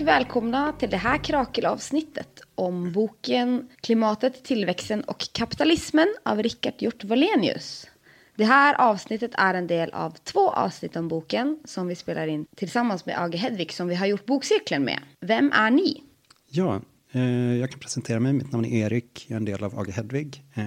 och 0.00 0.06
välkomna 0.06 0.72
till 0.72 0.90
det 0.90 0.96
här 0.96 1.24
krakelavsnittet 1.24 2.40
om 2.54 2.92
boken 2.92 3.68
Klimatet, 3.80 4.44
tillväxten 4.44 5.04
och 5.04 5.28
kapitalismen 5.32 6.14
av 6.22 6.42
Rickard 6.42 6.74
Hjort 6.78 7.04
Wallenius. 7.04 7.86
Det 8.34 8.44
här 8.44 8.74
avsnittet 8.74 9.30
är 9.34 9.54
en 9.54 9.66
del 9.66 9.90
av 9.90 10.10
två 10.10 10.50
avsnitt 10.50 10.96
om 10.96 11.08
boken 11.08 11.58
som 11.64 11.86
vi 11.86 11.94
spelar 11.94 12.26
in 12.26 12.46
tillsammans 12.56 13.06
med 13.06 13.22
Age 13.22 13.34
Hedvig 13.34 13.72
som 13.72 13.88
vi 13.88 13.94
har 13.94 14.06
gjort 14.06 14.26
bokcirkeln 14.26 14.84
med. 14.84 14.98
Vem 15.20 15.52
är 15.52 15.70
ni? 15.70 16.02
Ja, 16.48 16.80
eh, 17.12 17.54
jag 17.56 17.70
kan 17.70 17.80
presentera 17.80 18.20
mig. 18.20 18.32
Mitt 18.32 18.52
namn 18.52 18.64
är 18.64 18.86
Erik, 18.86 19.24
jag 19.28 19.34
är 19.34 19.36
en 19.36 19.44
del 19.44 19.64
av 19.64 19.78
Age 19.78 19.90
Hedvig. 19.90 20.42
Eh, 20.54 20.64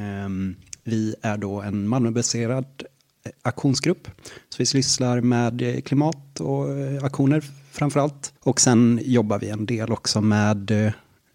vi 0.84 1.16
är 1.21 1.38
då 1.38 1.62
en 1.62 1.88
Malmöbaserad 1.88 2.84
eh, 3.26 3.32
aktionsgrupp. 3.41 4.07
Så 4.49 4.55
vi 4.57 4.66
sysslar 4.66 5.21
med 5.21 5.62
eh, 5.62 5.82
klimat 5.82 6.40
och 6.40 6.77
eh, 6.77 7.04
aktioner 7.04 7.43
framför 7.80 8.00
allt. 8.00 8.34
Och 8.40 8.60
sen 8.60 9.00
jobbar 9.04 9.40
vi 9.40 9.50
en 9.50 9.66
del 9.66 9.92
också 9.92 10.22
med, 10.22 10.72
eh, 10.72 10.92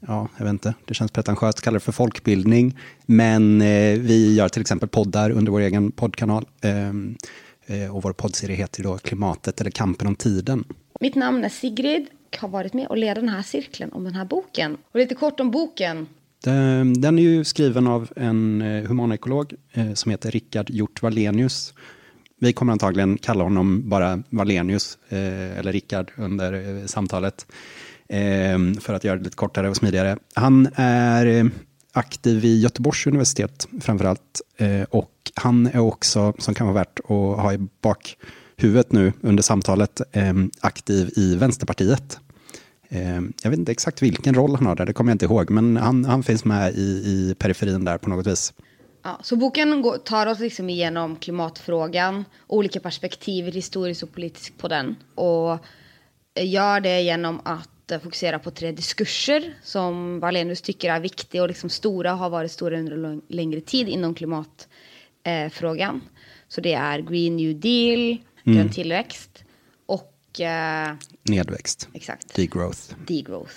ja, 0.07 0.29
jag 0.37 0.45
vet 0.45 0.53
inte, 0.53 0.75
det 0.84 0.95
känns 0.95 1.11
pretentiöst 1.11 1.59
att 1.59 1.65
kalla 1.65 1.75
det 1.75 1.80
för 1.80 1.93
folkbildning. 1.93 2.79
Men 3.07 3.61
eh, 3.61 3.98
vi 3.98 4.34
gör 4.34 4.48
till 4.48 4.61
exempel 4.61 4.89
poddar 4.89 5.30
under 5.30 5.53
vår 5.53 5.61
egen 5.61 5.93
poddkanal. 5.93 6.47
Ehm, 6.62 7.17
eh, 7.67 7.97
och 7.97 8.03
vår 8.03 8.12
poddserie 8.12 8.57
heter 8.57 8.83
då 8.83 8.98
Klimatet 8.98 9.61
eller 9.61 9.70
kampen 9.70 10.07
om 10.07 10.17
tiden. 10.17 10.65
Mitt 11.01 11.15
namn 11.15 11.45
är 11.45 11.48
Sigrid 11.48 12.07
och 12.33 12.41
har 12.41 12.48
varit 12.48 12.75
med 12.75 12.87
och 12.87 12.97
leder 12.97 13.20
den 13.20 13.29
här 13.29 13.42
cirkeln 13.42 13.92
om 13.92 14.05
den 14.05 14.15
här 14.15 14.25
boken. 14.25 14.77
Och 14.92 15.01
lite 15.01 15.15
kort 15.15 15.41
om 15.41 15.51
boken. 15.51 16.06
Den 16.45 17.01
den 17.01 17.19
är 17.19 17.23
ju 17.23 17.45
skriven 17.45 17.86
av 17.86 18.12
en 18.17 18.62
eh, 18.62 18.84
humanekolog 18.84 19.55
eh, 19.73 19.92
som 19.95 20.11
heter 20.11 20.31
Rickard 20.31 20.70
Hjort 20.70 21.03
Wallenius. 21.03 21.75
Vi 22.40 22.52
kommer 22.52 22.72
antagligen 22.72 23.18
kalla 23.18 23.44
honom 23.44 23.88
bara 23.88 24.22
Wallenius 24.30 24.98
eh, 25.08 25.58
eller 25.58 25.72
Rickard 25.72 26.12
under 26.16 26.52
eh, 26.80 26.86
samtalet 26.86 27.46
eh, 28.08 28.58
för 28.80 28.94
att 28.94 29.04
göra 29.04 29.16
det 29.16 29.24
lite 29.24 29.36
kortare 29.36 29.68
och 29.68 29.77
smidigare. 29.77 30.18
Han 30.34 30.68
är 30.74 31.27
eh, 31.27 31.44
aktiv 31.92 32.40
vid 32.40 32.60
Göteborgs 32.62 33.06
universitet 33.06 33.68
framför 33.80 34.05
allt 34.05 34.40
eh, 34.56 34.82
och 34.82 35.10
han 35.34 35.66
är 35.66 35.78
också, 35.78 36.32
som 36.38 36.55
kan 36.55 36.66
vara 36.66 36.74
värt 36.74 36.98
att 37.00 37.06
ha 37.42 37.52
i 37.52 37.58
bakhuvudet 37.82 38.92
nu 38.92 39.12
under 39.20 39.42
samtalet, 39.42 40.00
eh, 40.12 40.34
aktiv 40.60 41.10
i 41.16 41.36
Vänsterpartiet. 41.36 42.18
Eh, 42.88 43.20
Jag 43.42 43.50
vet 43.50 43.58
inte 43.58 43.72
exakt 43.72 44.02
vilken 44.02 44.34
roll 44.34 44.56
han 44.56 44.66
har 44.66 44.74
där, 44.77 44.86
det 44.86 44.92
kommer 44.92 45.10
jag 45.10 45.14
inte 45.14 45.24
ihåg, 45.24 45.50
men 45.50 45.77
han, 45.77 46.05
han 46.05 46.22
finns 46.22 46.44
med 46.44 46.74
i, 46.74 46.82
i 46.82 47.34
periferin 47.38 47.84
där 47.84 47.98
på 47.98 48.08
något 48.10 48.27
vis. 48.27 48.52
Ja, 49.06 49.20
så 49.22 49.36
boken 49.36 49.83
går, 49.83 49.98
tar 49.98 50.27
oss 50.27 50.38
liksom 50.38 50.70
igenom 50.70 51.16
klimatfrågan, 51.16 52.24
olika 52.47 52.80
perspektiv 52.80 53.52
historiskt 53.55 54.02
och 54.02 54.12
politiskt 54.12 54.58
på 54.58 54.69
den. 54.69 54.96
Och 55.14 55.58
gör 56.41 56.80
det 56.80 57.00
genom 57.02 57.41
att 57.44 57.91
eh, 57.91 58.00
fokusera 58.00 58.38
på 58.38 58.50
tre 58.50 58.72
diskurser 58.72 59.55
som 59.62 60.20
Wallenius 60.20 60.62
tycker 60.62 60.92
är 60.92 61.00
viktiga 61.00 61.42
och 61.42 61.48
liksom 61.48 61.70
stora 61.70 62.12
har 62.12 62.30
varit 62.30 62.50
stora 62.52 62.78
under 62.78 63.20
längre 63.33 63.61
tid 63.61 63.88
inom 63.88 64.14
klimatfrågan. 64.14 66.00
så 66.48 66.61
det 66.61 66.72
är 66.74 66.98
Green 66.98 67.36
New 67.36 67.61
Deal, 67.61 68.18
grön 68.44 68.70
tillväxt 68.70 69.44
och 69.86 70.41
eh, 70.41 70.94
Nedväxt, 71.22 71.89
exakt 71.92 72.34
degrowth. 72.34 72.94
degrowth. 73.06 73.55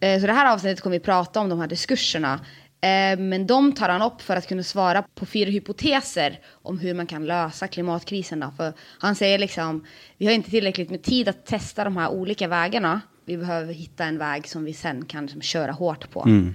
Eh, 0.00 0.20
Så 0.20 0.26
det 0.26 0.32
här 0.32 0.52
avsnittet 0.52 0.80
kommer 0.80 0.96
vi 0.96 1.00
prata 1.04 1.40
om 1.40 1.48
de 1.48 1.60
här 1.60 1.66
diskurserna. 1.66 2.40
Eh, 2.82 3.18
men 3.18 3.46
de 3.46 3.72
tar 3.72 3.88
han 3.88 4.02
upp 4.02 4.22
för 4.22 4.36
att 4.36 4.48
kunna 4.48 4.62
svara 4.62 5.04
på 5.14 5.26
fyra 5.26 5.50
hypoteser 5.50 6.40
om 6.62 6.78
hur 6.78 6.94
man 6.94 7.06
kan 7.06 7.26
lösa 7.26 7.68
klimatkrisen. 7.68 8.40
Då. 8.40 8.50
För 8.56 8.72
han 8.98 9.14
säger 9.14 9.38
liksom, 9.38 9.84
vi 10.18 10.26
har 10.26 10.32
inte 10.32 10.50
tillräckligt 10.50 10.90
med 10.90 11.02
tid 11.02 11.28
att 11.28 11.46
testa 11.46 11.84
de 11.84 11.96
här 11.96 12.08
olika 12.08 12.48
vägarna. 12.48 13.00
Vi 13.24 13.36
behöver 13.36 13.74
hitta 13.74 14.04
en 14.04 14.18
väg 14.18 14.48
som 14.48 14.64
vi 14.64 14.74
sen 14.74 15.04
kan 15.04 15.24
liksom 15.26 15.42
köra 15.42 15.72
hårt 15.72 16.10
på. 16.10 16.22
Mm. 16.22 16.54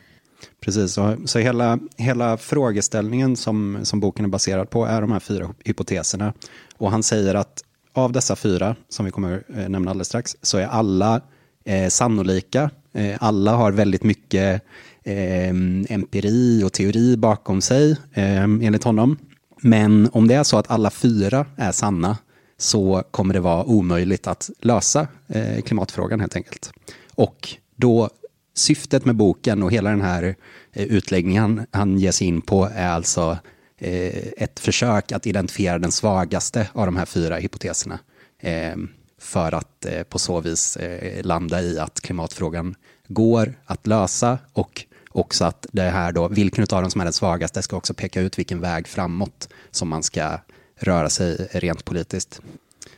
Precis, 0.62 0.94
så, 0.94 1.18
så 1.26 1.40
hela, 1.40 1.80
hela 1.98 2.38
frågeställningen 2.38 3.36
som, 3.36 3.80
som 3.84 4.00
boken 4.00 4.26
är 4.26 4.30
baserad 4.30 4.70
på 4.70 4.86
är 4.86 5.02
de 5.02 5.12
här 5.12 5.20
fyra 5.20 5.54
hypoteserna. 5.66 6.34
Och 6.78 6.92
han 6.92 7.04
säger 7.04 7.36
att 7.36 7.64
av 7.94 8.12
dessa 8.12 8.36
fyra, 8.36 8.76
som 8.90 9.06
vi 9.06 9.12
kommer 9.12 9.44
eh, 9.56 9.70
nämna 9.70 9.92
alldeles 9.92 10.08
strax, 10.08 10.36
så 10.42 10.58
är 10.58 10.68
alla 10.68 11.22
eh, 11.66 11.88
sannolika. 11.90 12.70
Eh, 12.94 13.18
alla 13.20 13.52
har 13.52 13.72
väldigt 13.72 14.04
mycket 14.04 14.64
eh, 15.08 15.50
empiri 15.90 16.64
och 16.64 16.74
teori 16.74 17.18
bakom 17.18 17.62
sig, 17.62 17.92
eh, 18.14 18.44
enligt 18.44 18.84
honom. 18.84 19.18
Men 19.62 20.10
om 20.14 20.28
det 20.28 20.36
är 20.36 20.44
så 20.44 20.58
att 20.58 20.72
alla 20.72 20.90
fyra 20.90 21.46
är 21.56 21.72
sanna 21.72 22.18
så 22.58 23.04
kommer 23.12 23.34
det 23.34 23.40
vara 23.40 23.64
omöjligt 23.64 24.28
att 24.28 24.50
lösa 24.62 25.08
eh, 25.28 25.62
klimatfrågan 25.62 26.20
helt 26.20 26.36
enkelt. 26.36 26.72
Och 27.16 27.50
då 27.76 28.10
syftet 28.56 29.06
med 29.06 29.16
boken 29.16 29.64
och 29.64 29.72
hela 29.72 29.90
den 29.90 30.02
här 30.02 30.36
eh, 30.74 30.86
utläggningen 30.86 31.66
han, 31.72 31.98
ger 31.98 32.12
sig 32.12 32.28
in 32.28 32.42
på 32.42 32.70
är 32.76 32.90
alltså 32.90 33.38
eh, 33.78 34.28
ett 34.38 34.60
försök 34.60 35.12
att 35.12 35.28
identifiera 35.28 35.80
den 35.80 35.92
svagaste 35.92 36.68
av 36.74 36.86
de 36.86 36.96
här 36.96 37.06
fyra 37.06 37.36
hypoteserna. 37.36 38.00
Eh, 38.40 38.76
för 39.20 39.52
att 39.52 39.86
eh, 39.86 40.04
på 40.04 40.20
så 40.20 40.42
vis 40.42 40.78
eh, 40.78 41.24
landa 41.26 41.62
i 41.62 41.80
att 41.80 42.02
klimatfrågan 42.02 42.76
går 43.08 43.54
att 43.66 43.88
lösa 43.88 44.38
och 44.54 44.86
också 45.18 45.46
att 45.46 45.66
det 45.72 45.82
här 45.82 46.12
då, 46.12 46.28
vilken 46.28 46.64
av 46.64 46.82
dem 46.82 46.92
som 46.92 47.02
är 47.02 47.06
den 47.06 47.14
svagaste 47.14 47.62
ska 47.62 47.78
också 47.78 47.94
peka 47.94 48.22
ut 48.22 48.40
vilken 48.40 48.62
väg 48.62 48.88
framåt 48.88 49.50
som 49.72 49.90
man 49.90 50.04
ska 50.04 50.40
röra 50.80 51.10
sig 51.10 51.48
rent 51.52 51.86
politiskt. 51.86 52.42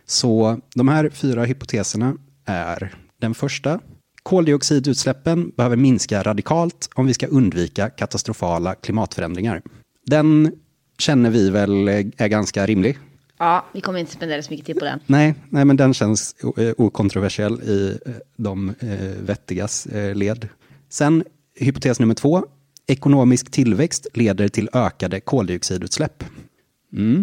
Så 0.06 0.59
de 0.75 0.88
här 0.88 1.09
fyra 1.09 1.44
hypoteserna 1.46 2.18
är 2.46 2.94
den 3.22 3.34
första. 3.34 3.80
Koldioxidutsläppen 4.24 5.52
behöver 5.57 5.75
minska 5.75 6.24
radikalt 6.24 6.90
om 6.96 7.06
vi 7.06 7.13
ska 7.13 7.28
undvika 7.28 7.90
katastrofala 7.90 8.75
klimatförändringar. 8.75 9.62
Den 10.06 10.51
känner 10.97 11.30
vi 11.30 11.50
väl 11.50 11.88
är 11.88 12.28
ganska 12.28 12.66
rimlig. 12.66 12.97
Ja, 13.38 13.66
vi 13.74 13.81
kommer 13.81 14.00
inte 14.00 14.12
spendera 14.12 14.41
så 14.41 14.51
mycket 14.51 14.66
tid 14.66 14.80
på 14.80 14.86
den. 14.86 15.00
Nej, 15.06 15.36
nej 15.50 15.66
men 15.66 15.78
den 15.78 15.94
känns 15.94 16.36
okontroversiell 16.78 17.62
i 17.62 18.00
de 18.36 18.69
eh, 18.80 19.00
vettigas 19.25 19.86
eh, 19.86 20.16
led. 20.16 20.47
Sen 20.90 21.24
hypotes 21.59 21.99
nummer 21.99 22.13
två. 22.15 22.45
Ekonomisk 22.87 23.51
tillväxt 23.51 24.07
leder 24.13 24.47
till 24.47 24.69
ökade 24.73 25.19
koldioxidutsläpp. 25.19 26.23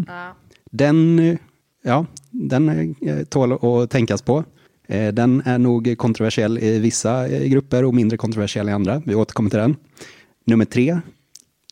Ja. 0.07 0.37
Den, 0.71 1.19
eh, 1.19 1.37
ja, 1.83 2.07
den 2.31 2.95
eh, 3.03 3.25
tål 3.25 3.53
att 3.53 3.91
tänkas 3.91 4.23
på. 4.23 4.45
Eh, 4.89 5.13
Den 5.15 5.43
är 5.45 5.59
nog 5.59 5.95
kontroversiell 5.99 6.59
i 6.59 6.79
vissa 6.79 7.29
grupper 7.29 7.85
och 7.85 7.95
mindre 7.95 8.17
kontroversiell 8.17 8.69
i 8.69 8.73
andra. 8.73 9.03
Vi 9.07 9.15
återkommer 9.15 9.51
till 9.51 9.59
den. 9.59 9.77
Nummer 10.45 10.65
tre. 10.65 11.01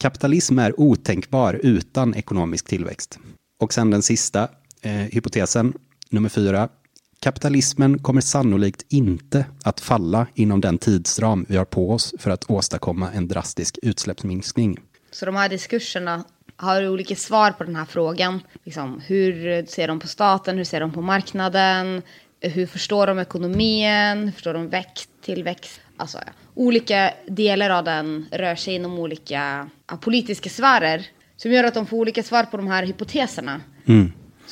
Kapitalism 0.00 0.58
är 0.58 0.81
otänkbar 0.81 1.60
utan 1.62 2.14
ekonomisk 2.14 2.66
tillväxt. 2.66 3.19
Och 3.60 3.75
sen 3.75 3.91
den 3.91 4.02
sista 4.02 4.48
eh, 4.82 4.92
hypotesen, 4.92 5.72
nummer 6.10 6.28
fyra. 6.28 6.69
Kapitalismen 7.25 7.99
kommer 7.99 8.21
sannolikt 8.21 8.87
inte 8.89 9.47
att 9.62 9.81
falla 9.81 10.27
inom 10.35 10.61
den 10.61 10.79
tidsram 10.79 11.47
vi 11.49 11.57
har 11.57 11.65
på 11.65 11.91
oss 11.91 12.15
för 12.19 12.31
att 12.31 12.51
åstadkomma 12.51 13.11
en 13.12 13.29
drastisk 13.29 13.79
utsläppsminskning. 13.83 14.79
Så 15.11 15.27
de 15.27 15.37
här 15.37 15.49
diskurserna 15.49 16.25
har 16.57 16.89
olika 16.89 17.17
svar 17.17 17.51
på 17.51 17.65
den 17.65 17.77
här 17.77 17.85
frågan. 17.85 18.41
Liksom, 18.65 19.01
hur 19.07 19.67
ser 19.67 19.89
de 19.89 20.01
på 20.01 20.09
staten? 20.09 20.57
Hur 20.57 20.65
ser 20.65 20.81
de 20.81 20.93
på 20.93 21.03
marknaden? 21.03 22.03
Hur 22.41 22.67
förstår 22.67 23.07
de 23.07 23.19
ekonomin? 23.19 24.25
Hur 24.25 24.33
förstår 24.33 24.55
de 24.55 24.69
växt, 24.69 25.11
tillväxt? 25.23 25.81
Alltså, 25.97 26.19
ja. 26.27 26.33
olika 26.55 27.11
delar 27.27 27.70
av 27.70 27.85
den 27.85 28.27
rör 28.32 28.55
sig 28.55 28.75
inom 28.75 28.99
olika 28.99 29.70
ja, 29.91 29.97
politiska 29.97 30.50
sfärer. 30.50 31.06
Som 31.37 31.53
gör 31.53 31.65
att 31.65 31.75
de 31.75 31.87
får 31.87 31.97
olika 31.97 32.23
svar 32.23 32.44
på 32.44 32.56
de 32.56 32.67
här 32.67 32.87
hypoteserna. 32.87 33.61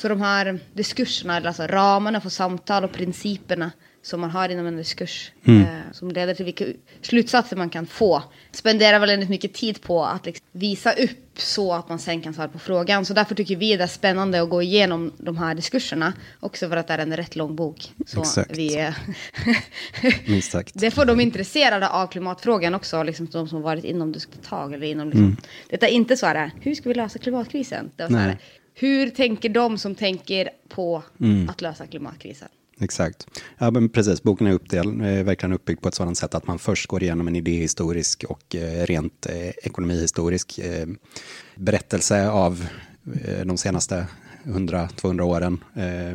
Så 0.03 0.09
de 0.09 0.21
här 0.21 0.59
diskurserna, 0.73 1.37
eller 1.37 1.47
alltså 1.47 1.67
ramarna 1.67 2.21
för 2.21 2.29
samtal 2.29 2.83
och 2.83 2.91
principerna 2.91 3.71
som 4.01 4.21
man 4.21 4.29
har 4.29 4.49
inom 4.49 4.67
en 4.67 4.77
diskurs. 4.77 5.31
Eh, 5.45 5.91
som 5.91 6.11
leder 6.11 6.33
till 6.33 6.45
vilka 6.45 6.65
slutsatser 7.01 7.55
man 7.55 7.69
kan 7.69 7.85
få. 7.85 8.23
Spenderar 8.51 8.99
väldigt 8.99 9.29
mycket 9.29 9.53
tid 9.53 9.81
på 9.81 10.05
att 10.05 10.25
liksom 10.25 10.45
visa 10.51 10.91
upp 10.91 11.39
så 11.39 11.73
att 11.73 11.89
man 11.89 11.99
sen 11.99 12.21
kan 12.21 12.33
svara 12.33 12.47
på 12.47 12.59
frågan. 12.59 13.05
Så 13.05 13.13
därför 13.13 13.35
tycker 13.35 13.55
vi 13.55 13.77
det 13.77 13.83
är 13.83 13.87
spännande 13.87 14.41
att 14.41 14.49
gå 14.49 14.61
igenom 14.61 15.11
de 15.17 15.37
här 15.37 15.55
diskurserna. 15.55 16.13
Också 16.39 16.69
för 16.69 16.77
att 16.77 16.87
det 16.87 16.93
är 16.93 16.99
en 16.99 17.17
rätt 17.17 17.35
lång 17.35 17.55
bok. 17.55 17.93
Så 18.05 18.21
Exakt. 18.21 18.57
vi, 18.57 18.79
eh, 18.79 18.93
Minst 20.27 20.51
sagt. 20.51 20.71
det 20.73 20.91
får 20.91 21.05
de 21.05 21.19
intresserade 21.19 21.89
av 21.89 22.07
klimatfrågan 22.07 22.75
också, 22.75 23.03
liksom 23.03 23.27
de 23.31 23.47
som 23.47 23.61
varit 23.61 23.83
inom 23.83 24.11
det 24.11 24.17
ett 24.17 24.43
tag. 24.43 24.73
Eller 24.73 24.87
inom 24.87 25.09
liksom. 25.09 25.37
Detta 25.69 25.87
är 25.87 25.91
inte 25.91 26.17
så 26.17 26.25
här, 26.25 26.51
hur 26.61 26.75
ska 26.75 26.89
vi 26.89 26.95
lösa 26.95 27.19
klimatkrisen? 27.19 27.91
Det 27.95 28.03
var 28.03 28.09
så 28.09 28.15
här. 28.17 28.37
Hur 28.73 29.09
tänker 29.09 29.49
de 29.49 29.77
som 29.77 29.95
tänker 29.95 30.49
på 30.69 31.03
att 31.49 31.61
lösa 31.61 31.87
klimatkrisen? 31.87 32.49
Exakt. 32.79 33.27
Ja, 33.57 33.71
men 33.71 33.89
precis. 33.89 34.23
Boken 34.23 34.47
är 34.47 34.51
uppdel, 34.53 35.01
eh, 35.01 35.23
verkligen 35.23 35.53
uppbyggd 35.53 35.81
på 35.81 35.87
ett 35.87 35.95
sådant 35.95 36.17
sätt 36.17 36.35
att 36.35 36.47
man 36.47 36.59
först 36.59 36.87
går 36.87 37.03
igenom 37.03 37.27
en 37.27 37.35
idéhistorisk 37.35 38.23
och 38.23 38.55
eh, 38.55 38.85
rent 38.85 39.25
eh, 39.25 39.49
ekonomihistorisk 39.49 40.59
eh, 40.59 40.87
berättelse 41.55 42.29
av 42.29 42.67
de 43.45 43.57
senaste 43.57 44.07
100-200 44.43 45.21
åren 45.21 45.63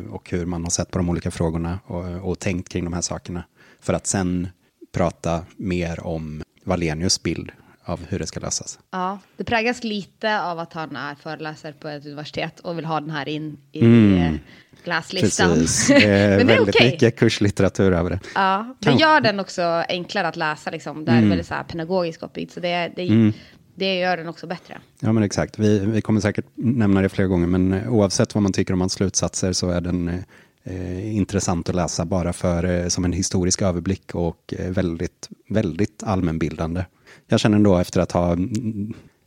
och 0.09 0.29
hur 0.29 0.45
man 0.45 0.63
har 0.63 0.69
sett 0.69 0.91
på 0.91 0.97
de 0.97 1.09
olika 1.09 1.31
frågorna 1.31 1.79
och, 1.85 2.29
och 2.29 2.39
tänkt 2.39 2.69
kring 2.69 2.83
de 2.83 2.93
här 2.93 3.01
sakerna. 3.01 3.43
För 3.81 3.93
att 3.93 4.07
sen 4.07 4.47
prata 4.91 5.45
mer 5.57 6.07
om 6.07 6.43
Valenius 6.63 7.23
bild 7.23 7.51
av 7.89 8.05
hur 8.09 8.19
det 8.19 8.27
ska 8.27 8.39
lösas. 8.39 8.79
Ja, 8.91 9.19
det 9.37 9.43
präglas 9.43 9.83
lite 9.83 10.41
av 10.41 10.59
att 10.59 10.73
han 10.73 10.95
är 10.95 11.15
föreläsare 11.15 11.73
på 11.73 11.87
ett 11.87 12.05
universitet 12.05 12.59
och 12.59 12.77
vill 12.77 12.85
ha 12.85 12.99
den 12.99 13.09
här 13.09 13.29
in 13.29 13.57
i 13.71 13.81
mm. 13.81 14.39
läslistan. 14.83 15.53
Precis, 15.53 15.87
det 15.87 16.05
är 16.05 16.37
Men 16.37 16.47
det 16.47 16.53
är 16.53 16.57
väldigt 16.57 16.75
okay. 16.75 16.91
mycket 16.91 17.15
kurslitteratur 17.15 17.93
över 17.93 18.09
det. 18.09 18.19
Ja, 18.35 18.75
det 18.79 18.91
gör 18.91 19.21
den 19.21 19.39
också 19.39 19.61
enklare 19.89 20.27
att 20.27 20.35
läsa, 20.35 20.71
liksom. 20.71 21.05
det 21.05 21.11
är 21.11 21.17
mm. 21.17 21.29
väldigt 21.29 21.47
så 21.47 21.53
här 21.53 21.63
pedagogiskt 21.63 22.23
uppbyggt. 22.23 22.53
Så 22.53 22.59
det, 22.59 22.91
det, 22.95 23.07
mm. 23.07 23.33
det 23.75 23.99
gör 23.99 24.17
den 24.17 24.27
också 24.27 24.47
bättre. 24.47 24.77
Ja, 24.99 25.13
men 25.13 25.23
exakt. 25.23 25.59
Vi, 25.59 25.79
vi 25.79 26.01
kommer 26.01 26.21
säkert 26.21 26.45
nämna 26.55 27.01
det 27.01 27.09
flera 27.09 27.27
gånger, 27.27 27.47
men 27.47 27.87
oavsett 27.87 28.35
vad 28.35 28.43
man 28.43 28.53
tycker 28.53 28.73
om 28.73 28.79
hans 28.79 28.93
slutsatser 28.93 29.53
så 29.53 29.69
är 29.69 29.81
den 29.81 30.23
eh, 30.63 31.15
intressant 31.15 31.69
att 31.69 31.75
läsa 31.75 32.05
bara 32.05 32.33
för, 32.33 32.63
eh, 32.63 32.87
som 32.87 33.05
en 33.05 33.13
historisk 33.13 33.61
överblick 33.61 34.15
och 34.15 34.53
eh, 34.57 34.71
väldigt, 34.71 35.29
väldigt 35.49 36.03
allmänbildande 36.03 36.85
jag 37.27 37.39
känner 37.39 37.57
ändå 37.57 37.77
efter 37.77 38.01
att 38.01 38.11
ha 38.11 38.37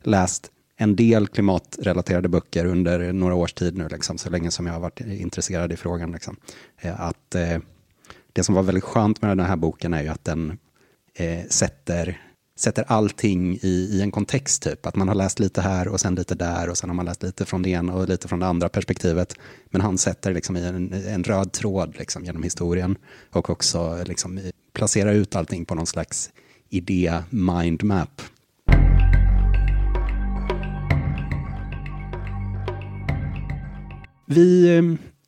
läst 0.03 0.51
en 0.75 0.95
del 0.95 1.27
klimatrelaterade 1.27 2.29
böcker 2.29 2.65
under 2.65 3.13
några 3.13 3.35
års 3.35 3.53
tid 3.53 3.77
nu, 3.77 3.87
liksom, 3.87 4.17
så 4.17 4.29
länge 4.29 4.51
som 4.51 4.65
jag 4.65 4.73
har 4.73 4.79
varit 4.79 4.99
intresserad 4.99 5.71
i 5.71 5.75
frågan, 5.75 6.11
liksom, 6.11 6.35
eh, 6.81 7.01
att 7.01 7.35
eh, 7.35 7.57
det 8.33 8.43
som 8.43 8.55
var 8.55 8.63
väldigt 8.63 8.83
skönt 8.83 9.21
med 9.21 9.37
den 9.37 9.45
här 9.45 9.55
boken 9.55 9.93
är 9.93 10.01
ju 10.01 10.07
att 10.07 10.25
den 10.25 10.57
eh, 11.15 11.45
sätter, 11.49 12.21
sätter 12.59 12.83
allting 12.87 13.59
i, 13.61 13.89
i 13.91 14.01
en 14.01 14.11
kontext, 14.11 14.63
typ. 14.63 14.85
Att 14.85 14.95
man 14.95 15.07
har 15.07 15.15
läst 15.15 15.39
lite 15.39 15.61
här 15.61 15.87
och 15.87 15.99
sen 15.99 16.15
lite 16.15 16.35
där 16.35 16.69
och 16.69 16.77
sen 16.77 16.89
har 16.89 16.95
man 16.95 17.05
läst 17.05 17.23
lite 17.23 17.45
från 17.45 17.61
det 17.61 17.69
ena 17.69 17.93
och 17.93 18.09
lite 18.09 18.27
från 18.27 18.39
det 18.39 18.45
andra 18.45 18.69
perspektivet. 18.69 19.35
Men 19.69 19.81
han 19.81 19.97
sätter 19.97 20.33
liksom 20.33 20.57
i 20.57 20.65
en, 20.65 20.93
en 20.93 21.23
röd 21.23 21.51
tråd 21.51 21.95
liksom, 21.97 22.25
genom 22.25 22.43
historien 22.43 22.95
och 23.31 23.49
också 23.49 24.03
liksom, 24.05 24.39
placerar 24.73 25.13
ut 25.13 25.35
allting 25.35 25.65
på 25.65 25.75
någon 25.75 25.87
slags 25.87 26.31
idé 26.73 27.19
mindmap. 27.29 28.21
Vi 34.25 34.77
eh, 34.77 34.83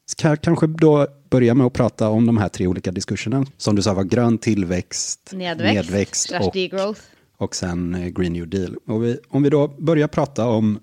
ska 0.05 0.35
kanske 0.35 0.67
då 0.67 1.07
börja 1.29 1.53
med 1.53 1.67
att 1.67 1.73
prata 1.73 2.09
om 2.09 2.25
de 2.25 2.37
här 2.37 2.49
tre 2.49 2.67
olika 2.67 2.91
diskurserna. 2.91 3.45
Som 3.57 3.75
du 3.75 3.81
sa 3.81 3.93
var 3.93 4.03
grön 4.03 4.37
tillväxt, 4.37 5.31
nedväxt, 5.33 5.73
nedväxt 5.73 6.33
och, 6.41 6.53
degrowth. 6.53 7.01
och 7.37 7.55
sen 7.55 7.95
eh, 7.95 8.07
Green 8.07 8.33
New 8.33 8.47
Deal. 8.47 8.75
Och 8.87 9.03
vi, 9.03 9.17
om 9.27 9.43
vi 9.43 9.49
då 9.49 9.67
börjar 9.67 10.07
prata 10.07 10.47
om 10.47 10.79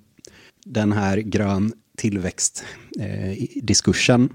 den 0.64 0.92
här 0.92 1.18
grön 1.18 1.72
tillväxt-diskursen. 1.96 4.22
Eh, 4.22 4.28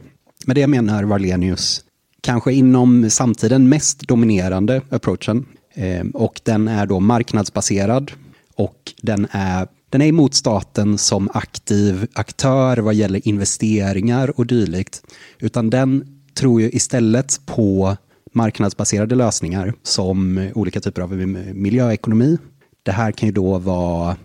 med 0.45 0.55
det 0.55 0.67
menar 0.67 1.03
Varlenius 1.03 1.83
kanske 2.21 2.53
inom 2.53 3.09
samtiden 3.09 3.69
mest 3.69 3.99
dominerande 3.99 4.81
approachen 4.89 5.45
Ehm, 5.77 6.09
och 6.09 6.41
den 6.43 6.67
är 6.67 6.85
då 6.85 6.99
marknadsbaserad 6.99 8.11
och 8.55 8.93
den 9.01 9.27
är, 9.31 9.67
den 9.89 10.01
är 10.01 10.05
emot 10.05 10.33
staten 10.33 10.97
som 10.97 11.29
aktiv 11.33 12.07
aktör 12.13 12.77
vad 12.77 12.93
gäller 12.93 13.27
investeringar 13.27 14.39
och 14.39 14.45
dylikt. 14.45 15.03
Utan 15.39 15.69
den 15.69 16.19
tror 16.33 16.61
ju 16.61 16.69
istället 16.71 17.41
på 17.45 17.97
marknadsbaserade 18.33 19.15
lösningar 19.15 19.73
som 19.83 20.49
olika 20.55 20.79
typer 20.79 21.01
av 21.01 21.13
miljöekonomi. 21.53 22.37
Det 22.83 22.91
här 22.91 23.11
kan 23.11 23.27
ju 23.29 23.33
då 23.33 23.57
vara 23.57 24.17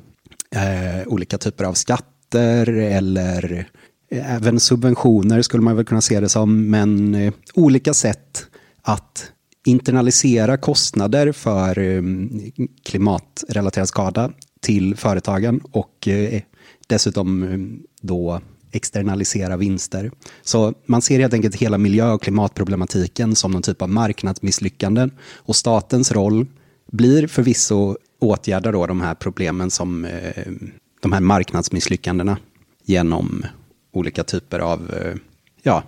eh, 0.50 1.06
olika 1.06 1.38
typer 1.38 1.64
av 1.64 1.74
skatter 1.74 2.68
eller 2.68 3.68
även 4.10 4.60
subventioner 4.60 5.42
skulle 5.42 5.62
man 5.62 5.76
väl 5.76 5.84
kunna 5.84 6.00
se 6.00 6.20
det 6.20 6.28
som, 6.28 6.70
men 6.70 7.14
eh, 7.14 7.32
olika 7.54 7.94
sätt 7.94 8.46
att 8.82 9.32
internalisera 9.64 10.56
kostnader 10.56 11.32
för 11.32 11.78
eh, 11.78 12.02
klimatrelaterad 12.84 13.88
skada 13.88 14.32
till 14.60 14.96
företagen 14.96 15.60
och 15.70 16.08
eh, 16.08 16.42
dessutom 16.86 17.42
eh, 17.42 17.58
då 18.00 18.40
externalisera 18.70 19.56
vinster. 19.56 20.10
Så 20.42 20.74
man 20.86 21.02
ser 21.02 21.20
helt 21.20 21.34
enkelt 21.34 21.54
hela 21.56 21.78
miljö 21.78 22.12
och 22.12 22.22
klimatproblematiken 22.22 23.34
som 23.34 23.50
någon 23.50 23.62
typ 23.62 23.82
av 23.82 23.88
marknadsmisslyckanden 23.88 25.10
och 25.34 25.56
statens 25.56 26.12
roll 26.12 26.46
blir 26.92 27.26
förvisso 27.26 27.96
åtgärda 28.18 28.72
då 28.72 28.86
de 28.86 29.00
här 29.00 29.14
problemen 29.14 29.70
som 29.70 30.06
de 31.00 31.12
här 31.12 31.20
marknadsmisslyckandena 31.20 32.36
genom 32.84 33.46
olika 33.92 34.24
typer 34.24 34.58
av 34.58 34.94
ja, 35.62 35.82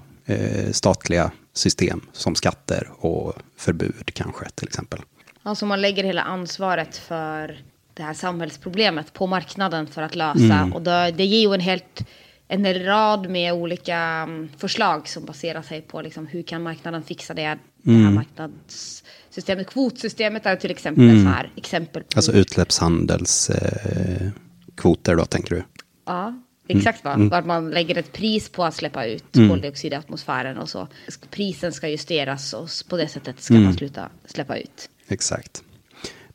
statliga 0.73 1.31
system 1.55 2.01
som 2.13 2.35
skatter 2.35 2.89
och 2.99 3.35
förbud 3.57 4.11
kanske 4.15 4.51
till 4.55 4.69
exempel. 4.69 5.01
Alltså 5.43 5.67
man 5.67 5.81
lägger 5.81 6.05
hela 6.05 6.23
ansvaret 6.23 6.97
för 6.97 7.59
det 7.95 8.03
här 8.03 8.15
samhällsproblemet 8.15 9.13
på 9.13 9.27
marknaden 9.27 9.87
för 9.87 10.03
att 10.03 10.15
lösa. 10.15 10.39
Mm. 10.39 10.73
Och 10.73 10.83
det, 10.83 11.15
det 11.17 11.25
ger 11.25 11.49
ju 11.49 11.55
en 11.55 11.61
helt 11.61 12.07
en 12.49 12.85
rad 12.85 13.31
med 13.31 13.53
olika 13.53 13.97
mm, 13.97 14.49
förslag 14.59 15.09
som 15.09 15.25
baserar 15.25 15.63
sig 15.63 15.83
på 15.83 16.01
liksom, 16.01 16.27
hur 16.27 16.43
kan 16.43 16.63
marknaden 16.63 17.03
fixa 17.03 17.35
det, 17.35 17.43
mm. 17.43 17.59
det 17.85 17.93
här 17.93 18.11
marknadssystemet. 18.11 19.67
Kvotsystemet 19.67 20.47
är 20.47 20.57
till 20.57 20.71
exempel 20.71 21.05
mm. 21.05 21.25
så 21.25 21.31
här 21.31 21.53
exempel. 21.57 22.03
På... 22.03 22.09
Alltså 22.17 22.33
utsläppshandelskvoter 22.33 25.13
eh, 25.13 25.19
då 25.19 25.25
tänker 25.25 25.55
du? 25.55 25.65
Ja, 26.07 26.43
Exakt 26.69 27.05
va? 27.05 27.13
Mm. 27.13 27.33
Att 27.33 27.47
man 27.47 27.71
lägger 27.71 27.99
ett 27.99 28.13
pris 28.13 28.49
på 28.49 28.65
att 28.65 28.75
släppa 28.75 29.07
ut 29.07 29.37
mm. 29.37 29.49
koldioxid 29.49 29.93
i 29.93 29.97
atmosfären 29.97 30.59
och 30.59 30.69
så. 30.69 30.89
Prisen 31.31 31.73
ska 31.73 31.89
justeras 31.89 32.53
och 32.53 32.69
på 32.89 32.97
det 32.97 33.09
sättet 33.09 33.41
ska 33.41 33.55
mm. 33.55 33.65
man 33.65 33.75
sluta 33.75 34.09
släppa 34.27 34.57
ut. 34.57 34.89
Exakt. 35.09 35.63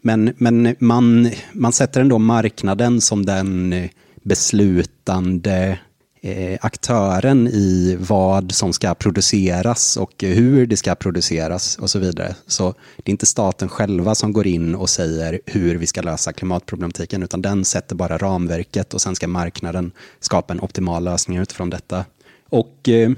Men, 0.01 0.33
men 0.37 0.75
man, 0.79 1.31
man 1.51 1.73
sätter 1.73 2.01
ändå 2.01 2.17
marknaden 2.19 3.01
som 3.01 3.25
den 3.25 3.89
beslutande 4.23 5.51
Eh, 5.69 5.77
Eh, 6.21 6.57
aktören 6.62 7.48
i 7.48 7.98
vad 8.00 8.51
som 8.51 8.74
ska 8.74 8.94
produceras 8.94 9.98
och 9.98 10.13
hur 10.19 10.66
det 10.68 10.77
ska 10.77 10.95
produceras 10.95 11.77
och 11.77 11.89
så 11.89 12.00
vidare. 12.00 12.36
Så 12.48 12.74
det 12.98 13.10
är 13.10 13.12
inte 13.12 13.25
staten 13.25 13.69
själva 13.69 14.16
som 14.16 14.33
går 14.33 14.48
in 14.48 14.75
och 14.75 14.89
säger 14.89 15.39
hur 15.45 15.75
vi 15.75 15.88
ska 15.88 16.01
lösa 16.01 16.33
klimatproblematiken, 16.33 17.23
utan 17.23 17.42
den 17.42 17.66
sätter 17.66 17.95
bara 17.95 18.18
ramverket 18.18 18.94
och 18.94 19.02
sen 19.02 19.16
ska 19.16 19.28
marknaden 19.28 19.92
skapa 20.19 20.54
en 20.54 20.59
optimal 20.59 21.04
lösning 21.04 21.38
utifrån 21.38 21.69
detta. 21.69 22.06
Och 22.49 22.90
eh, 22.90 23.11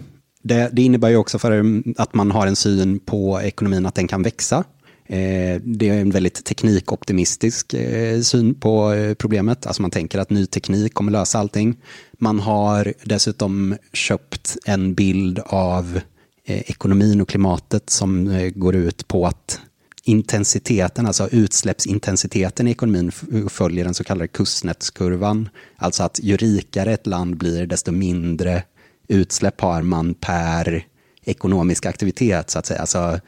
det, 0.43 0.69
det 0.71 0.81
innebär 0.81 1.09
ju 1.09 1.15
också 1.15 1.39
för 1.39 1.51
mm, 1.51 1.93
att 1.97 2.13
man 2.13 2.31
har 2.31 2.47
en 2.47 2.55
syn 2.55 2.99
på 2.99 3.41
ekonomin 3.41 3.85
att 3.85 3.95
den 3.95 4.07
kan 4.07 4.23
växa 4.23 4.63
Eh, 5.11 5.61
det 5.63 5.89
är 5.89 6.01
en 6.01 6.09
väldigt 6.09 6.45
teknikoptimistisk 6.45 7.73
eh, 7.73 8.21
syn 8.21 8.53
på 8.53 8.93
eh, 8.93 9.13
problemet. 9.13 9.67
Alltså 9.67 9.81
man 9.81 9.91
tänker 9.91 10.19
att 10.19 10.29
ny 10.29 10.45
teknik 10.45 10.93
kommer 10.93 11.11
lösa 11.11 11.39
allting. 11.39 11.75
Man 12.13 12.39
har 12.39 12.93
dessutom 13.03 13.75
köpt 13.93 14.57
en 14.65 14.93
bild 14.93 15.39
av 15.45 15.99
ekonomin 16.45 17.21
och 17.21 17.29
klimatet 17.29 17.89
som 17.89 18.51
går 18.55 18.75
ut 18.75 19.07
på 19.07 19.27
att 19.27 19.61
intensiteten, 20.03 21.05
alltså 21.05 21.29
utsläppsintensiteten 21.31 22.67
i 22.67 22.71
ekonomin 22.71 23.11
följer 23.49 23.85
den 23.85 23.93
så 23.93 24.03
kallade 24.03 24.27
kustnätskurvan. 24.27 25.49
Alltså 25.77 26.03
att 26.03 26.19
ju 26.23 26.37
rikare 26.37 26.93
ett 26.93 27.07
land 27.07 27.37
blir, 27.37 27.65
desto 27.65 27.91
mindre 27.91 28.63
utsläpp 29.07 29.61
har 29.61 29.81
man 29.81 30.13
per 30.13 30.85
ekonomisk 31.23 31.85
aktivitet, 31.85 32.49
så 32.49 32.59
att 32.59 32.65
säga. 32.65 32.79
Alltså 32.79 33.19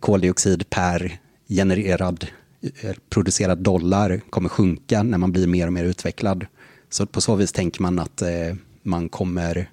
koldioxid 0.00 0.70
per 0.70 1.18
genererad, 1.48 2.26
eh, 2.80 2.96
producerad 3.10 3.58
dollar 3.58 4.20
kommer 4.30 4.48
sjunka 4.48 5.02
när 5.02 5.18
man 5.18 5.32
blir 5.32 5.46
mer 5.46 5.66
och 5.66 5.72
mer 5.72 5.84
utvecklad. 5.84 6.46
Så 6.90 7.06
på 7.06 7.20
så 7.20 7.36
vis 7.36 7.52
tänker 7.52 7.82
man 7.82 7.98
att 7.98 8.22
eh, 8.22 8.54
man 8.82 9.08
kommer 9.08 9.68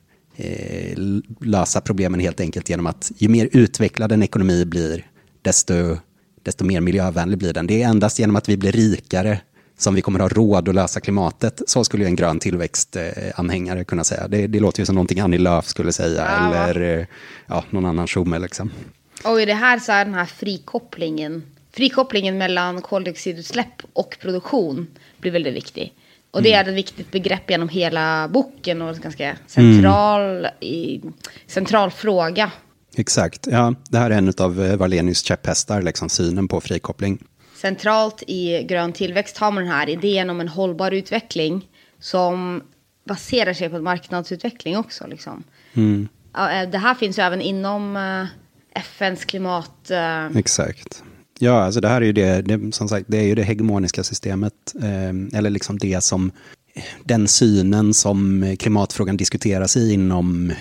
lösa 1.39 1.82
problemen 1.82 2.20
helt 2.20 2.39
enkelt 2.39 2.70
genom 2.70 2.88
att 2.88 3.12
ju 3.18 3.30
mer 3.30 3.50
utvecklad 3.51 4.12
en 4.12 4.24
ekonomi 4.24 4.65
blir, 4.65 5.06
desto, 5.42 5.98
desto 6.44 6.65
mer 6.65 6.82
miljövänlig 6.82 7.39
blir 7.39 7.54
den. 7.54 7.68
Det 7.68 7.84
är 7.84 7.88
endast 7.88 8.20
genom 8.20 8.36
att 8.36 8.50
vi 8.50 8.58
blir 8.58 8.72
rikare 8.72 9.39
som 9.77 9.96
vi 9.96 10.01
kommer 10.01 10.20
ha 10.20 10.27
råd 10.27 10.70
att 10.70 10.75
lösa 10.75 11.00
klimatet. 11.00 11.62
Så 11.68 11.84
skulle 11.84 12.06
en 12.06 12.15
grön 12.15 12.39
tillväxt-anhängare 12.39 13.84
kunna 13.84 14.04
säga. 14.04 14.27
Det, 14.27 14.48
det 14.48 14.60
låter 14.60 14.80
ju 14.80 14.86
som 14.86 14.96
någonting 14.96 15.20
Annie 15.20 15.38
Lööf 15.38 15.68
skulle 15.68 15.94
säga, 15.94 16.25
ja. 16.27 16.54
eller 16.54 17.08
ja, 17.48 17.63
någon 17.70 17.86
annan 17.86 18.08
tjomme 18.08 18.39
liksom. 18.39 18.72
Och 19.24 19.41
i 19.41 19.45
det 19.45 19.53
här 19.53 19.79
så 19.79 19.91
är 19.91 20.05
den 20.05 20.13
här 20.13 20.25
frikopplingen, 20.25 21.43
frikopplingen 21.72 22.38
mellan 22.38 22.81
koldioxidutsläpp 22.81 23.81
och 23.93 24.17
produktion 24.22 24.88
blir 25.17 25.31
väldigt 25.31 25.53
viktig. 25.53 25.93
Och 26.31 26.43
det 26.43 26.53
mm. 26.53 26.65
är 26.65 26.72
ett 26.72 26.77
viktigt 26.77 27.12
begrepp 27.12 27.50
genom 27.50 27.69
hela 27.69 28.27
boken 28.27 28.81
och 28.81 28.89
en 28.89 29.01
ganska 29.01 29.38
central, 29.48 30.22
mm. 30.22 30.51
i, 30.60 31.01
central 31.48 31.91
fråga. 31.91 32.51
Exakt, 32.95 33.48
ja, 33.51 33.74
det 33.89 33.98
här 33.98 34.12
är 34.12 34.17
en 34.17 34.34
av 34.38 34.55
Valenius 34.55 35.24
käpphästar, 35.24 35.81
liksom 35.81 36.10
synen 36.10 36.48
på 36.48 36.62
frikoppling. 36.62 37.24
Centralt 37.55 38.24
i 38.27 38.63
grön 38.63 38.93
tillväxt 38.93 39.38
har 39.38 39.51
man 39.51 39.63
den 39.63 39.74
här 39.74 39.89
idén 39.89 40.29
om 40.29 40.41
en 40.41 40.48
hållbar 40.48 40.91
utveckling 40.91 41.67
som 42.00 42.63
baserar 43.05 43.53
sig 43.53 43.69
på 43.69 43.79
marknadsutveckling 43.79 44.77
också. 44.77 45.07
Liksom. 45.07 45.43
Mm. 45.74 46.07
Det 46.72 46.77
här 46.77 46.95
finns 46.95 47.19
ju 47.19 47.24
även 47.24 47.41
inom 47.41 47.98
eh, 47.98 48.25
FNs 48.75 49.25
klimat... 49.25 49.91
eh, 49.91 50.38
Exakt. 50.38 51.03
Ja, 51.39 51.63
alltså 51.63 51.82
det 51.82 51.88
här 51.88 52.01
är 52.01 52.05
ju 52.05 52.13
det, 52.13 52.41
det 52.41 52.75
som 52.75 52.89
sagt, 52.89 53.05
det 53.10 53.17
är 53.17 53.24
ju 53.24 53.36
det 53.36 53.44
hegemoniska 53.44 54.03
systemet, 54.03 54.53
eh, 54.82 55.38
eller 55.39 55.50
liksom 55.50 55.77
det 55.77 56.03
som, 56.03 56.32
den 57.03 57.27
synen 57.27 57.94
som 57.94 58.55
klimatfrågan 58.60 59.17
diskuteras 59.17 59.77
i 59.77 59.94
inom 59.94 60.50
eh, 60.50 60.55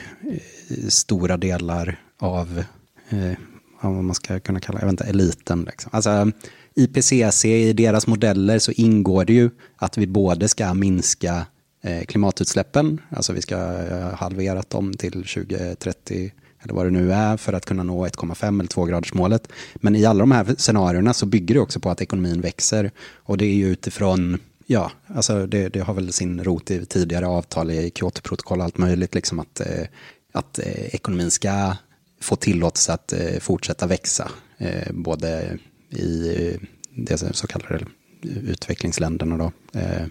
stora 0.88 1.36
delar 1.36 2.00
av, 2.18 2.64
eh, 3.08 3.32
av 3.80 3.94
vad 3.94 4.04
man 4.04 4.14
ska 4.14 4.40
kunna 4.40 4.60
kalla, 4.60 4.78
jag 4.78 4.86
vet 4.86 4.92
inte, 4.92 5.04
eliten. 5.04 5.64
Liksom. 5.64 5.90
Alltså, 5.94 6.30
IPCC, 6.74 7.44
i 7.44 7.72
deras 7.72 8.06
modeller 8.06 8.58
så 8.58 8.72
ingår 8.72 9.24
det 9.24 9.32
ju 9.32 9.50
att 9.76 9.98
vi 9.98 10.06
både 10.06 10.48
ska 10.48 10.74
minska 10.74 11.46
eh, 11.84 12.04
klimatutsläppen, 12.04 13.00
alltså 13.10 13.32
vi 13.32 13.42
ska 13.42 13.54
eh, 13.54 14.00
ha 14.00 14.14
halverat 14.14 14.70
dem 14.70 14.94
till 14.94 15.12
2030 15.12 16.32
eller 16.64 16.74
vad 16.74 16.86
det 16.86 16.90
nu 16.90 17.12
är, 17.12 17.36
för 17.36 17.52
att 17.52 17.64
kunna 17.64 17.82
nå 17.82 18.06
1,5 18.06 18.60
eller 18.60 18.68
2 18.68 18.84
gradersmålet. 18.84 19.48
Men 19.74 19.96
i 19.96 20.04
alla 20.04 20.20
de 20.20 20.30
här 20.30 20.54
scenarierna 20.58 21.14
så 21.14 21.26
bygger 21.26 21.54
det 21.54 21.60
också 21.60 21.80
på 21.80 21.90
att 21.90 22.00
ekonomin 22.00 22.40
växer. 22.40 22.90
Och 23.14 23.38
det 23.38 23.44
är 23.44 23.54
ju 23.54 23.68
utifrån, 23.68 24.38
ja, 24.66 24.90
alltså 25.06 25.46
det, 25.46 25.68
det 25.68 25.80
har 25.80 25.94
väl 25.94 26.12
sin 26.12 26.44
rot 26.44 26.70
i 26.70 26.86
tidigare 26.86 27.26
avtal 27.26 27.70
i 27.70 27.92
Kyotoprotokoll 27.94 28.58
och 28.58 28.64
allt 28.64 28.78
möjligt, 28.78 29.14
liksom 29.14 29.40
att, 29.40 29.60
eh, 29.60 29.86
att 30.32 30.58
eh, 30.58 30.94
ekonomin 30.94 31.30
ska 31.30 31.76
få 32.20 32.36
tillåtelse 32.36 32.92
att 32.92 33.12
eh, 33.12 33.38
fortsätta 33.40 33.86
växa. 33.86 34.30
Eh, 34.58 34.92
både 34.92 35.58
i 35.90 36.28
eh, 36.28 36.60
det 36.96 37.36
så 37.36 37.46
kallade 37.46 37.84
utvecklingsländerna 38.22 39.36
då, 39.36 39.52
eh, 39.80 40.06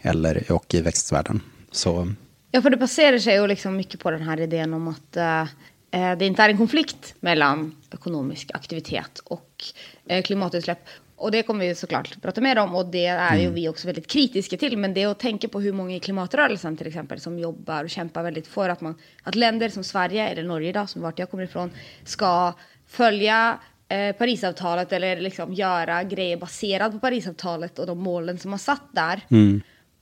eller, 0.00 0.52
och 0.52 0.74
i 0.74 0.80
växtvärlden. 0.80 1.40
Så 1.72 2.08
Ja, 2.50 2.62
för 2.62 2.70
det 2.70 2.76
baserar 2.76 3.18
sig 3.18 3.34
ju 3.34 3.46
liksom 3.46 3.76
mycket 3.76 4.00
på 4.00 4.10
den 4.10 4.22
här 4.22 4.40
idén 4.40 4.74
om 4.74 4.88
att 4.88 5.16
eh, 5.16 5.46
det 5.90 6.22
inte 6.22 6.42
är 6.42 6.48
en 6.48 6.58
konflikt 6.58 7.14
mellan 7.20 7.76
ekonomisk 7.92 8.50
aktivitet 8.54 9.18
och 9.18 9.64
eh, 10.06 10.22
klimatutsläpp. 10.22 10.88
Och 11.16 11.30
det 11.30 11.42
kommer 11.42 11.68
vi 11.68 11.74
såklart 11.74 12.22
prata 12.22 12.40
mer 12.40 12.58
om 12.58 12.74
och 12.74 12.86
det 12.86 13.06
är 13.06 13.36
ju 13.36 13.50
vi 13.50 13.68
också 13.68 13.86
väldigt 13.86 14.06
kritiska 14.06 14.56
till. 14.56 14.78
Men 14.78 14.94
det 14.94 15.02
är 15.02 15.08
att 15.08 15.18
tänka 15.18 15.48
på 15.48 15.60
hur 15.60 15.72
många 15.72 15.96
i 15.96 16.00
klimatrörelsen 16.00 16.76
till 16.76 16.86
exempel 16.86 17.20
som 17.20 17.38
jobbar 17.38 17.84
och 17.84 17.90
kämpar 17.90 18.22
väldigt 18.22 18.46
för 18.46 18.68
att, 18.68 18.80
man, 18.80 18.94
att 19.22 19.34
länder 19.34 19.68
som 19.68 19.84
Sverige 19.84 20.28
eller 20.28 20.42
Norge 20.42 20.72
då, 20.72 20.86
som 20.86 21.02
vart 21.02 21.18
jag 21.18 21.30
kommer 21.30 21.44
ifrån, 21.44 21.70
ska 22.04 22.52
följa 22.86 23.58
eh, 23.88 24.16
Parisavtalet 24.16 24.92
eller 24.92 25.20
liksom 25.20 25.54
göra 25.54 26.02
grejer 26.02 26.36
baserat 26.36 26.92
på 26.92 26.98
Parisavtalet 26.98 27.78
och 27.78 27.86
de 27.86 27.98
målen 27.98 28.38
som 28.38 28.50
man 28.50 28.58
satt 28.58 28.88
där. 28.92 29.20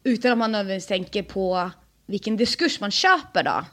Utan 0.05 0.33
att 0.33 0.39
man 0.39 0.53
nödvändigtvis 0.53 0.89
tänker 0.89 1.23
på 1.23 1.71
vilken 2.07 2.37
diskurs 2.37 2.81
man 2.81 2.91
köper 2.91 3.43
då. 3.43 3.65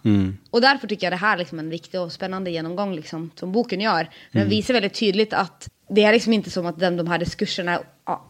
Och 0.49 0.61
därför 0.61 0.87
tycker 0.87 1.05
jag 1.05 1.13
det 1.13 1.17
här 1.17 1.37
liksom 1.37 1.59
är 1.59 1.63
en 1.63 1.69
viktig 1.69 1.99
och 1.99 2.11
spännande 2.11 2.51
genomgång 2.51 2.95
liksom, 2.95 3.31
som 3.35 3.51
boken 3.51 3.81
gör. 3.81 4.09
Den 4.31 4.49
visar 4.49 4.73
väldigt 4.73 4.93
tydligt 4.93 5.33
att 5.33 5.69
det 5.89 6.03
är 6.03 6.13
liksom 6.13 6.33
inte 6.33 6.49
som 6.49 6.65
att 6.65 6.79
de, 6.79 6.97
de 6.97 7.07
här 7.07 7.17
diskurserna 7.17 7.71
är 7.73 7.81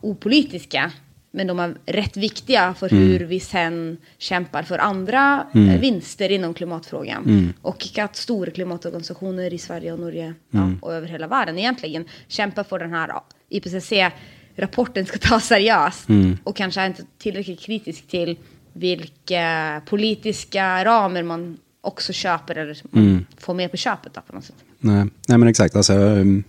opolitiska. 0.01 0.91
Men 1.35 1.47
de 1.47 1.59
är 1.59 1.75
rätt 1.85 2.17
viktiga 2.17 2.73
för 2.73 2.89
hur 2.89 3.19
vi 3.19 3.39
sen 3.39 3.97
kämpar 4.17 4.63
för 4.63 4.79
andra 4.79 5.47
eh, 5.53 5.79
vinster 5.79 6.31
inom 6.31 6.53
klimatfrågan. 6.53 7.53
Och 7.61 7.99
att 7.99 8.15
stora 8.15 8.51
klimatorganisationer 8.51 9.53
i 9.53 9.57
Sverige 9.57 9.93
och 9.93 9.99
Norge 9.99 10.33
ja, 10.49 10.71
och 10.81 10.93
över 10.93 11.07
hela 11.07 11.27
världen 11.27 11.59
egentligen 11.59 12.05
kämpar 12.27 12.63
för 12.63 12.79
den 12.79 12.93
här 12.93 13.07
ja, 13.07 13.25
IPCC-rapporten 13.49 15.05
ska 15.05 15.17
tas 15.17 15.47
seriöst. 15.47 16.07
Och 16.43 16.55
kanske 16.55 16.81
är 16.81 16.87
inte 16.87 17.03
tillräckligt 17.17 17.59
kritisk 17.59 18.07
till 18.07 18.37
vilka 18.73 19.81
politiska 19.85 20.85
ramer 20.85 21.23
man 21.23 21.57
också 21.81 22.13
köper 22.13 22.55
eller 22.55 22.81
man 22.91 23.25
får 23.37 23.53
med 23.53 23.71
på 23.71 23.77
köpet 23.77 24.13
då, 24.13 24.21
på 24.21 24.35
något 24.35 24.45
sätt. 24.45 24.55
Nej, 24.79 25.05
nej 25.27 25.37
men 25.37 25.47
exakt. 25.47 25.75
Alltså, 25.75 25.93
um, 25.93 26.43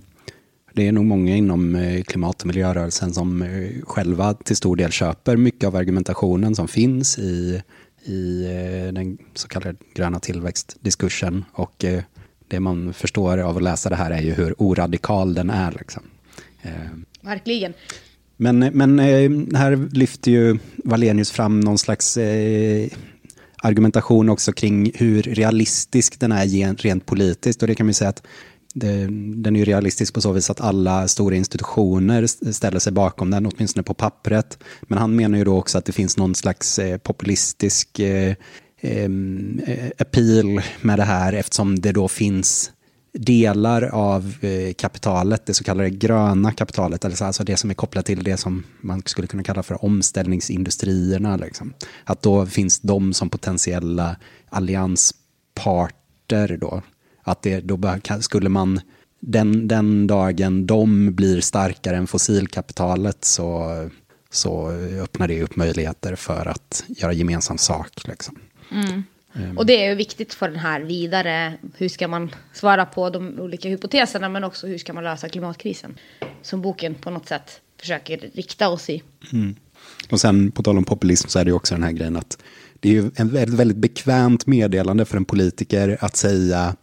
det 0.73 0.89
är 0.89 0.93
nog 0.93 1.05
många 1.05 1.37
inom 1.37 1.75
eh, 1.75 2.03
klimat 2.03 2.41
och 2.41 2.47
miljörörelsen 2.47 3.15
som 3.15 3.43
eh, 3.43 3.83
själva 3.83 4.35
till 4.35 4.57
stor 4.57 4.77
del 4.77 4.91
köper 4.91 5.37
mycket 5.37 5.67
av 5.67 5.77
argumentationen 5.77 6.55
som 6.55 6.69
finns 6.69 7.19
i, 7.19 7.63
i 8.05 8.45
eh, 8.45 8.93
den 8.93 9.19
så 9.35 9.49
kallade 9.49 9.77
gröna 9.95 10.21
tillväxtdiskursen. 10.21 11.45
Och 11.53 11.85
det 12.49 12.61
man 12.61 12.93
förstår 12.93 13.39
av 13.39 13.57
att 13.57 13.63
läsa 13.63 13.89
det 13.89 13.97
här 13.97 14.11
är 14.11 14.21
ju 14.21 14.33
hur 14.33 14.55
oradikal 14.59 15.35
den 15.35 15.51
är. 15.51 15.73
Liksom. 15.73 16.03
Eh, 16.63 16.73
Verkligen 17.21 17.75
men, 18.37 18.59
men 18.59 18.99
eh, 18.99 19.57
här 19.59 19.89
lyfter 19.93 20.31
ju 20.31 20.59
Valenius 20.77 21.31
fram 21.31 21.61
någon 21.61 21.79
slags 21.79 22.17
eh, 22.17 22.89
argumentation 23.63 24.29
också 24.29 24.53
kring 24.53 24.91
hur 24.95 25.23
realistisk 25.23 26.21
den 26.21 26.33
är 26.33 26.83
rent 26.83 27.07
politiskt. 27.07 27.63
Och 27.63 27.69
det 27.69 27.75
kan 27.75 27.87
man 27.87 27.91
ju 27.91 27.95
säga 27.95 28.11
att 28.11 28.27
det, 28.75 29.07
den 29.35 29.57
är 29.57 29.61
ju 29.61 29.65
realistisk 29.65 30.15
på 30.15 30.21
så 30.21 30.33
vis 30.33 30.51
att 30.51 30.61
alla 30.61 31.09
stora 31.09 31.35
institutioner 31.35 32.27
ställer 32.53 32.79
sig 32.79 32.93
bakom 32.93 33.31
den, 33.31 33.47
åtminstone 33.47 33.83
på 33.83 33.95
pappret. 33.95 34.59
Men 34.83 34.99
han 34.99 35.17
menar 35.17 35.39
ju 35.39 35.45
då 35.45 35.59
också 35.59 35.79
att 35.79 35.85
det 35.85 35.93
finns 35.93 36.17
någon 36.17 36.35
slags 36.35 36.79
eh, 36.79 36.99
populistisk 36.99 37.99
eh, 37.99 38.35
appeal 39.99 40.61
med 40.81 40.99
det 40.99 41.05
här 41.05 41.33
eftersom 41.33 41.81
det 41.81 41.93
då 41.93 42.09
finns 42.09 42.71
delar 43.19 43.83
av 43.83 44.35
eh, 44.41 44.73
kapitalet, 44.73 45.47
det 45.47 45.55
så 45.55 45.65
kallade 45.65 45.91
gröna 45.91 46.53
kapitalet, 46.53 47.05
alltså 47.05 47.45
det 47.45 47.57
som 47.57 47.71
är 47.71 47.75
kopplat 47.75 48.07
till 48.07 48.25
det 48.25 48.37
som 48.37 48.65
man 48.81 49.03
skulle 49.07 49.27
kunna 49.27 49.43
kalla 49.43 49.63
för 49.63 49.85
omställningsindustrierna. 49.85 51.37
Liksom. 51.37 51.75
Att 52.05 52.23
då 52.23 52.47
finns 52.47 52.81
de 52.81 53.13
som 53.13 53.31
potentiella 53.31 54.17
alliansparter 54.49 56.59
då. 56.61 56.83
Att 57.23 57.43
det, 57.43 57.61
då 57.61 57.99
skulle 58.21 58.49
man, 58.49 58.81
den, 59.21 59.69
den 59.69 60.07
dagen 60.07 60.67
de 60.67 61.15
blir 61.15 61.41
starkare 61.41 61.97
än 61.97 62.07
fossilkapitalet 62.07 63.25
så, 63.25 63.71
så 64.31 64.71
öppnar 65.03 65.29
det 65.29 65.43
upp 65.43 65.57
möjligheter 65.57 66.17
för 66.17 66.47
att 66.47 66.85
göra 66.89 67.13
gemensam 67.13 67.59
sak. 67.59 68.09
Liksom. 68.09 68.39
Mm. 68.71 69.03
Och 69.57 69.67
det 69.67 69.85
är 69.85 69.89
ju 69.89 69.95
viktigt 69.95 70.35
för 70.35 70.49
den 70.49 70.59
här 70.59 70.81
vidare, 70.81 71.59
hur 71.77 71.89
ska 71.89 72.09
man 72.09 72.35
svara 72.53 72.87
på 72.87 73.11
de 73.11 73.41
olika 73.41 73.69
hypoteserna 73.69 74.29
men 74.29 74.45
också 74.45 74.67
hur 74.67 74.79
ska 74.79 74.93
man 74.93 75.05
lösa 75.05 75.29
klimatkrisen. 75.29 75.99
Som 76.43 76.63
boken 76.63 76.95
på 76.95 77.11
något 77.11 77.29
sätt 77.29 77.61
försöker 77.81 78.31
rikta 78.35 78.69
oss 78.69 78.91
i. 78.91 79.03
Och 80.11 80.21
sen 80.21 80.51
på 80.51 80.63
tal 80.63 80.79
om 80.79 80.85
populism 80.85 81.29
så 81.29 81.39
är 81.39 81.45
det 81.45 81.49
ju 81.49 81.55
också 81.55 81.75
den 81.75 81.83
här 81.83 81.93
grejen 81.93 82.17
att 82.17 82.39
det 82.81 82.89
är 82.89 82.93
ju 82.93 83.11
en 83.17 83.31
väldigt, 83.31 83.59
väldigt 83.59 83.77
bekvämt 83.77 84.47
meddelande 84.47 85.05
för 85.05 85.17
en 85.17 85.25
politiker 85.25 85.99
att 86.01 86.17
säga 86.17 86.77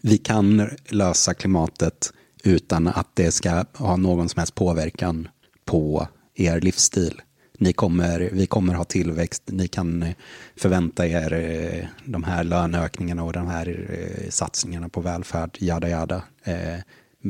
vi 0.00 0.18
kan 0.18 0.70
lösa 0.88 1.34
klimatet 1.34 2.12
utan 2.44 2.88
att 2.88 3.08
det 3.14 3.32
ska 3.32 3.64
ha 3.74 3.96
någon 3.96 4.28
som 4.28 4.38
helst 4.38 4.54
påverkan 4.54 5.28
på 5.64 6.08
er 6.34 6.60
livsstil. 6.60 7.20
Ni 7.64 7.72
kommer, 7.72 8.28
vi 8.32 8.46
kommer 8.46 8.74
ha 8.74 8.84
tillväxt, 8.84 9.42
ni 9.46 9.68
kan 9.68 10.02
eh, 10.02 10.14
förvänta 10.56 11.06
er 11.06 11.32
eh, 11.32 11.86
de 12.04 12.24
här 12.24 12.44
löneökningarna 12.44 13.24
och 13.24 13.32
de 13.32 13.46
här 13.46 13.86
eh, 13.90 14.30
satsningarna 14.30 14.88
på 14.88 15.00
välfärd, 15.00 15.56
jada 15.60 15.88
jada. 15.88 16.22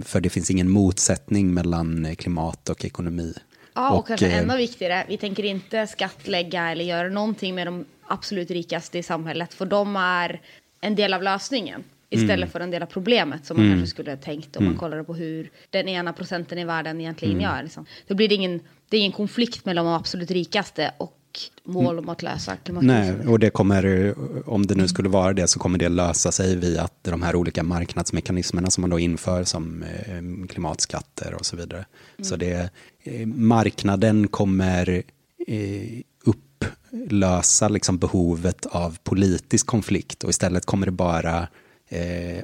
För 0.04 0.20
det 0.20 0.30
finns 0.30 0.50
ingen 0.50 0.70
motsättning 0.70 1.54
mellan 1.54 2.16
klimat 2.16 2.68
och 2.68 2.84
ekonomi. 2.84 3.34
Ja, 3.74 3.90
och, 3.90 4.06
kanske 4.06 4.26
eh, 4.26 4.38
ännu 4.38 4.56
viktigare, 4.56 5.04
vi 5.08 5.16
tänker 5.16 5.44
inte 5.44 5.86
skattlägga 5.86 6.70
eller 6.70 6.84
göra 6.84 7.08
någonting 7.08 7.54
med 7.54 7.66
de 7.66 7.84
absolut 8.08 8.50
rikaste 8.50 8.98
i 8.98 9.02
samhället, 9.02 9.54
för 9.54 9.66
de 9.66 9.96
är 9.96 10.40
en 10.80 10.94
del 10.94 11.14
av 11.14 11.22
lösningen. 11.22 11.84
Istället 12.10 12.52
för 12.52 12.60
en 12.60 12.70
del 12.70 12.82
av 12.82 12.86
problemet 12.86 13.46
som 13.46 13.56
man 13.56 13.70
kanske 13.70 13.86
skulle 13.86 14.10
ha 14.10 14.16
tänkt 14.16 14.56
om 14.56 14.64
man 14.64 14.76
kollade 14.76 15.04
på 15.04 15.14
hur 15.14 15.50
den 15.70 15.88
ena 15.88 16.12
procenten 16.12 16.58
i 16.58 16.64
världen 16.64 17.00
egentligen 17.00 17.40
gör. 17.40 17.62
Liksom. 17.62 17.86
Då 18.06 18.14
blir 18.14 18.28
det 18.28 18.34
ingen, 18.34 18.60
det 18.94 18.98
är 18.98 19.00
ingen 19.00 19.12
konflikt 19.12 19.64
mellan 19.64 19.84
de 19.84 19.94
absolut 19.94 20.30
rikaste 20.30 20.90
och 20.98 21.18
mål 21.64 21.98
om 21.98 22.08
att 22.08 22.22
lösa 22.22 22.56
klimatkrisen. 22.56 23.18
Nej, 23.18 23.26
och 23.26 23.38
det 23.38 23.50
kommer, 23.50 24.14
om 24.46 24.66
det 24.66 24.74
nu 24.74 24.88
skulle 24.88 25.08
vara 25.08 25.32
det, 25.32 25.46
så 25.46 25.58
kommer 25.58 25.78
det 25.78 25.88
lösa 25.88 26.32
sig 26.32 26.56
via 26.56 26.82
att 26.82 27.04
de 27.04 27.22
här 27.22 27.36
olika 27.36 27.62
marknadsmekanismerna 27.62 28.70
som 28.70 28.80
man 28.80 28.90
då 28.90 28.98
inför 28.98 29.44
som 29.44 29.82
eh, 29.82 30.46
klimatskatter 30.48 31.34
och 31.34 31.46
så 31.46 31.56
vidare. 31.56 31.84
Så 32.22 32.36
det, 32.36 32.70
eh, 33.02 33.26
marknaden 33.26 34.28
kommer 34.28 35.02
eh, 35.46 36.00
upplösa 36.24 37.68
liksom 37.68 37.98
behovet 37.98 38.66
av 38.66 38.98
politisk 39.02 39.66
konflikt 39.66 40.24
och 40.24 40.30
istället 40.30 40.66
kommer 40.66 40.86
det 40.86 40.92
bara 40.92 41.48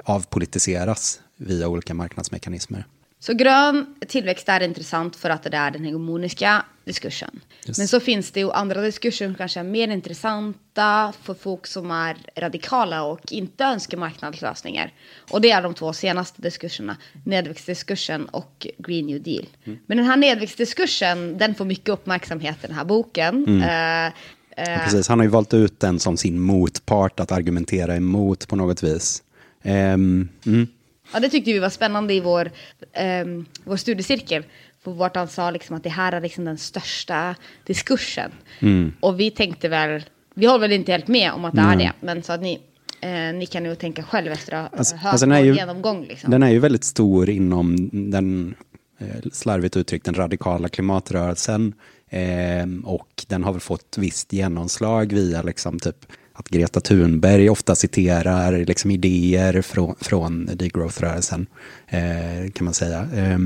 avpolitiseras 0.03 1.19
via 1.37 1.67
olika 1.67 1.93
marknadsmekanismer. 1.93 2.85
Så 3.21 3.33
grön 3.33 3.95
tillväxt 4.07 4.49
är 4.49 4.63
intressant 4.63 5.15
för 5.15 5.29
att 5.29 5.43
det 5.43 5.57
är 5.57 5.71
den 5.71 5.83
hegemoniska 5.83 6.65
diskursen. 6.85 7.39
Yes. 7.67 7.77
Men 7.77 7.87
så 7.87 7.99
finns 7.99 8.31
det 8.31 8.39
ju 8.39 8.51
andra 8.51 8.81
diskurser 8.81 9.25
som 9.25 9.35
kanske 9.35 9.59
är 9.59 9.63
mer 9.63 9.87
intressanta 9.87 11.13
för 11.23 11.33
folk 11.33 11.67
som 11.67 11.91
är 11.91 12.17
radikala 12.35 13.03
och 13.03 13.31
inte 13.31 13.63
önskar 13.63 13.97
marknadslösningar. 13.97 14.93
Och 15.31 15.41
det 15.41 15.51
är 15.51 15.61
de 15.61 15.73
två 15.73 15.93
senaste 15.93 16.41
diskurserna, 16.41 16.97
nedväxtdiskursen 17.25 18.25
och 18.25 18.67
Green 18.77 19.05
New 19.05 19.21
Deal. 19.21 19.45
Men 19.63 19.97
den 19.97 20.05
här 20.05 20.17
nedväxtdiskursen, 20.17 21.37
den 21.37 21.55
får 21.55 21.65
mycket 21.65 21.89
uppmärksamhet 21.89 22.57
i 22.63 22.67
den 22.67 22.75
här 22.75 22.85
boken. 22.85 23.61
Eh, 23.61 24.13
Ja, 24.55 24.77
Precis, 24.83 25.07
han 25.07 25.19
har 25.19 25.23
ju 25.23 25.29
valt 25.29 25.53
ut 25.53 25.79
den 25.79 25.99
som 25.99 26.17
sin 26.17 26.39
motpart 26.39 27.19
att 27.19 27.31
argumentera 27.31 27.95
emot 27.95 28.47
på 28.47 28.55
något 28.55 28.83
vis. 28.83 29.23
Ehm, 29.63 30.29
mm. 30.45 30.67
Ja, 31.13 31.19
det 31.19 31.29
tyckte 31.29 31.53
vi 31.53 31.59
var 31.59 31.69
spännande 31.69 32.13
i 32.13 32.19
vår, 32.19 32.51
eh, 32.93 33.25
vår 33.63 33.77
studiecirkel. 33.77 34.43
För 34.83 34.91
vart 34.91 35.15
han 35.15 35.27
sa 35.27 35.51
liksom 35.51 35.75
att 35.75 35.83
det 35.83 35.89
här 35.89 36.11
är 36.11 36.21
liksom 36.21 36.45
den 36.45 36.57
största 36.57 37.35
diskursen. 37.65 38.31
Mm. 38.59 38.93
Och 38.99 39.19
vi 39.19 39.31
tänkte 39.31 39.69
väl, 39.69 40.03
vi 40.33 40.45
håller 40.45 40.59
väl 40.59 40.71
inte 40.71 40.91
helt 40.91 41.07
med 41.07 41.31
om 41.31 41.45
att 41.45 41.55
det 41.55 41.61
är 41.61 41.75
det. 41.75 41.91
Men 41.99 42.23
så 42.23 42.33
att 42.33 42.41
ni, 42.41 42.59
eh, 43.01 43.09
ni 43.11 43.45
kan 43.51 43.63
nog 43.63 43.79
tänka 43.79 44.03
själv 44.03 44.31
efter 44.31 44.53
att 44.53 44.71
ha 44.71 44.77
Alltså- 44.77 44.95
hört 44.95 45.11
alltså 45.11 45.25
den 45.25 45.45
ju- 45.45 45.55
genomgång. 45.55 46.05
Liksom. 46.05 46.31
Den 46.31 46.43
är 46.43 46.49
ju 46.49 46.59
väldigt 46.59 46.83
stor 46.83 47.29
inom 47.29 47.89
den, 48.11 48.55
eh, 48.99 49.07
slarvigt 49.31 49.77
uttryckt, 49.77 50.05
den 50.05 50.15
radikala 50.15 50.69
klimatrörelsen. 50.69 51.73
Eh, 52.09 52.65
och 52.83 53.25
den 53.27 53.43
har 53.43 53.51
väl 53.51 53.61
fått 53.61 53.95
visst 53.97 54.33
genomslag 54.33 55.13
via 55.13 55.41
liksom 55.41 55.79
typ 55.79 56.05
att 56.41 56.49
Greta 56.49 56.79
Thunberg 56.81 57.49
ofta 57.49 57.75
citerar 57.75 58.65
liksom 58.65 58.91
idéer 58.91 59.61
från, 59.61 59.95
från 60.01 60.45
degrowth-rörelsen, 60.45 61.45
eh, 61.87 62.51
kan 62.51 62.65
man 62.65 62.73
säga. 62.73 63.07
Eh, 63.15 63.37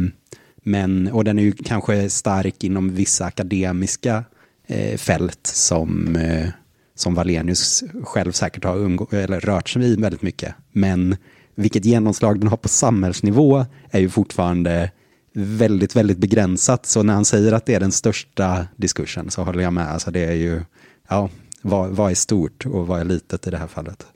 men, 0.63 1.07
och 1.07 1.23
den 1.23 1.39
är 1.39 1.43
ju 1.43 1.51
kanske 1.51 2.09
stark 2.09 2.63
inom 2.63 2.95
vissa 2.95 3.25
akademiska 3.25 4.23
eh, 4.67 4.97
fält 4.97 5.47
som, 5.47 6.15
eh, 6.15 6.47
som 6.95 7.15
Wallenius 7.15 7.83
själv 8.03 8.31
säkert 8.31 8.63
har 8.63 8.75
umgå- 8.75 9.15
eller 9.15 9.39
rört 9.39 9.69
sig 9.69 9.85
i 9.85 9.95
väldigt 9.95 10.21
mycket. 10.21 10.55
Men 10.71 11.15
vilket 11.55 11.85
genomslag 11.85 12.39
den 12.39 12.47
har 12.47 12.57
på 12.57 12.67
samhällsnivå 12.67 13.65
är 13.91 13.99
ju 13.99 14.09
fortfarande 14.09 14.91
väldigt, 15.33 15.95
väldigt 15.95 16.17
begränsat. 16.17 16.85
Så 16.85 17.03
när 17.03 17.13
han 17.13 17.25
säger 17.25 17.51
att 17.51 17.65
det 17.65 17.73
är 17.73 17.79
den 17.79 17.91
största 17.91 18.67
diskursen 18.75 19.31
så 19.31 19.43
håller 19.43 19.63
jag 19.63 19.73
med. 19.73 19.87
Alltså 19.91 20.11
det 20.11 20.25
är 20.25 20.33
ju, 20.33 20.61
ja, 21.07 21.29
vad, 21.65 21.89
vad 21.89 22.11
är 22.11 22.15
stort 22.15 22.65
och 22.65 22.87
vad 22.87 22.99
är 22.99 23.05
litet 23.05 23.47
i 23.47 23.51
det 23.51 23.57
här 23.57 23.67
fallet? 23.67 24.07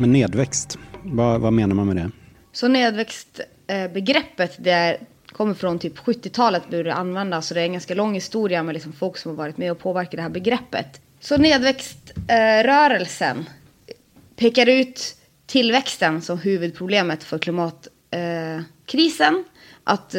Men 0.00 0.12
nedväxt, 0.12 0.78
vad, 1.02 1.40
vad 1.40 1.52
menar 1.52 1.74
man 1.74 1.86
med 1.86 1.96
det? 1.96 2.10
Så 2.52 2.68
nedväxtbegreppet 2.68 4.58
eh, 4.58 4.62
det 4.62 4.70
är, 4.70 4.98
kommer 5.32 5.54
från 5.54 5.78
typ 5.78 5.98
70-talet 5.98 6.70
började 6.70 6.94
användas. 6.94 7.46
Så 7.46 7.54
det 7.54 7.60
är 7.60 7.64
en 7.64 7.72
ganska 7.72 7.94
lång 7.94 8.14
historia 8.14 8.62
med 8.62 8.74
liksom 8.74 8.92
folk 8.92 9.16
som 9.16 9.30
har 9.30 9.36
varit 9.36 9.56
med 9.56 9.72
och 9.72 9.78
påverkat 9.78 10.16
det 10.16 10.22
här 10.22 10.28
begreppet. 10.28 11.00
Så 11.20 11.36
nedväxtrörelsen 11.36 13.38
eh, 13.38 13.44
pekar 14.36 14.66
ut 14.66 15.16
tillväxten 15.46 16.22
som 16.22 16.38
huvudproblemet 16.38 17.24
för 17.24 17.38
klimatkrisen. 17.38 19.34
Eh, 19.34 19.40
att 19.84 20.14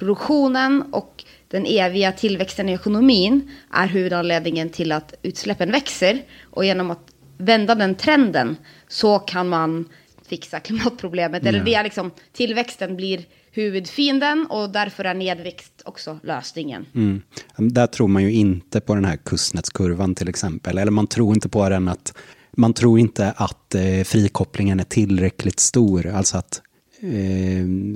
produktionen 0.00 0.82
och 0.92 1.24
den 1.48 1.66
eviga 1.66 2.12
tillväxten 2.12 2.68
i 2.68 2.72
ekonomin 2.72 3.50
är 3.72 3.86
huvudanledningen 3.86 4.70
till 4.70 4.92
att 4.92 5.14
utsläppen 5.22 5.72
växer. 5.72 6.22
Och 6.50 6.64
genom 6.64 6.90
att 6.90 7.10
vända 7.38 7.74
den 7.74 7.94
trenden 7.94 8.56
så 8.88 9.18
kan 9.18 9.48
man 9.48 9.88
fixa 10.28 10.60
klimatproblemet. 10.60 11.46
Eller 11.46 11.58
Ja. 11.58 11.64
det 11.64 11.74
är 11.74 11.84
liksom, 11.84 12.10
tillväxten 12.32 12.96
blir 12.96 13.24
huvudfienden 13.52 14.46
och 14.46 14.70
därför 14.70 15.04
är 15.04 15.14
nedväxt 15.14 15.82
också 15.84 16.18
lösningen. 16.22 16.86
Mm. 16.94 17.22
Där 17.56 17.86
tror 17.86 18.08
man 18.08 18.22
ju 18.22 18.32
inte 18.32 18.80
på 18.80 18.94
den 18.94 19.04
här 19.04 19.16
kustnätskurvan 19.16 20.14
till 20.14 20.28
exempel. 20.28 20.78
Eller 20.78 20.92
man 20.92 21.06
tror 21.06 21.34
inte 21.34 21.48
på 21.48 21.68
den 21.68 21.88
att 21.88 22.14
man 22.56 22.72
tror 22.74 22.98
inte 22.98 23.32
att 23.36 23.74
eh, 23.74 24.04
frikopplingen 24.04 24.80
är 24.80 24.84
tillräckligt 24.84 25.60
stor. 25.60 26.06
Alltså 26.06 26.36
att 26.38 26.62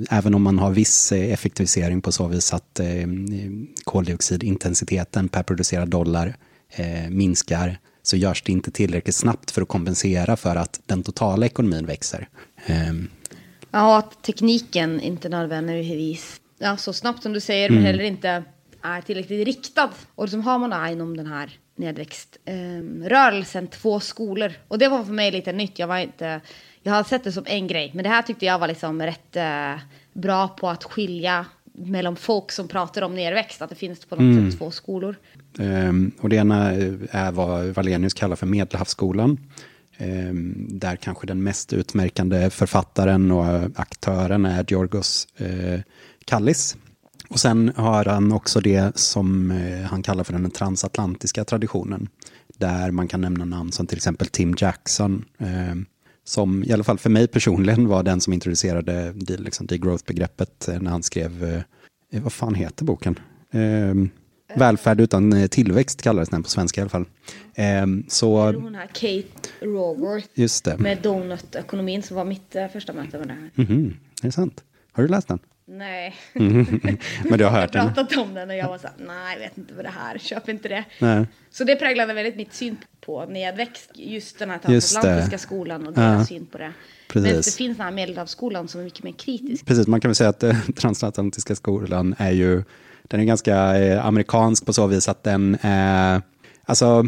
även 0.09 0.35
om 0.35 0.41
man 0.41 0.59
har 0.59 0.71
viss 0.71 1.11
eh, 1.11 1.33
effektivisering 1.33 2.01
på 2.01 2.11
så 2.11 2.27
vis 2.27 2.53
att 2.53 2.79
eh, 2.79 3.07
koldioxidintensiteten 3.83 5.27
per 5.27 5.43
producerad 5.43 5.89
dollar 5.89 6.35
eh, 6.69 7.09
minskar 7.09 7.79
så 8.03 8.17
görs 8.17 8.43
det 8.43 8.51
inte 8.51 8.71
tillräckligt 8.71 9.15
snabbt 9.15 9.51
för 9.51 9.61
att 9.61 9.67
kompensera 9.67 10.35
för 10.35 10.55
att 10.55 10.81
den 10.85 11.03
totala 11.03 11.45
ekonomin 11.45 11.85
växer. 11.85 12.29
Eh, 12.65 12.93
Ja, 13.75 13.97
att 13.97 14.23
tekniken 14.23 15.01
inte 15.01 15.29
nödvändigtvis 15.29 16.41
ja, 16.57 16.77
så 16.77 16.93
snabbt 16.93 17.23
som 17.23 17.33
du 17.33 17.39
säger, 17.39 17.69
men 17.69 17.83
heller 17.83 18.03
inte 18.03 18.43
är 18.81 19.01
tillräckligt 19.01 19.45
riktad. 19.45 19.89
Och 20.15 20.29
som 20.29 20.41
har 20.41 20.59
man 20.59 20.69
då 20.69 20.87
inom 20.91 21.17
den 21.17 21.27
här 21.27 21.59
nedväxtrörelsen 21.75 23.67
två 23.67 23.99
skolor. 23.99 24.53
Och 24.67 24.77
det 24.77 24.87
var 24.87 25.03
för 25.03 25.13
mig 25.13 25.31
lite 25.31 25.51
nytt. 25.51 25.79
Jag 25.79 25.87
var 25.87 25.97
inte, 25.97 26.41
jag 26.85 26.93
har 26.93 27.03
sett 27.03 27.23
det 27.23 27.31
som 27.31 27.43
en 27.47 27.67
grej, 27.67 27.91
men 27.93 28.03
det 28.03 28.09
här 28.09 28.21
tyckte 28.21 28.45
jag 28.45 28.59
var 28.59 28.67
liksom 28.67 29.01
rätt 29.01 29.35
eh, 29.35 29.81
bra 30.13 30.47
på 30.47 30.69
att 30.69 30.83
skilja 30.83 31.45
mellan 31.73 32.15
folk 32.15 32.51
som 32.51 32.67
pratar 32.67 33.01
om 33.01 33.15
nedväxt, 33.15 33.61
att 33.61 33.69
det 33.69 33.75
finns 33.75 34.05
på 34.05 34.15
något 34.15 34.51
sätt 34.51 34.59
två 34.59 34.71
skolor. 34.71 35.15
Ehm, 35.59 36.11
och 36.21 36.29
det 36.29 36.35
ena 36.35 36.71
är 37.11 37.31
vad 37.31 37.65
Wallenius 37.65 38.13
kallar 38.13 38.35
för 38.35 38.45
Medelhavsskolan. 38.45 39.37
Ehm, 39.97 40.67
där 40.69 40.95
kanske 40.95 41.27
den 41.27 41.43
mest 41.43 41.73
utmärkande 41.73 42.49
författaren 42.49 43.31
och 43.31 43.45
aktören 43.75 44.45
är 44.45 44.65
Georgos 44.67 45.27
eh, 45.37 45.79
Kallis. 46.25 46.77
Och 47.29 47.39
sen 47.39 47.71
har 47.75 48.05
han 48.05 48.31
också 48.31 48.59
det 48.59 48.97
som 48.97 49.51
eh, 49.51 49.81
han 49.81 50.03
kallar 50.03 50.23
för 50.23 50.33
den 50.33 50.51
transatlantiska 50.51 51.43
traditionen. 51.45 52.07
Där 52.57 52.91
man 52.91 53.07
kan 53.07 53.21
nämna 53.21 53.45
namn 53.45 53.71
som 53.71 53.87
till 53.87 53.97
exempel 53.97 54.27
Tim 54.27 54.55
Jackson. 54.57 55.25
Eh, 55.37 55.75
som 56.27 56.63
i 56.63 56.71
alla 56.73 56.83
fall 56.83 56.97
för 56.97 57.09
mig 57.09 57.27
personligen 57.27 57.87
var 57.87 58.03
den 58.03 58.21
som 58.21 58.33
introducerade 58.33 59.11
det, 59.15 59.37
liksom, 59.37 59.67
degrowth-begreppet 59.67 60.67
eh, 60.67 60.81
när 60.81 60.91
han 60.91 61.03
skrev, 61.03 61.43
eh, 62.13 62.21
vad 62.23 62.33
fan 62.33 62.55
heter 62.55 62.85
boken? 62.85 63.19
Eh, 63.51 63.93
Välfärd 64.57 65.01
utan 65.01 65.33
eh, 65.33 65.47
tillväxt 65.47 66.01
kallades 66.01 66.29
den 66.29 66.43
på 66.43 66.49
svenska 66.49 66.81
i 66.81 66.83
alla 66.83 66.89
fall. 66.89 67.05
Eh, 67.55 67.85
så 68.07 68.51
Hon 68.51 68.75
här 68.75 68.87
Kate 68.87 69.49
Raworth 69.61 70.27
just 70.33 70.65
det. 70.65 70.77
med 70.77 70.97
Donut-ekonomin 71.01 72.01
som 72.01 72.15
var 72.17 72.25
mitt 72.25 72.55
eh, 72.55 72.67
första 72.67 72.93
möte 72.93 73.17
med 73.17 73.27
det 73.27 73.33
här. 73.33 73.51
Mhm, 73.55 73.93
är 74.21 74.25
det 74.25 74.31
sant? 74.31 74.63
Har 74.91 75.03
du 75.03 75.09
läst 75.09 75.27
den? 75.27 75.39
Nej. 75.67 76.15
Men 76.33 77.37
du 77.37 77.43
har 77.43 77.51
hört 77.51 77.75
jag 77.75 77.81
har 77.81 77.87
den? 77.87 77.93
pratat 77.93 78.17
om 78.17 78.33
den 78.33 78.49
och 78.49 78.55
jag 78.55 78.67
var 78.67 78.77
så 78.77 78.87
här, 78.87 78.95
nej 79.07 79.33
jag 79.33 79.39
vet 79.39 79.57
inte 79.57 79.73
vad 79.73 79.85
det 79.85 79.89
här, 79.89 80.17
köp 80.17 80.49
inte 80.49 80.67
det. 80.69 80.83
Nej. 80.99 81.25
Så 81.51 81.63
det 81.63 81.75
präglade 81.75 82.13
väldigt 82.13 82.35
mitt 82.35 82.53
syn 82.53 82.77
på 83.05 83.25
nedväxt, 83.25 83.91
just 83.93 84.39
den 84.39 84.49
här 84.49 84.57
transatlantiska 84.59 85.37
skolan 85.37 85.87
och 85.87 85.93
deras 85.93 86.19
Ja. 86.19 86.25
syn 86.35 86.45
på 86.45 86.57
det. 86.57 86.73
Precis. 87.07 87.31
Men 87.31 87.37
det 87.41 87.55
finns 87.55 87.77
den 87.77 87.85
här 87.85 87.91
medelhavsskolan 87.91 88.67
som 88.67 88.79
är 88.79 88.83
mycket 88.85 89.03
mer 89.03 89.11
kritisk. 89.11 89.65
Precis, 89.65 89.87
man 89.87 90.01
kan 90.01 90.09
väl 90.09 90.15
säga 90.15 90.29
att 90.29 90.43
eh, 90.43 90.59
transatlantiska 90.75 91.55
skolan 91.55 92.15
är 92.17 92.31
ju, 92.31 92.63
den 93.03 93.19
är 93.19 93.23
ganska 93.23 93.77
eh, 93.77 94.05
amerikansk 94.05 94.65
på 94.65 94.73
så 94.73 94.87
vis 94.87 95.09
att 95.09 95.23
den 95.23 95.57
är, 95.61 96.21
alltså 96.65 97.05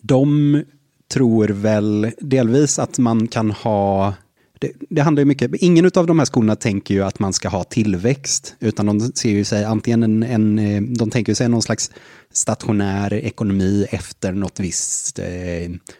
de 0.00 0.62
tror 1.08 1.48
väl 1.48 2.10
delvis 2.18 2.78
att 2.78 2.98
man 2.98 3.28
kan 3.28 3.50
ha, 3.50 4.14
det, 4.62 4.72
det 4.90 5.00
handlar 5.00 5.20
ju 5.20 5.24
mycket, 5.24 5.54
ingen 5.54 5.90
av 5.94 6.06
de 6.06 6.18
här 6.18 6.26
skolorna 6.26 6.56
tänker 6.56 6.94
ju 6.94 7.02
att 7.02 7.18
man 7.18 7.32
ska 7.32 7.48
ha 7.48 7.64
tillväxt, 7.64 8.54
utan 8.60 8.86
de 8.86 9.00
ser 9.00 9.30
ju 9.30 9.44
sig 9.44 9.64
antingen 9.64 10.02
en, 10.02 10.22
en 10.22 10.58
eh, 10.58 10.82
de 10.82 11.10
tänker 11.10 11.34
sig 11.34 11.48
någon 11.48 11.62
slags 11.62 11.90
stationär 12.32 13.14
ekonomi 13.14 13.86
efter 13.90 14.32
något 14.32 14.60
visst 14.60 15.18
eh, 15.18 15.26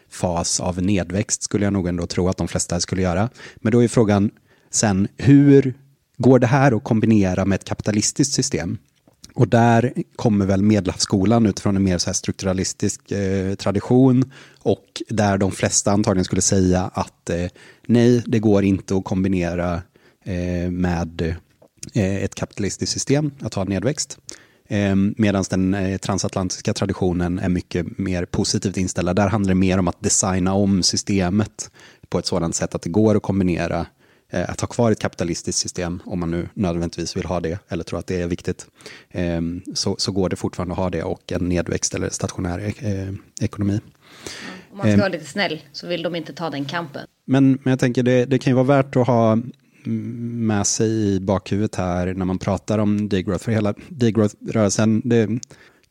fas 0.09 0.59
av 0.59 0.81
nedväxt, 0.81 1.43
skulle 1.43 1.65
jag 1.65 1.73
nog 1.73 1.87
ändå 1.87 2.07
tro 2.07 2.29
att 2.29 2.37
de 2.37 2.47
flesta 2.47 2.79
skulle 2.79 3.01
göra. 3.01 3.29
Men 3.55 3.71
då 3.71 3.83
är 3.83 3.87
frågan 3.87 4.31
sen, 4.71 5.07
hur 5.17 5.73
går 6.17 6.39
det 6.39 6.47
här 6.47 6.71
att 6.77 6.83
kombinera 6.83 7.45
med 7.45 7.55
ett 7.55 7.65
kapitalistiskt 7.65 8.33
system? 8.33 8.77
Och 9.33 9.47
där 9.47 9.93
kommer 10.15 10.45
väl 10.45 10.61
Medelhavsskolan 10.61 11.45
utifrån 11.45 11.75
en 11.75 11.83
mer 11.83 11.97
så 11.97 12.09
här 12.09 12.13
strukturalistisk 12.13 13.11
eh, 13.11 13.55
tradition 13.55 14.31
och 14.59 15.01
där 15.09 15.37
de 15.37 15.51
flesta 15.51 15.91
antagligen 15.91 16.25
skulle 16.25 16.41
säga 16.41 16.91
att 16.93 17.29
eh, 17.29 17.47
nej, 17.87 18.23
det 18.25 18.39
går 18.39 18.63
inte 18.63 18.95
att 18.95 19.03
kombinera 19.03 19.81
eh, 20.25 20.71
med 20.71 21.35
eh, 21.93 22.15
ett 22.15 22.35
kapitalistiskt 22.35 22.93
system 22.93 23.31
att 23.39 23.53
ha 23.53 23.63
nedväxt. 23.63 24.17
Eh, 24.67 24.95
Medan 24.95 25.43
den 25.49 25.73
eh, 25.73 25.97
transatlantiska 25.97 26.73
traditionen 26.73 27.39
är 27.39 27.49
mycket 27.49 27.97
mer 27.97 28.25
positivt 28.25 28.77
inställd. 28.77 29.15
Där 29.15 29.27
handlar 29.27 29.49
det 29.49 29.59
mer 29.59 29.77
om 29.77 29.87
att 29.87 30.03
designa 30.03 30.53
om 30.53 30.83
systemet 30.83 31.71
på 32.09 32.19
ett 32.19 32.25
sådant 32.25 32.55
sätt 32.55 32.75
att 32.75 32.81
det 32.81 32.89
går 32.89 33.15
att 33.15 33.23
kombinera 33.23 33.79
eh, 33.79 33.85
att 34.33 34.61
ha 34.61 34.67
kvar 34.67 34.91
ett 34.91 34.99
kapitalistiskt 34.99 35.61
system, 35.61 36.01
om 36.05 36.19
man 36.19 36.31
nu 36.31 36.49
nödvändigtvis 36.53 37.17
vill 37.17 37.25
ha 37.25 37.39
det, 37.39 37.59
eller 37.69 37.83
tror 37.83 37.99
att 37.99 38.07
det 38.07 38.21
är 38.21 38.27
viktigt, 38.27 38.67
eh, 39.11 39.41
så, 39.73 39.95
så 39.97 40.11
går 40.11 40.29
det 40.29 40.35
fortfarande 40.35 40.73
att 40.73 40.79
ha 40.79 40.89
det 40.89 41.03
och 41.03 41.31
en 41.31 41.49
nedväxt 41.49 41.95
eller 41.95 42.09
stationär 42.09 42.73
eh, 42.79 43.13
ekonomi. 43.41 43.79
Om 44.71 44.77
man 44.77 44.87
ska 44.87 44.97
vara 44.97 45.09
lite 45.09 45.25
snäll 45.25 45.61
så 45.71 45.87
vill 45.87 46.03
de 46.03 46.15
inte 46.15 46.33
ta 46.33 46.49
den 46.49 46.65
kampen. 46.65 47.07
Men, 47.25 47.59
men 47.63 47.71
jag 47.71 47.79
tänker 47.79 48.03
det, 48.03 48.25
det 48.25 48.39
kan 48.39 48.51
ju 48.51 48.55
vara 48.55 48.81
värt 48.81 48.95
att 48.95 49.07
ha 49.07 49.37
med 49.85 50.67
sig 50.67 50.89
i 50.89 51.19
bakhuvudet 51.19 51.75
här 51.75 52.13
när 52.13 52.25
man 52.25 52.37
pratar 52.37 52.79
om 52.79 53.09
degrowth. 53.09 53.43
För 53.43 53.51
hela 53.51 53.73
degrowth-rörelsen, 53.89 55.01
det 55.05 55.29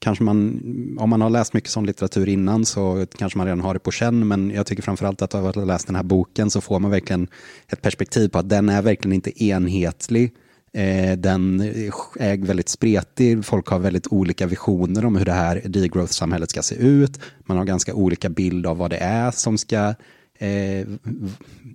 kanske 0.02 0.24
man, 0.24 0.60
om 0.98 1.10
man 1.10 1.20
har 1.20 1.30
läst 1.30 1.54
mycket 1.54 1.70
sån 1.70 1.86
litteratur 1.86 2.28
innan 2.28 2.64
så 2.64 3.06
kanske 3.18 3.38
man 3.38 3.46
redan 3.46 3.60
har 3.60 3.74
det 3.74 3.80
på 3.80 3.90
känn. 3.90 4.28
Men 4.28 4.50
jag 4.50 4.66
tycker 4.66 4.82
framförallt 4.82 5.22
att 5.22 5.34
av 5.34 5.46
att 5.46 5.54
ha 5.54 5.64
läst 5.64 5.86
den 5.86 5.96
här 5.96 6.02
boken 6.02 6.50
så 6.50 6.60
får 6.60 6.80
man 6.80 6.90
verkligen 6.90 7.28
ett 7.68 7.82
perspektiv 7.82 8.28
på 8.28 8.38
att 8.38 8.48
den 8.48 8.68
är 8.68 8.82
verkligen 8.82 9.12
inte 9.12 9.44
enhetlig 9.44 10.32
Eh, 10.74 11.18
den 11.18 11.60
är 11.60 12.46
väldigt 12.46 12.68
spretig, 12.68 13.44
folk 13.44 13.66
har 13.66 13.78
väldigt 13.78 14.06
olika 14.06 14.46
visioner 14.46 15.04
om 15.04 15.16
hur 15.16 15.24
det 15.24 15.32
här 15.32 15.62
degrowth-samhället 15.64 16.50
ska 16.50 16.62
se 16.62 16.74
ut. 16.74 17.20
Man 17.44 17.56
har 17.56 17.64
ganska 17.64 17.94
olika 17.94 18.28
bild 18.28 18.66
av 18.66 18.76
vad 18.76 18.90
det 18.90 18.96
är 18.96 19.30
som 19.30 19.58
ska 19.58 19.94
eh, 20.38 20.86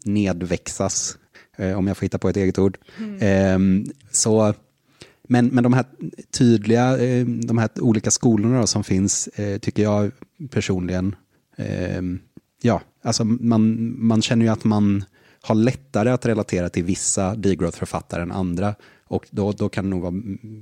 nedväxas, 0.03 1.17
eh, 1.57 1.77
om 1.77 1.87
jag 1.87 1.97
får 1.97 2.05
hitta 2.05 2.17
på 2.17 2.29
ett 2.29 2.37
eget 2.37 2.59
ord. 2.59 2.77
Mm. 2.97 3.83
Eh, 3.83 3.91
så, 4.11 4.53
men, 5.27 5.47
men 5.47 5.63
de 5.63 5.73
här 5.73 5.85
tydliga, 6.31 6.97
eh, 6.97 7.25
de 7.25 7.57
här 7.57 7.69
olika 7.79 8.11
skolorna 8.11 8.67
som 8.67 8.83
finns, 8.83 9.27
eh, 9.27 9.57
tycker 9.57 9.83
jag 9.83 10.11
personligen, 10.49 11.15
eh, 11.57 12.01
ja, 12.61 12.81
alltså 13.03 13.23
man, 13.23 13.93
man 14.07 14.21
känner 14.21 14.45
ju 14.45 14.51
att 14.51 14.63
man 14.63 15.03
har 15.41 15.55
lättare 15.55 16.09
att 16.09 16.25
relatera 16.25 16.69
till 16.69 16.83
vissa 16.83 17.35
degrowth-författare 17.35 18.21
än 18.21 18.31
andra. 18.31 18.75
Och 19.07 19.25
då, 19.31 19.51
då 19.51 19.69
kan 19.69 19.83
det 19.83 19.89
nog 19.89 20.01
vara, 20.01 20.13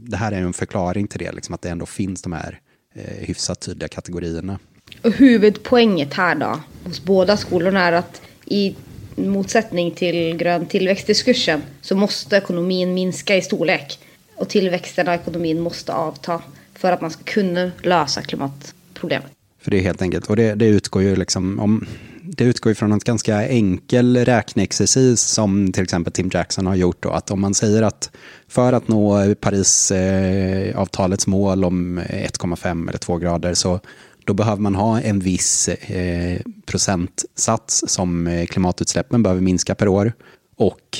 det 0.09 0.17
här 0.17 0.31
är 0.31 0.41
en 0.41 0.53
förklaring 0.53 1.07
till 1.07 1.19
det, 1.19 1.31
liksom, 1.31 1.55
att 1.55 1.61
det 1.61 1.69
ändå 1.69 1.85
finns 1.85 2.21
de 2.21 2.33
här 2.33 2.59
eh, 2.95 3.27
hyfsat 3.27 3.59
tydliga 3.59 3.87
kategorierna. 3.87 4.59
Och 5.01 5.11
huvudpoänget 5.11 6.13
här 6.13 6.35
då, 6.35 6.59
hos 6.83 7.03
båda 7.03 7.37
skolorna 7.37 7.79
är 7.79 7.91
att 7.91 8.21
i 8.45 8.75
motsättning 9.15 9.91
till 9.91 10.37
grön 10.37 10.65
tillväxtdiskursen 10.65 11.61
så 11.81 11.95
måste 11.95 12.37
ekonomin 12.37 12.93
minska 12.93 13.35
i 13.35 13.41
storlek. 13.41 13.99
Och 14.35 14.49
tillväxten 14.49 15.07
av 15.07 15.13
ekonomin 15.13 15.59
måste 15.59 15.93
avta 15.93 16.41
för 16.73 16.91
att 16.91 17.01
man 17.01 17.11
ska 17.11 17.23
kunna 17.23 17.71
lösa 17.81 18.21
klimatproblemet. 18.21 19.31
För 19.61 19.71
det 19.71 19.77
är 19.77 19.81
helt 19.81 20.01
enkelt, 20.01 20.29
och 20.29 20.35
det, 20.35 20.55
det 20.55 20.65
utgår 20.65 21.01
ju 21.01 21.15
liksom 21.15 21.59
om, 21.59 21.85
det 22.21 22.43
utgår 22.43 22.73
från 22.73 22.91
en 22.91 22.99
ganska 22.99 23.47
enkel 23.47 24.17
räkneexercis 24.17 25.21
som 25.21 25.71
till 25.71 25.83
exempel 25.83 26.13
Tim 26.13 26.29
Jackson 26.33 26.65
har 26.65 26.75
gjort. 26.75 27.03
Då, 27.03 27.09
att 27.09 27.31
om 27.31 27.41
man 27.41 27.53
säger 27.53 27.81
att 27.81 28.11
för 28.47 28.73
att 28.73 28.87
nå 28.87 29.35
Parisavtalets 29.35 31.27
eh, 31.27 31.31
mål 31.31 31.65
om 31.65 31.99
1,5 31.99 32.89
eller 32.89 32.99
2 32.99 33.17
grader 33.17 33.53
så 33.53 33.79
då 34.25 34.33
behöver 34.33 34.61
man 34.61 34.75
ha 34.75 35.01
en 35.01 35.19
viss 35.19 35.67
eh, 35.67 36.41
procentsats 36.65 37.83
som 37.87 38.27
eh, 38.27 38.45
klimatutsläppen 38.45 39.23
behöver 39.23 39.41
minska 39.41 39.75
per 39.75 39.87
år. 39.87 40.13
Och 40.55 40.97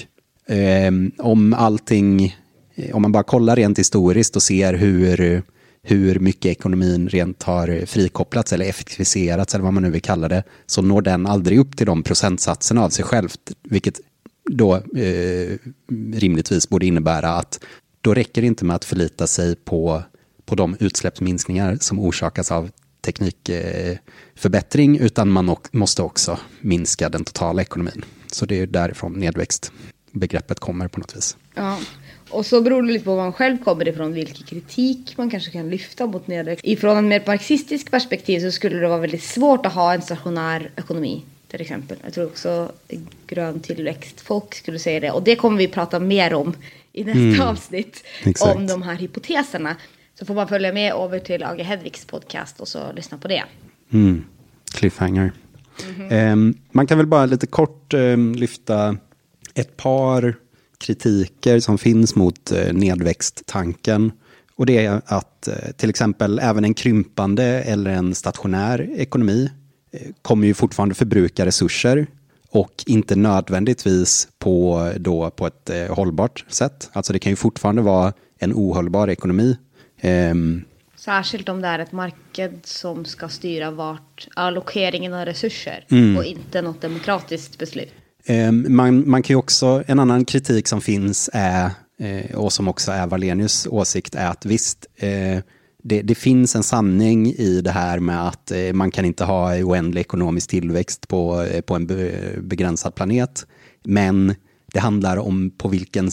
om 1.17 1.54
allting, 1.54 2.38
Eh, 2.76 2.96
om 2.96 3.02
man 3.02 3.12
bara 3.12 3.24
kollar 3.24 3.56
rent 3.56 3.80
historiskt 3.80 4.36
och 4.36 4.44
ser 4.44 4.74
hur 4.74 5.44
hur 5.88 6.20
mycket 6.20 6.46
ekonomin 6.46 7.10
rent 7.10 7.44
har 7.44 7.86
frikopplats 7.86 8.54
eller 8.54 8.66
effektiviserats 8.66 9.56
eller 9.56 9.64
vad 9.64 9.74
man 9.74 9.84
nu 9.84 9.90
vill 9.90 10.02
kalla 10.02 10.28
det, 10.28 10.44
så 10.66 10.82
når 10.82 11.02
den 11.02 11.26
aldrig 11.26 11.60
upp 11.60 11.78
till 11.78 11.86
de 11.86 12.04
procentsatserna 12.04 12.84
av 12.84 12.90
sig 12.90 13.06
självt, 13.06 13.52
vilket 13.64 14.00
då 14.52 14.76
eh, 14.76 15.58
rimligtvis 16.14 16.70
borde 16.70 16.86
innebära 16.86 17.30
att 17.30 17.60
då 18.02 18.14
räcker 18.14 18.42
det 18.42 18.48
inte 18.48 18.66
med 18.66 18.76
att 18.76 18.86
förlita 18.86 19.28
sig 19.28 19.56
på, 19.56 20.04
på 20.46 20.56
de 20.56 20.78
utsläppsminskningar 20.80 21.78
som 21.82 22.00
orsakas 22.00 22.52
av 22.52 22.72
teknikförbättring, 23.02 24.98
eh, 24.98 25.06
utan 25.06 25.30
man 25.30 25.56
måste 25.72 26.02
också 26.02 26.40
minska 26.62 27.10
den 27.10 27.24
totala 27.24 27.62
ekonomin. 27.62 28.06
Så 28.32 28.46
det 28.46 28.60
är 28.60 28.68
därifrån 28.68 29.14
nedväxtbegreppet 29.14 30.60
kommer 30.60 30.88
på 30.88 31.00
något 31.00 31.16
vis. 31.16 31.38
Ja. 31.56 31.78
Och 32.36 32.45
så 32.45 32.62
beror 32.62 32.82
det 32.82 32.93
lite 32.93 33.06
på 33.06 33.15
var 33.15 33.24
man 33.24 33.34
själv 33.34 33.63
kommer 33.63 33.88
ifrån, 33.88 34.13
vilken 34.13 34.45
kritik 34.45 35.13
man 35.17 35.30
kanske 35.30 35.52
kan 35.52 35.69
lyfta 35.69 36.06
mot 36.06 36.28
nedväxt. 36.28 36.65
Ifrån 36.65 36.98
ett 36.98 37.04
mer 37.04 37.24
marxistiskt 37.28 37.91
perspektiv 37.91 38.39
så 38.39 38.52
skulle 38.52 38.80
det 38.80 38.88
vara 38.88 39.00
väldigt 39.00 39.24
svårt 39.24 39.65
att 39.65 39.74
ha 39.74 39.93
en 39.93 40.02
stationär 40.02 40.71
ekonomi 40.76 41.24
till 41.48 41.62
exempel. 41.62 41.98
Jag 42.04 42.13
tror 42.13 42.26
också 42.26 42.71
grön 43.28 43.60
tillväxt, 43.60 44.21
folk 44.21 44.56
skulle 44.56 44.80
säga 44.80 45.00
det. 45.00 45.12
Och 45.12 45.24
det 45.24 45.36
kommer 45.36 45.58
vi 45.58 45.67
prata 45.67 46.00
mer 46.00 46.34
om 46.34 46.54
i 46.93 47.04
nästa 47.04 47.19
mm. 47.19 47.41
avsnitt. 47.41 48.04
Exakt. 48.24 48.56
Om 48.56 48.67
de 48.67 48.82
här 48.82 48.95
hypoteserna. 48.95 49.76
Så 50.19 50.26
får 50.26 50.34
man 50.34 50.48
följa 50.48 50.74
med 50.74 50.93
över 50.93 51.19
till 51.19 51.43
Age 51.43 51.63
Hedvigs 51.63 52.06
podcast 52.06 52.60
och 52.60 52.67
så 52.67 52.91
lyssna 52.95 53.17
på 53.17 53.28
det. 53.28 53.43
Mm. 53.93 54.26
Cliffhanger. 54.74 55.32
Mm 55.84 56.10
-hmm. 56.10 56.32
um, 56.32 56.58
man 56.71 56.88
kan 56.88 56.98
väl 56.98 57.08
bara 57.08 57.26
lite 57.26 57.48
kort 57.48 57.93
um, 57.93 58.36
lyfta 58.36 58.98
ett 59.54 59.78
par 59.78 60.36
kritiker 60.78 61.60
som 61.60 61.78
finns 61.78 62.16
mot 62.16 62.52
eh, 62.52 62.74
nedväxttanken. 62.74 64.12
Och 64.56 64.66
det 64.66 64.86
är 64.86 65.02
att 65.06 65.48
eh, 65.48 65.72
till 65.78 65.90
exempel 65.90 66.40
även 66.40 66.66
en 66.66 66.74
krympande 66.74 67.44
eller 67.44 67.92
en 67.92 68.16
stationär 68.16 68.90
ekonomi 68.96 69.50
eh, 69.92 70.12
kommer 70.22 70.48
ju 70.48 70.54
fortfarande 70.54 70.96
förbruka 70.96 71.46
resurser 71.46 72.08
och 72.50 72.84
inte 72.88 73.16
nödvändigtvis 73.16 74.28
på, 74.40 74.92
då, 74.98 75.30
på 75.30 75.48
ett 75.48 75.72
hållbart 75.90 76.46
sätt. 76.48 76.90
Alltså 76.94 77.14
det 77.14 77.20
kan 77.20 77.32
ju 77.32 77.36
fortfarande 77.36 77.82
vara 77.82 78.14
en 78.40 78.54
ohållbar 78.54 79.08
ekonomi. 79.08 79.58
Um, 80.04 80.66
Särskilt 80.96 81.50
om 81.50 81.62
det 81.62 81.68
är 81.68 81.80
ett 81.80 81.92
marknad 81.92 82.60
som 82.64 83.06
ska 83.06 83.30
styra 83.30 83.72
vart 83.72 84.28
allokeringen 84.36 85.14
av 85.14 85.26
resurser 85.26 85.86
mm. 85.90 86.18
och 86.18 86.24
inte 86.24 86.62
något 86.62 86.82
demokratiskt 86.82 87.60
beslut. 87.60 87.94
Ehm, 88.26 88.76
man, 88.76 89.10
man 89.10 89.24
kan 89.24 89.34
ju 89.34 89.38
också, 89.38 89.84
en 89.88 90.00
annan 90.00 90.26
kritik 90.26 90.68
som 90.68 90.82
finns 90.82 91.30
är, 91.34 91.70
eh, 92.00 92.36
och 92.36 92.54
som 92.54 92.68
också 92.68 92.92
är 92.92 93.08
Valenius 93.08 93.68
åsikt, 93.68 94.16
är 94.16 94.28
att 94.28 94.46
visst, 94.46 94.86
eh, 94.96 95.40
det, 95.84 96.02
det, 96.02 96.16
finns 96.16 96.56
en 96.56 96.64
sanning 96.64 97.28
i 97.28 97.62
det 97.62 97.72
här 97.72 98.00
med 98.00 98.28
att 98.28 98.52
eh, 98.52 98.74
man 98.74 98.92
kan 98.92 99.06
inte 99.06 99.24
ha 99.24 99.56
oändlig 99.56 100.02
ekonomisk 100.02 100.50
tillväxt 100.50 101.08
på, 101.08 101.48
på 101.66 101.76
en 101.76 101.88
begränsad 102.42 102.96
planet. 102.96 103.46
Men 103.84 104.36
det 104.74 104.80
handlar 104.80 105.18
om 105.18 105.52
på 105.58 105.68
vilken 105.68 106.12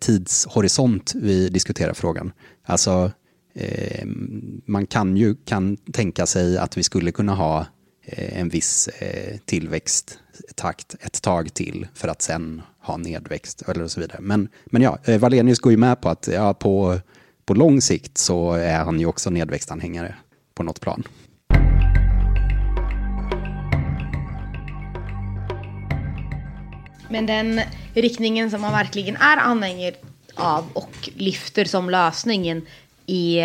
tidshorisont 0.00 1.12
vi 1.14 1.48
diskuterar 1.48 1.94
frågan. 1.94 2.32
Alltså, 2.66 3.10
ehm, 3.54 4.60
man 4.66 4.86
kan 4.86 5.16
ju 5.16 5.34
kan 5.34 5.76
tänka 5.76 6.26
sig 6.26 6.58
att 6.58 6.78
vi 6.78 6.82
skulle 6.82 7.12
kunna 7.12 7.34
ha 7.34 7.66
Eh, 8.10 8.40
en 8.40 8.48
viss 8.48 8.88
eh, 8.88 9.36
tillväxttakt 9.44 10.94
ett 11.00 11.22
tag 11.22 11.54
till 11.54 11.86
för 11.94 12.08
att 12.08 12.22
sen 12.22 12.62
ha 12.80 12.96
nedväxt 12.96 13.62
eller 13.68 13.88
så 13.88 14.00
vidare. 14.00 14.18
Men, 14.20 14.48
men 14.66 14.82
ja, 14.82 14.98
eh, 15.04 15.18
Valenius 15.18 15.58
går 15.58 15.72
ju 15.72 15.78
med 15.78 16.00
på 16.00 16.08
att 16.08 16.28
ja, 16.32 16.54
på, 16.54 17.00
på 17.44 17.54
lång 17.54 17.80
sikt 17.80 18.18
så 18.18 18.52
är 18.52 18.78
han 18.78 19.00
ju 19.00 19.06
också 19.06 19.30
nedväxtanhängare 19.30 20.14
på 20.54 20.62
något 20.62 20.80
plan. 20.80 21.02
Men 27.10 27.26
den 27.26 27.60
riktningen 27.94 28.50
som 28.50 28.60
man 28.60 28.72
verkligen 28.72 29.16
är 29.16 29.36
anhängare 29.36 29.94
av 30.34 30.64
och 30.72 31.10
lyfter 31.14 31.64
som 31.64 31.90
lösningen 31.90 32.66
i 33.06 33.40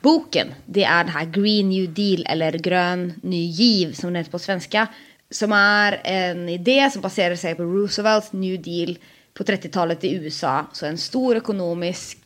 boken, 0.00 0.54
det 0.66 0.84
är 0.84 1.04
det 1.04 1.10
här 1.10 1.24
Green 1.24 1.68
New 1.68 1.94
Deal 1.94 2.26
eller 2.28 2.52
grön 2.52 3.12
ny 3.22 3.46
giv 3.46 3.92
som 3.92 4.12
det 4.12 4.18
heter 4.18 4.30
på 4.30 4.38
svenska 4.38 4.88
som 5.30 5.52
är 5.52 6.00
en 6.04 6.48
idé 6.48 6.90
som 6.92 7.02
baserar 7.02 7.36
sig 7.36 7.54
på 7.54 7.62
Roosevelts 7.62 8.32
New 8.32 8.62
Deal 8.62 8.98
på 9.34 9.44
30-talet 9.44 10.04
i 10.04 10.14
USA. 10.14 10.66
Så 10.72 10.86
en 10.86 10.98
stor 10.98 11.36
ekonomisk 11.36 12.18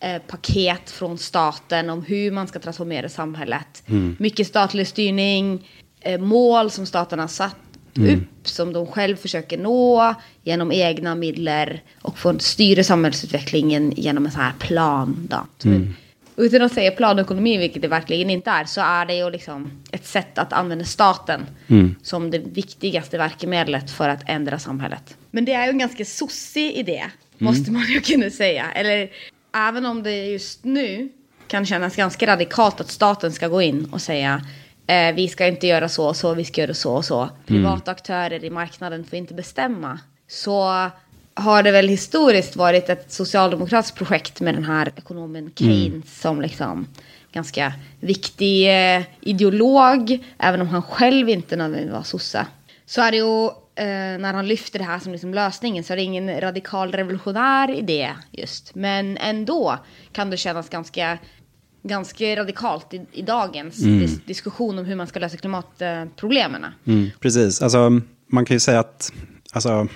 eh, 0.00 0.22
paket 0.22 0.90
från 0.90 1.18
staten 1.18 1.90
om 1.90 2.02
hur 2.02 2.30
man 2.30 2.48
ska 2.48 2.58
transformera 2.58 3.08
samhället. 3.08 3.82
Mm. 3.86 4.16
Mycket 4.18 4.46
statlig 4.46 4.88
styrning, 4.88 5.68
eh, 6.00 6.20
mål 6.20 6.70
som 6.70 6.86
staten 6.86 7.18
har 7.18 7.28
satt 7.28 7.56
mm. 7.96 8.14
upp 8.14 8.48
som 8.48 8.72
de 8.72 8.86
själv 8.86 9.16
försöker 9.16 9.58
nå 9.58 10.14
genom 10.42 10.72
egna 10.72 11.14
medel 11.14 11.80
och 12.02 12.18
få 12.18 12.38
styra 12.38 12.84
samhällsutvecklingen 12.84 13.92
genom 13.96 14.26
en 14.26 14.32
sån 14.32 14.40
här 14.40 14.54
plan. 14.58 15.28
Då. 15.30 15.68
Mm 15.68 15.94
utan 16.36 16.62
att 16.62 16.72
säga 16.72 16.90
planekonomi, 16.90 17.58
vilket 17.58 17.82
det 17.82 17.88
verkligen 17.88 18.30
inte 18.30 18.50
är, 18.50 18.64
så 18.64 18.80
är 18.80 19.06
det 19.06 19.14
ju 19.14 19.30
liksom 19.30 19.70
ett 19.92 20.06
sätt 20.06 20.38
att 20.38 20.52
använda 20.52 20.84
staten 20.84 21.46
mm. 21.68 21.94
som 22.02 22.30
det 22.30 22.38
viktigaste 22.38 23.18
verkmedlet 23.18 23.90
för 23.90 24.08
att 24.08 24.22
ändra 24.26 24.58
samhället. 24.58 25.16
Men 25.30 25.44
det 25.44 25.52
är 25.52 25.64
ju 25.64 25.70
en 25.70 25.78
ganska 25.78 26.04
sossig 26.04 26.72
idé, 26.72 26.98
mm. 26.98 27.12
måste 27.38 27.72
man 27.72 27.82
ju 27.82 28.00
kunna 28.00 28.30
säga. 28.30 28.72
Eller 28.72 29.10
även 29.54 29.86
om 29.86 30.02
det 30.02 30.24
just 30.24 30.64
nu 30.64 31.08
kan 31.46 31.66
kännas 31.66 31.96
ganska 31.96 32.26
radikalt 32.26 32.80
att 32.80 32.90
staten 32.90 33.32
ska 33.32 33.48
gå 33.48 33.62
in 33.62 33.84
och 33.92 34.02
säga 34.02 34.42
eh, 34.86 35.14
vi 35.14 35.28
ska 35.28 35.46
inte 35.46 35.66
göra 35.66 35.88
så 35.88 36.08
och 36.08 36.16
så, 36.16 36.34
vi 36.34 36.44
ska 36.44 36.60
göra 36.60 36.74
så 36.74 36.94
och 36.94 37.04
så. 37.04 37.28
Privata 37.46 37.90
mm. 37.90 37.92
aktörer 37.92 38.44
i 38.44 38.50
marknaden 38.50 39.04
får 39.04 39.18
inte 39.18 39.34
bestämma. 39.34 40.00
Så 40.28 40.90
har 41.34 41.62
det 41.62 41.70
väl 41.70 41.88
historiskt 41.88 42.56
varit 42.56 42.88
ett 42.88 43.12
socialdemokratiskt 43.12 43.96
projekt 43.96 44.40
med 44.40 44.54
den 44.54 44.64
här 44.64 44.92
ekonomen 44.96 45.50
Keynes 45.54 45.92
mm. 45.92 46.02
som 46.06 46.40
liksom 46.40 46.86
ganska 47.32 47.72
viktig 48.00 48.68
eh, 48.68 49.02
ideolog, 49.20 50.24
även 50.38 50.60
om 50.60 50.68
han 50.68 50.82
själv 50.82 51.28
inte 51.28 51.56
nödvändigtvis 51.56 51.92
var 51.92 52.02
sosse. 52.02 52.46
Så 52.86 53.02
är 53.02 53.10
det 53.10 53.16
ju, 53.16 53.44
eh, 53.46 54.18
när 54.18 54.34
han 54.34 54.48
lyfter 54.48 54.78
det 54.78 54.84
här 54.84 54.98
som 54.98 55.12
liksom 55.12 55.34
lösningen, 55.34 55.84
så 55.84 55.92
är 55.92 55.96
det 55.96 56.02
ingen 56.02 56.40
radikal 56.40 56.92
revolutionär 56.92 57.70
idé 57.70 58.10
just. 58.30 58.74
Men 58.74 59.16
ändå 59.16 59.78
kan 60.12 60.30
det 60.30 60.36
kännas 60.36 60.68
ganska, 60.68 61.18
ganska 61.82 62.36
radikalt 62.36 62.94
i, 62.94 63.06
i 63.12 63.22
dagens 63.22 63.82
mm. 63.82 63.98
dis 63.98 64.24
diskussion 64.24 64.78
om 64.78 64.84
hur 64.84 64.96
man 64.96 65.06
ska 65.06 65.20
lösa 65.20 65.36
klimatproblemen. 65.36 66.64
Mm, 66.84 67.10
precis, 67.20 67.62
alltså 67.62 68.00
man 68.26 68.44
kan 68.44 68.54
ju 68.54 68.60
säga 68.60 68.80
att, 68.80 69.12
alltså 69.52 69.88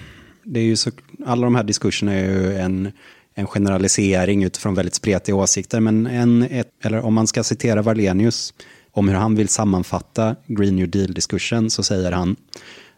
det 0.46 0.60
är 0.60 0.64
ju 0.64 0.76
så, 0.76 0.90
alla 1.26 1.46
de 1.46 1.54
här 1.54 1.64
diskurserna 1.64 2.12
är 2.12 2.24
ju 2.24 2.56
en, 2.56 2.92
en 3.34 3.46
generalisering 3.46 4.44
utifrån 4.44 4.74
väldigt 4.74 4.94
spretiga 4.94 5.36
åsikter. 5.36 5.80
Men 5.80 6.06
en, 6.06 6.42
ett, 6.42 6.68
eller 6.82 7.00
om 7.04 7.14
man 7.14 7.26
ska 7.26 7.44
citera 7.44 7.82
Varlenius 7.82 8.54
om 8.92 9.08
hur 9.08 9.16
han 9.16 9.34
vill 9.34 9.48
sammanfatta 9.48 10.36
Green 10.46 10.76
New 10.76 10.90
Deal-diskursen 10.90 11.70
så 11.70 11.82
säger 11.82 12.12
han 12.12 12.36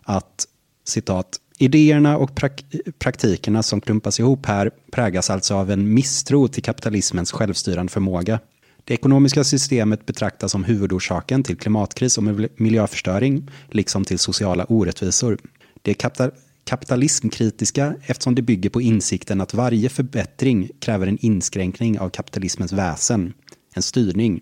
att 0.02 0.46
citat 0.84 1.40
Idéerna 1.60 2.16
och 2.16 2.34
prak 2.34 2.64
praktikerna 2.98 3.62
som 3.62 3.80
klumpas 3.80 4.20
ihop 4.20 4.46
här 4.46 4.70
prägas 4.92 5.30
alltså 5.30 5.54
av 5.54 5.70
en 5.70 5.94
misstro 5.94 6.48
till 6.48 6.62
kapitalismens 6.62 7.32
självstyrande 7.32 7.92
förmåga. 7.92 8.40
Det 8.84 8.94
ekonomiska 8.94 9.44
systemet 9.44 10.06
betraktas 10.06 10.52
som 10.52 10.64
huvudorsaken 10.64 11.42
till 11.42 11.56
klimatkris 11.56 12.18
och 12.18 12.24
miljöförstöring, 12.56 13.50
liksom 13.70 14.04
till 14.04 14.18
sociala 14.18 14.64
orättvisor. 14.64 15.38
Det 15.82 15.94
kapital 15.94 16.30
kapitalismkritiska 16.68 17.94
eftersom 18.02 18.34
det 18.34 18.42
bygger 18.42 18.70
på 18.70 18.80
insikten 18.80 19.40
att 19.40 19.54
varje 19.54 19.88
förbättring 19.88 20.70
kräver 20.80 21.06
en 21.06 21.18
inskränkning 21.20 21.98
av 21.98 22.10
kapitalismens 22.10 22.72
väsen, 22.72 23.32
en 23.74 23.82
styrning, 23.82 24.40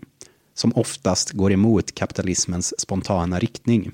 som 0.54 0.72
oftast 0.72 1.32
går 1.32 1.52
emot 1.52 1.94
kapitalismens 1.94 2.80
spontana 2.80 3.38
riktning. 3.38 3.92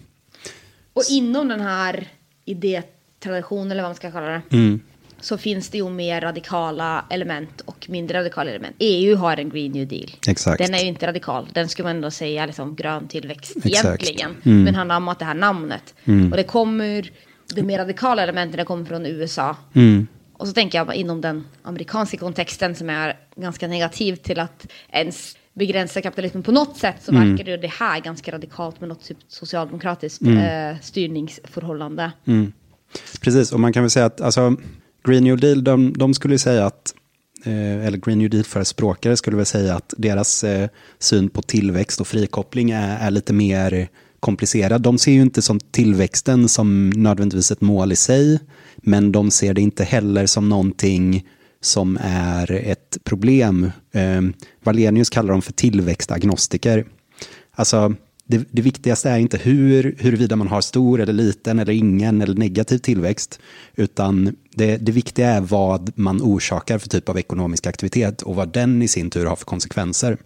Och 0.92 1.02
inom 1.10 1.48
den 1.48 1.60
här 1.60 2.08
idétraditionen, 2.44 3.70
eller 3.70 3.82
vad 3.82 3.88
man 3.88 3.96
ska 3.96 4.10
kalla 4.10 4.26
det, 4.26 4.42
mm. 4.50 4.80
så 5.20 5.38
finns 5.38 5.68
det 5.68 5.78
ju 5.78 5.90
mer 5.90 6.20
radikala 6.20 7.04
element 7.10 7.60
och 7.60 7.86
mindre 7.88 8.18
radikala 8.18 8.50
element. 8.50 8.76
EU 8.78 9.16
har 9.16 9.36
en 9.36 9.50
Green 9.50 9.72
New 9.72 9.88
Deal. 9.88 10.10
Exakt. 10.28 10.58
Den 10.58 10.74
är 10.74 10.78
ju 10.78 10.86
inte 10.88 11.06
radikal. 11.06 11.48
Den 11.52 11.68
skulle 11.68 11.88
man 11.88 11.96
ändå 11.96 12.10
säga 12.10 12.46
liksom 12.46 12.76
grön 12.76 13.08
tillväxt 13.08 13.56
Exakt. 13.64 13.84
egentligen. 13.84 14.36
Mm. 14.42 14.62
Men 14.62 14.74
han 14.74 14.90
har 14.90 14.96
anammat 14.96 15.18
det 15.18 15.24
här 15.24 15.34
namnet. 15.34 15.94
Mm. 16.04 16.30
Och 16.30 16.36
det 16.36 16.44
kommer 16.44 17.10
det 17.54 17.62
mer 17.62 17.78
radikala 17.78 18.22
elementet 18.22 18.66
kommer 18.66 18.84
från 18.84 19.06
USA. 19.06 19.56
Mm. 19.72 20.06
Och 20.32 20.48
så 20.48 20.54
tänker 20.54 20.78
jag 20.78 20.94
inom 20.94 21.20
den 21.20 21.44
amerikanska 21.62 22.16
kontexten 22.16 22.74
som 22.74 22.90
är 22.90 23.16
ganska 23.36 23.68
negativ 23.68 24.16
till 24.16 24.40
att 24.40 24.66
ens 24.88 25.36
begränsa 25.54 26.02
kapitalismen 26.02 26.42
på 26.42 26.52
något 26.52 26.76
sätt 26.76 26.96
så 27.02 27.12
mm. 27.12 27.36
verkar 27.36 27.56
det 27.56 27.72
här 27.72 28.00
ganska 28.00 28.32
radikalt 28.32 28.80
med 28.80 28.88
något 28.88 29.04
typ 29.04 29.18
socialdemokratiskt 29.28 30.22
mm. 30.22 30.38
eh, 30.38 30.80
styrningsförhållande. 30.80 32.12
Mm. 32.24 32.52
Precis, 33.20 33.52
och 33.52 33.60
man 33.60 33.72
kan 33.72 33.82
väl 33.82 33.90
säga 33.90 34.06
att 34.06 34.20
alltså, 34.20 34.56
Green 35.04 35.24
New 35.24 35.36
Deal, 35.36 35.64
de, 35.64 35.92
de 35.92 36.14
skulle 36.14 36.38
säga 36.38 36.66
att 36.66 36.94
eh, 37.44 37.86
eller 37.86 37.98
Green 37.98 38.18
New 38.18 38.30
Deal-förespråkare 38.30 39.16
skulle 39.16 39.36
väl 39.36 39.46
säga 39.46 39.74
att 39.74 39.94
deras 39.96 40.44
eh, 40.44 40.68
syn 40.98 41.28
på 41.28 41.42
tillväxt 41.42 42.00
och 42.00 42.06
frikoppling 42.06 42.70
är, 42.70 43.06
är 43.06 43.10
lite 43.10 43.32
mer 43.32 43.88
komplicerad. 44.22 44.82
De 44.82 44.98
ser 44.98 45.12
ju 45.12 45.22
inte 45.22 45.42
som 45.42 45.60
tillväxten 45.60 46.48
som 46.48 46.90
nödvändigtvis 46.90 47.50
ett 47.50 47.60
mål 47.60 47.92
i 47.92 47.96
sig, 47.96 48.40
men 48.76 49.12
de 49.12 49.30
ser 49.30 49.54
det 49.54 49.60
inte 49.60 49.84
heller 49.84 50.26
som 50.26 50.48
någonting 50.48 51.26
som 51.60 51.98
är 52.02 52.52
ett 52.52 52.98
problem. 53.04 53.70
Eh, 53.92 54.22
Valenius 54.64 55.10
kallar 55.10 55.32
dem 55.32 55.42
för 55.42 55.52
tillväxtagnostiker. 55.52 56.84
Alltså, 57.52 57.94
det, 58.26 58.48
det, 58.50 58.62
viktigaste 58.62 59.10
är 59.10 59.18
inte 59.18 59.36
hur, 59.36 59.96
huruvida 59.98 60.36
man 60.36 60.48
har 60.48 60.60
stor 60.60 61.00
eller 61.00 61.12
liten 61.12 61.58
eller 61.58 61.72
ingen 61.72 62.22
eller 62.22 62.34
negativ 62.34 62.78
tillväxt, 62.78 63.40
utan 63.74 64.36
det, 64.54 64.76
det 64.76 64.92
viktiga 64.92 65.30
är 65.30 65.40
vad 65.40 65.92
man 65.94 66.22
orsakar 66.22 66.78
för 66.78 66.88
typ 66.88 67.08
av 67.08 67.18
ekonomisk 67.18 67.66
aktivitet 67.66 68.22
och 68.22 68.34
vad 68.34 68.52
den 68.52 68.82
i 68.82 68.88
sin 68.88 69.10
tur 69.10 69.26
har 69.26 69.36
för 69.36 69.44
konsekvenser. 69.44 70.16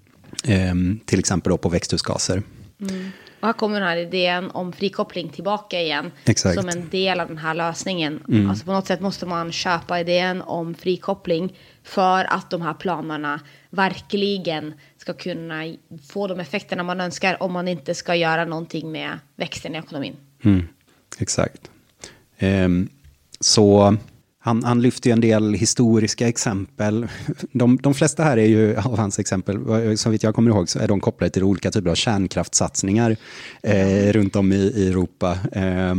Eh, 0.44 0.74
till 1.04 1.18
exempel 1.18 1.50
då 1.50 1.56
på 1.56 1.68
växthusgaser. 1.68 2.42
Mm. 2.80 3.10
Och 3.40 3.46
här 3.46 3.52
kommer 3.52 3.80
den 3.80 3.88
här 3.88 3.96
idén 3.96 4.50
om 4.50 4.72
frikoppling 4.72 5.28
tillbaka 5.28 5.80
igen. 5.80 6.12
Exakt. 6.24 6.54
Som 6.54 6.68
en 6.68 6.88
del 6.88 7.20
av 7.20 7.28
den 7.28 7.38
här 7.38 7.54
lösningen. 7.54 8.24
Mm. 8.28 8.50
Alltså 8.50 8.64
på 8.64 8.72
något 8.72 8.86
sätt 8.86 9.00
måste 9.00 9.26
man 9.26 9.52
köpa 9.52 10.00
idén 10.00 10.42
om 10.42 10.74
frikoppling. 10.74 11.58
För 11.82 12.24
att 12.24 12.50
de 12.50 12.62
här 12.62 12.74
planerna 12.74 13.40
verkligen 13.70 14.74
ska 14.98 15.12
kunna 15.12 15.74
få 16.08 16.26
de 16.26 16.40
effekterna 16.40 16.82
man 16.82 17.00
önskar. 17.00 17.42
Om 17.42 17.52
man 17.52 17.68
inte 17.68 17.94
ska 17.94 18.14
göra 18.14 18.44
någonting 18.44 18.92
med 18.92 19.18
växten 19.36 19.74
i 19.74 19.78
ekonomin. 19.78 20.16
Mm. 20.44 20.68
Exakt. 21.18 21.70
Um, 22.40 22.88
så 23.40 23.96
han, 24.46 24.64
han 24.64 24.82
lyfter 24.82 25.10
ju 25.10 25.12
en 25.12 25.20
del 25.20 25.54
historiska 25.54 26.28
exempel. 26.28 27.06
De, 27.52 27.76
de 27.76 27.94
flesta 27.94 28.24
här 28.24 28.36
är 28.36 28.46
ju 28.46 28.76
av 28.76 28.98
hans 28.98 29.18
exempel, 29.18 29.58
som 29.98 30.12
vitt 30.12 30.22
jag 30.22 30.34
kommer 30.34 30.50
ihåg, 30.50 30.68
så 30.68 30.78
är 30.78 30.88
de 30.88 31.00
kopplade 31.00 31.30
till 31.30 31.42
olika 31.42 31.70
typer 31.70 31.90
av 31.90 31.94
kärnkraftssatsningar 31.94 33.16
eh, 33.62 34.12
runt 34.12 34.36
om 34.36 34.52
i, 34.52 34.56
i 34.56 34.88
Europa. 34.88 35.38
Eh, 35.52 35.94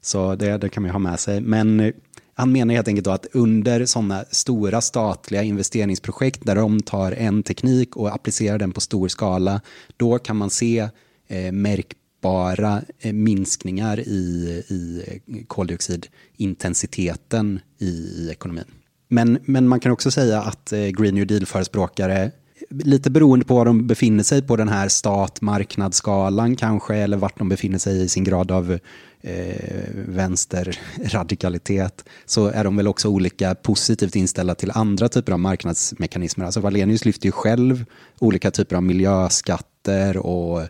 så 0.00 0.34
det, 0.34 0.58
det 0.58 0.68
kan 0.68 0.82
man 0.82 0.88
ju 0.88 0.92
ha 0.92 0.98
med 0.98 1.20
sig. 1.20 1.40
Men 1.40 1.80
eh, 1.80 1.92
han 2.34 2.52
menar 2.52 2.74
helt 2.74 2.88
enkelt 2.88 3.04
då 3.04 3.10
att 3.10 3.26
under 3.32 3.86
sådana 3.86 4.24
stora 4.30 4.80
statliga 4.80 5.42
investeringsprojekt 5.42 6.40
där 6.46 6.54
de 6.54 6.80
tar 6.80 7.12
en 7.12 7.42
teknik 7.42 7.96
och 7.96 8.14
applicerar 8.14 8.58
den 8.58 8.72
på 8.72 8.80
stor 8.80 9.08
skala, 9.08 9.60
då 9.96 10.18
kan 10.18 10.36
man 10.36 10.50
se 10.50 10.88
eh, 11.28 11.52
märk 11.52 11.94
mätbara 12.18 12.82
eh, 13.00 13.12
minskningar 13.12 14.00
i, 14.00 14.62
i 14.68 15.02
koldioxidintensiteten 15.46 17.60
i, 17.78 17.86
i 17.86 18.28
ekonomin. 18.30 18.64
Men, 19.08 19.38
men 19.44 19.68
man 19.68 19.80
kan 19.80 19.92
också 19.92 20.10
säga 20.10 20.42
att 20.42 20.72
eh, 20.72 20.86
Green 20.86 21.14
New 21.14 21.26
Deal-förespråkare 21.26 22.30
lite 22.70 23.10
beroende 23.10 23.44
på 23.44 23.54
var 23.54 23.64
de 23.64 23.86
befinner 23.86 24.24
sig 24.24 24.42
på 24.42 24.56
den 24.56 24.68
här 24.68 24.88
stat-marknadsskalan 24.88 26.56
kanske, 26.56 26.94
eller 26.94 27.16
vart 27.16 27.38
de 27.38 27.48
befinner 27.48 27.78
sig 27.78 28.02
i 28.02 28.08
sin 28.08 28.24
grad 28.24 28.50
av 28.50 28.78
eh, 29.20 29.88
vänsterradikalitet, 29.94 32.04
så 32.26 32.46
är 32.46 32.64
de 32.64 32.76
väl 32.76 32.88
också 32.88 33.08
olika 33.08 33.54
positivt 33.54 34.16
inställda 34.16 34.54
till 34.54 34.70
andra 34.70 35.08
typer 35.08 35.32
av 35.32 35.38
marknadsmekanismer. 35.38 36.44
Alltså 36.44 36.60
Valenius 36.60 37.04
lyfter 37.04 37.26
ju 37.26 37.32
själv 37.32 37.84
olika 38.18 38.50
typer 38.50 38.76
av 38.76 38.82
miljöskatter 38.82 40.16
och 40.16 40.62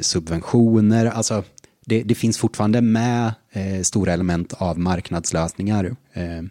subventioner. 0.00 1.06
Alltså, 1.06 1.44
det, 1.86 2.02
det, 2.02 2.14
finns 2.14 2.38
fortfarande 2.38 2.80
med 2.80 3.34
eh, 3.52 3.82
stora 3.82 4.12
element 4.12 4.52
av 4.52 4.78
marknadslösningar. 4.78 5.96
Eh, 6.12 6.42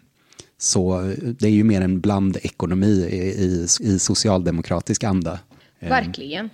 så 0.58 1.12
det 1.38 1.46
är 1.46 1.50
ju 1.50 1.64
mer 1.64 1.80
en 1.80 2.00
blandekonomi 2.00 3.06
i, 3.10 3.16
i, 3.16 3.66
i 3.80 3.98
socialdemokratisk 3.98 5.04
anda. 5.04 5.38
Eh, 5.80 5.88
Verkligen. 5.88 6.50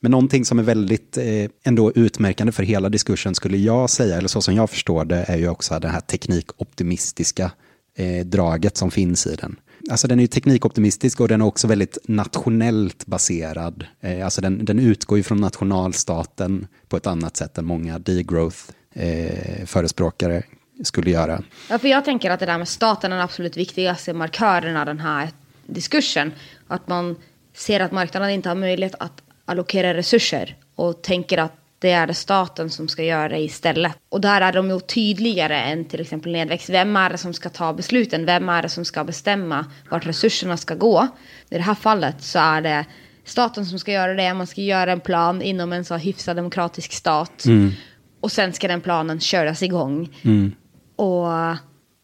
Men 0.00 0.10
någonting 0.10 0.44
som 0.44 0.58
är 0.58 0.62
väldigt 0.62 1.16
eh, 1.16 1.50
ändå 1.62 1.92
utmärkande 1.92 2.52
för 2.52 2.62
hela 2.62 2.88
diskursen 2.88 3.34
skulle 3.34 3.56
jag 3.56 3.90
säga, 3.90 4.16
eller 4.16 4.28
så 4.28 4.40
som 4.40 4.54
jag 4.54 4.70
förstår 4.70 5.04
det, 5.04 5.24
är 5.28 5.36
ju 5.36 5.48
också 5.48 5.78
det 5.78 5.88
här 5.88 6.00
teknikoptimistiska 6.00 7.50
eh, 7.96 8.26
draget 8.26 8.76
som 8.76 8.90
finns 8.90 9.26
i 9.26 9.34
den 9.34 9.56
alltså 9.90 10.08
den 10.08 10.18
är 10.18 10.22
ju 10.22 10.26
teknikoptimistisk 10.26 11.20
och 11.20 11.28
den 11.28 11.40
är 11.40 11.44
också 11.44 11.66
väldigt 11.66 11.98
nationellt 12.04 13.06
baserad. 13.06 13.86
Eh, 14.00 14.24
alltså 14.24 14.40
den, 14.40 14.64
den 14.64 14.78
utgår 14.78 15.18
ju 15.18 15.24
från 15.24 15.40
nationalstaten 15.40 16.66
på 16.88 16.96
ett 16.96 17.06
annat 17.06 17.36
sätt 17.36 17.58
än 17.58 17.64
många 17.64 17.98
degrowth-förespråkare 17.98 20.36
eh, 20.36 20.42
skulle 20.82 21.10
göra. 21.10 21.42
Ja, 21.70 21.78
för 21.78 21.88
jag 21.88 22.04
tänker 22.04 22.30
att 22.30 22.40
det 22.40 22.46
där 22.46 22.58
med 22.58 22.68
staten 22.68 23.12
är 23.12 23.16
den 23.16 23.24
absolut 23.24 23.56
viktigaste 23.56 24.12
markören 24.12 24.76
av 24.76 24.86
den 24.86 25.00
här 25.00 25.28
diskursen. 25.66 26.32
Att 26.66 26.88
man 26.88 27.16
ser 27.54 27.80
att 27.80 27.92
marknaden 27.92 28.30
inte 28.30 28.48
har 28.48 28.56
möjlighet 28.56 28.94
att 28.98 29.22
allokera 29.44 29.94
resurser 29.94 30.56
och 30.74 31.02
tänker 31.02 31.38
att 31.38 31.63
det 31.84 31.90
är 31.90 32.06
det 32.06 32.14
staten 32.14 32.70
som 32.70 32.88
ska 32.88 33.02
göra 33.02 33.28
det 33.28 33.40
istället. 33.40 33.92
Och 34.08 34.20
där 34.20 34.40
är 34.40 34.52
de 34.52 34.70
ju 34.70 34.80
tydligare 34.80 35.56
än 35.56 35.84
till 35.84 36.00
exempel 36.00 36.32
nedväxt. 36.32 36.70
Vem 36.70 36.96
är 36.96 37.10
det 37.10 37.18
som 37.18 37.34
ska 37.34 37.48
ta 37.48 37.72
besluten? 37.72 38.26
Vem 38.26 38.48
är 38.48 38.62
det 38.62 38.68
som 38.68 38.84
ska 38.84 39.04
bestämma 39.04 39.66
vart 39.90 40.06
resurserna 40.06 40.56
ska 40.56 40.74
gå? 40.74 41.08
I 41.50 41.54
det 41.54 41.62
här 41.62 41.74
fallet 41.74 42.22
så 42.22 42.38
är 42.38 42.60
det 42.60 42.84
staten 43.24 43.66
som 43.66 43.78
ska 43.78 43.92
göra 43.92 44.14
det. 44.14 44.34
Man 44.34 44.46
ska 44.46 44.60
göra 44.60 44.92
en 44.92 45.00
plan 45.00 45.42
inom 45.42 45.72
en 45.72 45.84
så 45.84 45.96
hyfsad 45.96 46.36
demokratisk 46.36 46.92
stat. 46.92 47.44
Mm. 47.44 47.72
Och 48.20 48.32
sen 48.32 48.52
ska 48.52 48.68
den 48.68 48.80
planen 48.80 49.20
köras 49.20 49.62
igång. 49.62 50.08
Mm. 50.22 50.52
Och 50.96 51.28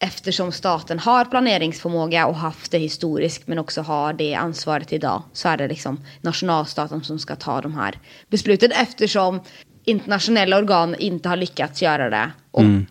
eftersom 0.03 0.53
staten 0.53 0.99
har 0.99 1.25
planeringsförmåga 1.25 2.27
och 2.27 2.35
haft 2.35 2.71
det 2.71 2.79
historiskt 2.79 3.47
men 3.47 3.59
också 3.59 3.83
har 3.83 4.13
det 4.13 4.35
ansvaret 4.35 4.93
idag 4.93 5.23
så 5.33 5.49
är 5.49 5.57
det 5.57 5.69
liksom 5.69 6.01
nationalstaten 6.21 7.05
som 7.05 7.19
ska 7.19 7.37
ta 7.37 7.61
de 7.61 7.75
här 7.75 7.99
besluten 8.29 8.73
eftersom 8.73 9.41
internationella 9.85 10.59
organ 10.59 10.95
inte 10.99 11.29
har 11.29 11.37
lyckats 11.37 11.83
göra 11.83 12.11
det. 12.11 12.31
Och 12.51 12.61
mm. 12.61 12.87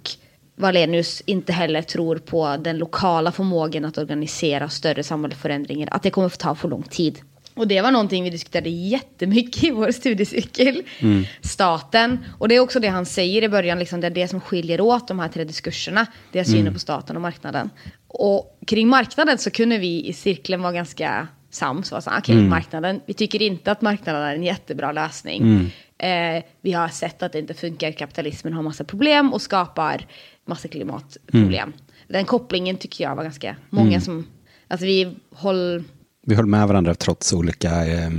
Valenius 0.56 1.21
inte 1.25 1.54
heller 1.54 1.82
tror 1.82 2.17
på 2.17 2.58
den 2.58 2.78
lokala 2.78 3.32
förmågan 3.32 3.86
att 3.86 3.97
organisera 3.97 4.69
större 4.69 5.04
samhällsförändringar. 5.04 5.89
Att 5.91 6.04
det 6.04 6.10
kommer 6.10 6.28
att 6.28 6.39
ta 6.39 6.56
för 6.56 6.69
lång 6.69 6.84
tid. 6.84 7.19
Och 7.54 7.67
det 7.67 7.82
var 7.82 7.91
någonting 7.91 8.23
vi 8.23 8.30
diskuterade 8.30 8.69
jättemycket 8.69 9.63
i 9.63 9.71
vår 9.71 9.91
studiecykel. 9.91 10.84
Mm. 10.99 11.25
Staten. 11.41 12.19
Och 12.38 12.47
det 12.47 12.56
är 12.56 12.60
också 12.60 12.80
det 12.80 12.88
han 12.88 13.06
säger 13.06 13.43
i 13.43 13.49
början, 13.49 13.80
liksom, 13.80 14.02
det 14.02 14.08
är 14.08 14.12
det 14.12 14.28
som 14.28 14.41
skiljer 14.41 14.82
åt 14.82 15.08
de 15.08 15.19
här 15.19 15.28
tre 15.28 15.43
diskurserna. 15.43 16.06
Det 16.32 16.39
är 16.39 16.43
synen 16.43 16.62
mm. 16.62 16.73
på 16.73 16.80
staten 16.80 17.15
och 17.15 17.21
marknaden. 17.21 17.69
Och 18.08 18.60
kring 18.67 18.88
marknaden 18.88 19.38
så 19.38 19.52
kunde 19.52 19.78
vi 19.78 20.08
i 20.08 20.13
cirkeln 20.13 20.62
vara 20.62 20.73
ganska 20.73 21.28
sams. 21.49 21.91
Okej, 21.91 22.13
okay, 22.19 22.36
mm. 22.36 22.49
marknaden. 22.49 23.02
Vi 23.06 23.13
tycker 23.13 23.41
inte 23.41 23.71
att 23.71 23.82
marknaden 23.82 24.21
är 24.21 24.36
en 24.36 24.43
jättebra 24.43 24.91
lösning. 24.91 25.71
Eh, 25.99 26.43
vi 26.62 26.73
har 26.73 26.88
sett 26.88 27.23
att 27.23 27.31
det 27.31 27.39
inte 27.39 27.53
funkar, 27.53 27.91
kapitalismen 27.91 28.53
har 28.53 28.63
massa 28.63 28.83
problem 28.83 29.33
och 29.33 29.41
skapar 29.41 30.07
massa 30.45 30.67
klimatproblem. 30.67 31.69
Mm. 31.69 31.79
Den 32.07 32.25
kopplingen 32.25 32.77
tycker 32.77 33.03
jag 33.03 33.15
var 33.15 33.23
ganska 33.23 33.55
många 33.69 33.88
mm. 33.88 34.01
som 34.01 34.25
Alltså 34.69 34.85
vi 34.85 35.15
håller... 35.31 35.83
Vi 36.25 36.35
höll 36.35 36.45
med 36.45 36.67
varandra 36.67 36.95
trots 36.95 37.33
olika 37.33 37.85
eh, 37.85 38.09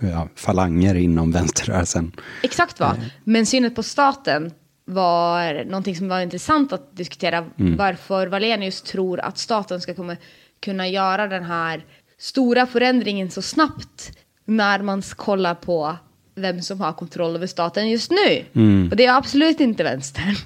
ja, 0.00 0.28
falanger 0.34 0.94
inom 0.94 1.32
vänsterrörelsen. 1.32 2.12
Exakt 2.42 2.80
va. 2.80 2.96
Men 3.24 3.46
synet 3.46 3.74
på 3.74 3.82
staten 3.82 4.52
var 4.84 5.64
någonting 5.64 5.96
som 5.96 6.08
var 6.08 6.20
intressant 6.20 6.72
att 6.72 6.96
diskutera. 6.96 7.44
Mm. 7.58 7.76
Varför 7.76 8.26
Valenius 8.26 8.82
tror 8.82 9.20
att 9.20 9.38
staten 9.38 9.80
ska 9.80 9.94
komma, 9.94 10.16
kunna 10.60 10.88
göra 10.88 11.26
den 11.26 11.44
här 11.44 11.84
stora 12.18 12.66
förändringen 12.66 13.30
så 13.30 13.42
snabbt 13.42 14.18
när 14.44 14.82
man 14.82 15.02
kollar 15.02 15.54
på 15.54 15.96
vem 16.34 16.62
som 16.62 16.80
har 16.80 16.92
kontroll 16.92 17.36
över 17.36 17.46
staten 17.46 17.90
just 17.90 18.10
nu. 18.10 18.44
Mm. 18.54 18.88
Och 18.90 18.96
det 18.96 19.06
är 19.06 19.16
absolut 19.16 19.60
inte 19.60 19.84
vänstern. 19.84 20.36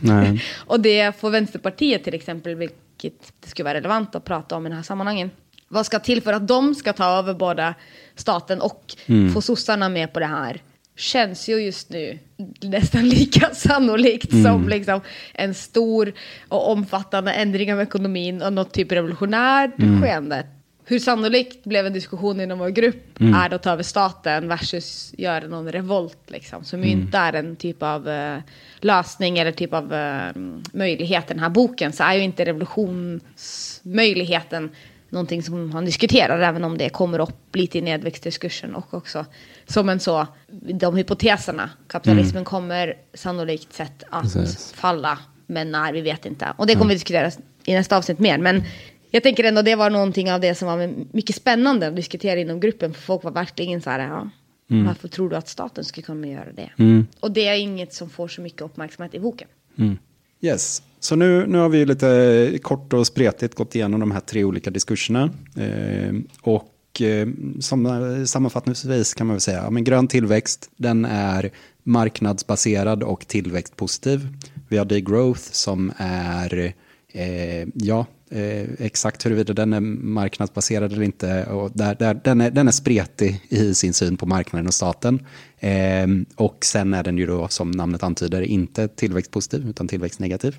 och 0.66 0.80
det 0.80 1.20
får 1.20 1.30
Vänsterpartiet 1.30 2.04
till 2.04 2.14
exempel, 2.14 2.54
vilket 2.54 3.32
det 3.40 3.48
skulle 3.48 3.64
vara 3.64 3.74
relevant 3.74 4.14
att 4.14 4.24
prata 4.24 4.56
om 4.56 4.66
i 4.66 4.68
den 4.68 4.76
här 4.76 4.82
sammanhangen. 4.82 5.30
Vad 5.68 5.86
ska 5.86 5.98
till 5.98 6.22
för 6.22 6.32
att 6.32 6.48
de 6.48 6.74
ska 6.74 6.92
ta 6.92 7.04
över 7.04 7.34
både 7.34 7.74
staten 8.16 8.60
och 8.60 8.96
mm. 9.06 9.32
få 9.32 9.40
sossarna 9.40 9.88
med 9.88 10.12
på 10.12 10.20
det 10.20 10.26
här? 10.26 10.62
Känns 10.96 11.48
ju 11.48 11.56
just 11.56 11.90
nu 11.90 12.18
nästan 12.62 13.08
lika 13.08 13.54
sannolikt 13.54 14.32
mm. 14.32 14.44
som 14.44 14.68
liksom 14.68 15.00
en 15.34 15.54
stor 15.54 16.12
och 16.48 16.72
omfattande 16.72 17.32
ändring 17.32 17.72
av 17.72 17.80
ekonomin 17.80 18.42
och 18.42 18.52
något 18.52 18.72
typ 18.72 18.92
revolutionärt 18.92 19.78
mm. 19.78 20.02
skeende 20.02 20.46
hur 20.88 20.98
sannolikt 20.98 21.64
blev 21.64 21.86
en 21.86 21.92
diskussion 21.92 22.40
inom 22.40 22.58
vår 22.58 22.68
grupp 22.68 23.20
mm. 23.20 23.34
är 23.34 23.48
det 23.48 23.56
att 23.56 23.62
ta 23.62 23.70
över 23.70 23.82
staten 23.82 24.48
versus 24.48 25.14
göra 25.18 25.46
någon 25.46 25.72
revolt 25.72 26.18
liksom. 26.26 26.64
Som 26.64 26.78
mm. 26.78 26.88
ju 26.88 26.94
inte 26.94 27.18
är 27.18 27.32
en 27.32 27.56
typ 27.56 27.82
av 27.82 28.08
uh, 28.08 28.38
lösning 28.80 29.38
eller 29.38 29.52
typ 29.52 29.74
av 29.74 29.92
uh, 29.92 30.30
möjlighet 30.72 31.24
i 31.24 31.28
den 31.28 31.42
här 31.42 31.48
boken. 31.48 31.92
Så 31.92 32.04
är 32.04 32.14
ju 32.14 32.22
inte 32.22 32.44
revolutionsmöjligheten 32.44 34.70
någonting 35.08 35.42
som 35.42 35.72
han 35.72 35.84
diskuterar. 35.84 36.40
Även 36.40 36.64
om 36.64 36.78
det 36.78 36.88
kommer 36.88 37.18
upp 37.18 37.56
lite 37.56 37.78
i 37.78 37.80
nedväxtdiskursen 37.80 38.74
och 38.74 38.94
också 38.94 39.24
som 39.66 39.88
en 39.88 40.00
så, 40.00 40.26
de 40.74 40.96
hypoteserna. 40.96 41.70
Kapitalismen 41.86 42.36
mm. 42.36 42.44
kommer 42.44 42.94
sannolikt 43.14 43.72
sett 43.72 44.02
att 44.10 44.22
Precis. 44.22 44.72
falla. 44.72 45.18
Men 45.46 45.70
när, 45.70 45.92
vi 45.92 46.00
vet 46.00 46.26
inte. 46.26 46.52
Och 46.56 46.66
det 46.66 46.74
kommer 46.74 46.88
vi 46.88 46.94
diskutera 46.94 47.30
i 47.64 47.74
nästa 47.74 47.96
avsnitt 47.96 48.18
mer. 48.18 48.38
Men 48.38 48.62
jag 49.10 49.22
tänker 49.22 49.44
ändå 49.44 49.62
det 49.62 49.74
var 49.74 49.90
någonting 49.90 50.32
av 50.32 50.40
det 50.40 50.54
som 50.54 50.68
var 50.68 50.94
mycket 51.12 51.36
spännande 51.36 51.88
att 51.88 51.96
diskutera 51.96 52.40
inom 52.40 52.60
gruppen. 52.60 52.94
För 52.94 53.02
folk 53.02 53.24
var 53.24 53.30
verkligen 53.30 53.82
så 53.82 53.90
här, 53.90 53.98
ja, 53.98 54.30
mm. 54.70 54.86
varför 54.86 55.08
tror 55.08 55.30
du 55.30 55.36
att 55.36 55.48
staten 55.48 55.84
skulle 55.84 56.04
kunna 56.04 56.26
göra 56.26 56.52
det? 56.52 56.70
Mm. 56.78 57.06
Och 57.20 57.32
det 57.32 57.48
är 57.48 57.54
inget 57.54 57.94
som 57.94 58.10
får 58.10 58.28
så 58.28 58.40
mycket 58.40 58.62
uppmärksamhet 58.62 59.14
i 59.14 59.20
boken. 59.20 59.48
Mm. 59.78 59.98
Yes, 60.40 60.82
så 61.00 61.16
nu, 61.16 61.46
nu 61.46 61.58
har 61.58 61.68
vi 61.68 61.86
lite 61.86 62.58
kort 62.62 62.92
och 62.92 63.06
spretigt 63.06 63.54
gått 63.54 63.74
igenom 63.74 64.00
de 64.00 64.10
här 64.10 64.20
tre 64.20 64.44
olika 64.44 64.70
diskurserna. 64.70 65.30
Eh, 65.56 66.14
och 66.40 67.02
eh, 67.02 67.28
som, 67.60 68.24
sammanfattningsvis 68.26 69.14
kan 69.14 69.26
man 69.26 69.34
väl 69.34 69.40
säga, 69.40 69.70
men 69.70 69.84
grön 69.84 70.08
tillväxt, 70.08 70.70
den 70.76 71.04
är 71.04 71.50
marknadsbaserad 71.82 73.02
och 73.02 73.26
tillväxtpositiv. 73.26 74.28
Vi 74.68 74.78
har 74.78 74.84
degrowth 74.84 75.42
som 75.42 75.92
är, 75.96 76.72
eh, 77.12 77.68
ja, 77.74 78.06
Eh, 78.30 78.66
exakt 78.78 79.26
huruvida 79.26 79.54
den 79.54 79.72
är 79.72 79.80
marknadsbaserad 79.80 80.92
eller 80.92 81.02
inte. 81.02 81.44
Och 81.44 81.70
där, 81.74 81.94
där, 81.94 82.20
den, 82.24 82.40
är, 82.40 82.50
den 82.50 82.68
är 82.68 82.72
spretig 82.72 83.44
i 83.48 83.74
sin 83.74 83.94
syn 83.94 84.16
på 84.16 84.26
marknaden 84.26 84.66
och 84.66 84.74
staten. 84.74 85.26
Eh, 85.58 86.06
och 86.36 86.64
sen 86.64 86.94
är 86.94 87.02
den 87.02 87.18
ju 87.18 87.26
då, 87.26 87.48
som 87.48 87.70
namnet 87.70 88.02
antyder, 88.02 88.42
inte 88.42 88.88
tillväxtpositiv 88.88 89.68
utan 89.68 89.88
tillväxtnegativ. 89.88 90.56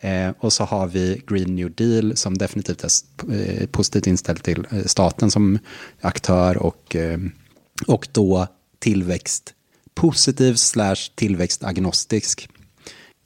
Eh, 0.00 0.30
och 0.38 0.52
så 0.52 0.64
har 0.64 0.86
vi 0.86 1.22
Green 1.26 1.54
New 1.54 1.74
Deal 1.74 2.16
som 2.16 2.38
definitivt 2.38 2.84
är 2.84 2.90
eh, 3.32 3.66
positivt 3.66 4.06
inställd 4.06 4.42
till 4.42 4.66
eh, 4.70 4.84
staten 4.84 5.30
som 5.30 5.58
aktör 6.00 6.56
och, 6.56 6.96
eh, 6.96 7.18
och 7.86 8.08
då 8.12 8.46
tillväxtpositiv 8.78 10.54
slash 10.54 11.10
tillväxtagnostisk. 11.14 12.48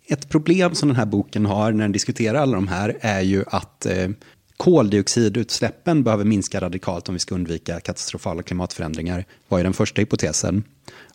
Ett 0.06 0.28
problem 0.28 0.74
som 0.74 0.88
den 0.88 0.96
här 0.96 1.06
boken 1.06 1.46
har 1.46 1.72
när 1.72 1.84
den 1.84 1.92
diskuterar 1.92 2.38
alla 2.38 2.54
de 2.54 2.68
här 2.68 2.98
är 3.00 3.20
ju 3.20 3.44
att 3.46 3.86
eh, 3.86 4.08
koldioxidutsläppen 4.56 6.02
behöver 6.02 6.24
minska 6.24 6.60
radikalt 6.60 7.08
om 7.08 7.14
vi 7.14 7.18
ska 7.18 7.34
undvika 7.34 7.80
katastrofala 7.80 8.42
klimatförändringar, 8.42 9.24
var 9.48 9.58
ju 9.58 9.64
den 9.64 9.72
första 9.72 10.00
hypotesen. 10.00 10.64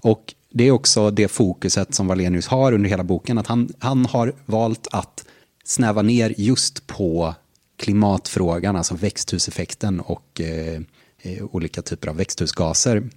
Och 0.02 0.36
det 0.50 0.63
är 0.63 0.71
också 0.71 1.12
det 1.12 1.28
fokuset 1.28 1.93
som 1.93 2.08
Valenius 2.08 2.47
har 2.47 2.73
under 2.73 2.89
hela 2.89 3.04
boken, 3.04 3.38
att 3.38 3.47
han, 3.47 3.69
han 3.80 4.06
har 4.06 4.34
valt 4.45 4.88
att 4.91 5.26
snäva 5.63 6.02
ner 6.02 6.34
just 6.38 6.88
på 6.88 7.36
klimatfrågan, 7.78 8.76
alltså 8.76 8.95
växthuseffekten 8.95 10.00
och 10.00 10.41
eh, 10.41 10.82
eh 11.21 11.43
olika 11.52 11.82
typer 11.82 12.08
av 12.08 12.15
växthusgaser. 12.15 13.10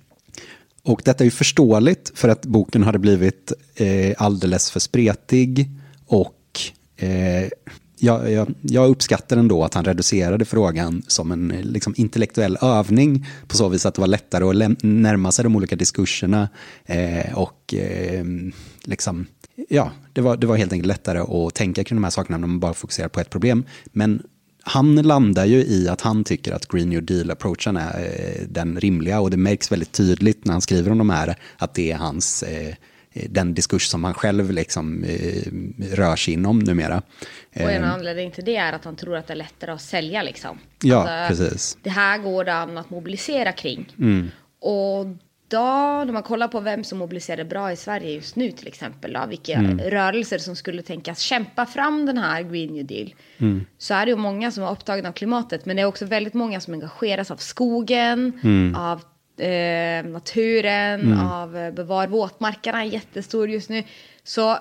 Och 0.83 1.03
detta 1.05 1.25
är 1.25 1.27
ju 1.27 1.31
förståeligt 1.31 2.13
för 2.15 2.29
att 2.29 2.47
boken 2.47 2.83
hade 2.83 2.99
blivit 2.99 3.53
eh, 3.75 4.15
alldeles 4.19 4.71
för 4.71 4.81
spretig 4.81 5.71
och 6.07 6.61
eh, 6.97 7.49
jag, 8.03 8.33
jag, 8.33 8.55
jag, 8.61 8.91
uppskattar 8.91 9.37
ändå 9.37 9.65
att 9.65 9.75
han 9.75 9.85
reducerade 9.85 10.45
frågan 10.45 11.03
som 11.07 11.33
en 11.33 11.49
liksom, 11.49 11.95
intellektuell 11.97 12.59
övning 12.61 13.27
på 13.49 13.57
så 13.57 13.69
vis 13.69 13.87
att 13.87 13.95
det 13.95 14.01
var 14.01 14.09
lättare 14.09 14.45
att 14.45 14.83
närma 14.83 15.33
sig 15.33 15.43
de 15.43 15.57
olika 15.57 15.77
diskurserna 15.77 16.49
eh, 16.85 17.39
och 17.39 17.75
eh, 17.75 18.25
liksom, 18.85 19.27
ja, 19.69 19.93
det 20.13 20.21
var, 20.21 20.37
det 20.37 20.47
var 20.47 20.57
helt 20.57 20.73
enkelt 20.73 20.87
lättare 20.87 21.19
att 21.19 21.55
tänka 21.55 21.85
kring 21.85 21.97
de 21.97 22.05
här 22.05 22.11
sakerna 22.11 22.39
när 22.39 22.47
man 22.47 22.61
bara 22.61 22.75
fokuserar 22.75 23.09
på 23.09 23.21
ett 23.21 23.31
problem. 23.31 23.65
Men 23.85 24.23
han 24.63 24.97
landar 24.97 25.45
ju 25.45 25.57
i 25.57 25.89
att 25.89 26.01
han 26.01 26.25
tycker 26.25 26.53
att 26.53 26.69
Green 26.69 26.89
New 26.89 27.03
Deal-approachen 27.03 27.77
är 27.77 28.01
eh, 28.01 28.47
den 28.49 28.81
rimliga 28.81 29.21
och 29.21 29.31
det 29.31 29.37
märks 29.37 29.73
väldigt 29.73 29.93
tydligt 29.93 30.45
när 30.45 30.53
han 30.53 30.61
skriver 30.61 30.91
om 30.91 30.99
de 30.99 31.11
här 31.11 31.35
att 31.59 31.75
det 31.75 31.93
är 31.93 31.97
hans, 31.97 32.43
eh, 32.43 32.75
den 33.13 33.55
diskurs 33.55 33.87
som 33.87 34.05
han 34.05 34.15
själv 34.15 34.51
liksom 34.51 35.05
eh, 35.05 35.53
rör 35.97 36.17
sig 36.17 36.35
inom 36.35 36.59
numera. 36.59 37.03
Och 37.55 37.71
en 37.71 37.85
anledning 37.85 38.31
till 38.31 38.45
det 38.45 38.57
är 38.57 38.73
att 38.73 38.85
han 38.85 38.97
tror 38.97 39.17
att 39.17 39.27
det 39.27 39.33
är 39.33 39.37
lättare 39.37 39.71
att 39.71 39.83
sälja 39.83 40.23
liksom. 40.23 40.59
Ja, 40.83 41.09
alltså, 41.09 41.45
precis. 41.45 41.79
Det 41.83 41.91
här 41.91 42.19
går 42.19 42.45
det 42.45 42.55
an 42.55 42.79
att 42.79 42.91
mobilisera 42.91 43.53
kring. 43.53 43.95
Mm. 43.99 44.31
Och 44.61 45.07
då, 45.51 45.59
när 46.05 46.13
man 46.13 46.23
kollar 46.23 46.49
på 46.49 46.61
vem 46.61 46.85
som 46.85 46.99
mobiliserar 46.99 47.45
bra 47.45 47.73
i 47.73 47.77
Sverige 47.77 48.11
just 48.11 48.37
nu 48.37 48.53
till 48.53 48.69
exempel, 48.69 49.13
då, 49.13 49.27
vilka 49.27 49.53
mm. 49.53 49.79
rörelser 49.79 50.39
som 50.39 50.57
skulle 50.57 50.83
tänkas 50.83 51.21
kämpa 51.21 51.67
fram 51.67 52.07
den 52.07 52.19
här 52.19 52.43
Green 52.43 52.73
New 52.73 52.87
Deal, 52.87 53.15
mm. 53.39 53.67
så 53.79 53.95
är 53.95 54.07
det 54.07 54.11
ju 54.11 54.17
många 54.17 54.51
som 54.51 54.65
är 54.65 54.73
upptagna 54.73 55.09
av 55.09 55.13
klimatet, 55.13 55.67
men 55.67 55.77
det 55.77 55.83
är 55.83 55.87
också 55.87 56.05
väldigt 56.05 56.35
många 56.35 56.61
som 56.61 56.75
engageras 56.75 57.31
av 57.31 57.37
skogen, 57.37 58.41
mm. 58.43 58.75
av 58.75 59.03
eh, 59.41 60.05
naturen, 60.05 61.01
mm. 61.01 61.27
av 61.27 61.57
eh, 61.57 61.73
bevar 61.73 62.07
våtmarkerna, 62.07 62.85
jättestor 62.85 63.49
just 63.49 63.71
nu. 63.71 63.85
Så 64.23 64.59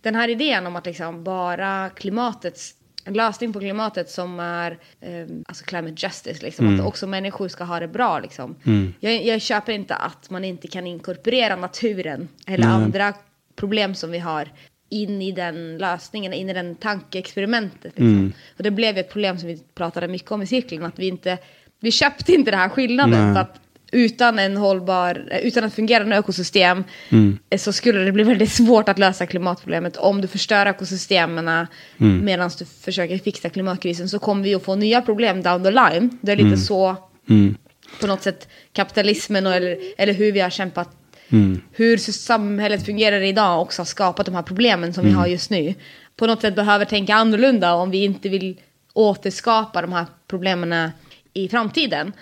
den 0.00 0.14
här 0.14 0.28
idén 0.28 0.66
om 0.66 0.76
att 0.76 0.86
liksom 0.86 1.24
bara 1.24 1.90
klimatets 1.90 2.74
en 3.04 3.14
lösning 3.14 3.52
på 3.52 3.60
klimatet 3.60 4.10
som 4.10 4.40
är 4.40 4.78
eh, 5.00 5.26
alltså 5.46 5.64
climate 5.64 5.94
justice, 6.06 6.42
liksom, 6.42 6.66
mm. 6.66 6.80
att 6.80 6.86
också 6.86 7.06
människor 7.06 7.48
ska 7.48 7.64
ha 7.64 7.80
det 7.80 7.88
bra. 7.88 8.18
Liksom. 8.18 8.56
Mm. 8.64 8.94
Jag, 9.00 9.24
jag 9.24 9.42
köper 9.42 9.72
inte 9.72 9.94
att 9.94 10.30
man 10.30 10.44
inte 10.44 10.68
kan 10.68 10.86
inkorporera 10.86 11.56
naturen 11.56 12.28
eller 12.46 12.64
mm. 12.64 12.82
andra 12.82 13.14
problem 13.56 13.94
som 13.94 14.10
vi 14.10 14.18
har 14.18 14.48
in 14.88 15.22
i 15.22 15.32
den 15.32 15.78
lösningen, 15.78 16.32
in 16.32 16.50
i 16.50 16.52
den 16.52 16.74
tankeexperimentet. 16.76 17.84
Liksom. 17.84 18.06
Mm. 18.06 18.32
Och 18.56 18.62
det 18.62 18.70
blev 18.70 18.98
ett 18.98 19.10
problem 19.10 19.38
som 19.38 19.48
vi 19.48 19.62
pratade 19.74 20.08
mycket 20.08 20.32
om 20.32 20.42
i 20.42 20.46
cirkeln, 20.46 20.84
att 20.84 20.98
vi 20.98 21.08
inte, 21.08 21.38
vi 21.80 21.90
köpte 21.90 22.32
inte 22.32 22.50
den 22.50 22.60
här 22.60 22.68
skillnaden. 22.68 23.34
För 23.34 23.40
att 23.40 23.60
utan 23.92 24.38
en 24.38 24.56
hållbar, 24.56 25.28
utan 25.42 25.64
ett 25.64 25.74
fungerande 25.74 26.16
ekosystem 26.16 26.84
mm. 27.08 27.38
så 27.58 27.72
skulle 27.72 28.00
det 28.04 28.12
bli 28.12 28.22
väldigt 28.22 28.52
svårt 28.52 28.88
att 28.88 28.98
lösa 28.98 29.26
klimatproblemet. 29.26 29.96
Om 29.96 30.20
du 30.20 30.28
förstör 30.28 30.66
ekosystemen 30.66 31.48
mm. 31.48 32.24
medan 32.24 32.50
du 32.58 32.64
försöker 32.64 33.18
fixa 33.18 33.48
klimatkrisen 33.48 34.08
så 34.08 34.18
kommer 34.18 34.44
vi 34.44 34.54
att 34.54 34.64
få 34.64 34.74
nya 34.74 35.02
problem 35.02 35.42
down 35.42 35.64
the 35.64 35.70
line. 35.70 36.18
Det 36.20 36.32
är 36.32 36.36
lite 36.36 36.46
mm. 36.46 36.58
så 36.58 36.96
mm. 37.28 37.56
på 38.00 38.06
något 38.06 38.22
sätt 38.22 38.48
kapitalismen 38.72 39.46
och, 39.46 39.54
eller, 39.54 39.78
eller 39.98 40.12
hur 40.12 40.32
vi 40.32 40.40
har 40.40 40.50
kämpat 40.50 40.98
Mm. 41.32 41.60
Hur 41.72 41.96
samhället 41.96 42.86
fungerar 42.86 43.20
idag 43.20 43.62
också 43.62 43.80
har 43.80 43.86
skapat 43.86 44.26
de 44.26 44.34
här 44.34 44.42
problemen 44.42 44.94
som 44.94 45.00
mm. 45.00 45.14
vi 45.14 45.18
har 45.18 45.26
just 45.26 45.50
nu. 45.50 45.74
På 46.16 46.26
något 46.26 46.40
sätt 46.40 46.56
behöver 46.56 46.84
tänka 46.84 47.14
annorlunda 47.14 47.74
om 47.74 47.90
vi 47.90 48.04
inte 48.04 48.28
vill 48.28 48.60
återskapa 48.92 49.82
de 49.82 49.92
här 49.92 50.06
problemen 50.28 50.90
i 51.34 51.48
framtiden. 51.48 52.12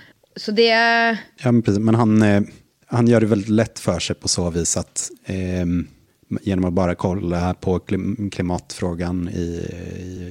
Så 0.41 0.53
det... 0.53 0.68
Ja, 1.43 1.53
men, 1.53 1.62
precis, 1.62 1.78
men 1.78 1.95
han, 1.95 2.22
eh, 2.22 2.43
han 2.86 3.07
gör 3.07 3.20
det 3.20 3.26
väldigt 3.26 3.49
lätt 3.49 3.78
för 3.78 3.99
sig 3.99 4.16
på 4.16 4.28
så 4.28 4.51
vis 4.51 4.76
att 4.76 5.11
eh, 5.24 5.66
genom 6.43 6.64
att 6.64 6.72
bara 6.72 6.95
kolla 6.95 7.55
på 7.55 7.80
klimatfrågan 8.32 9.28
i, 9.28 9.41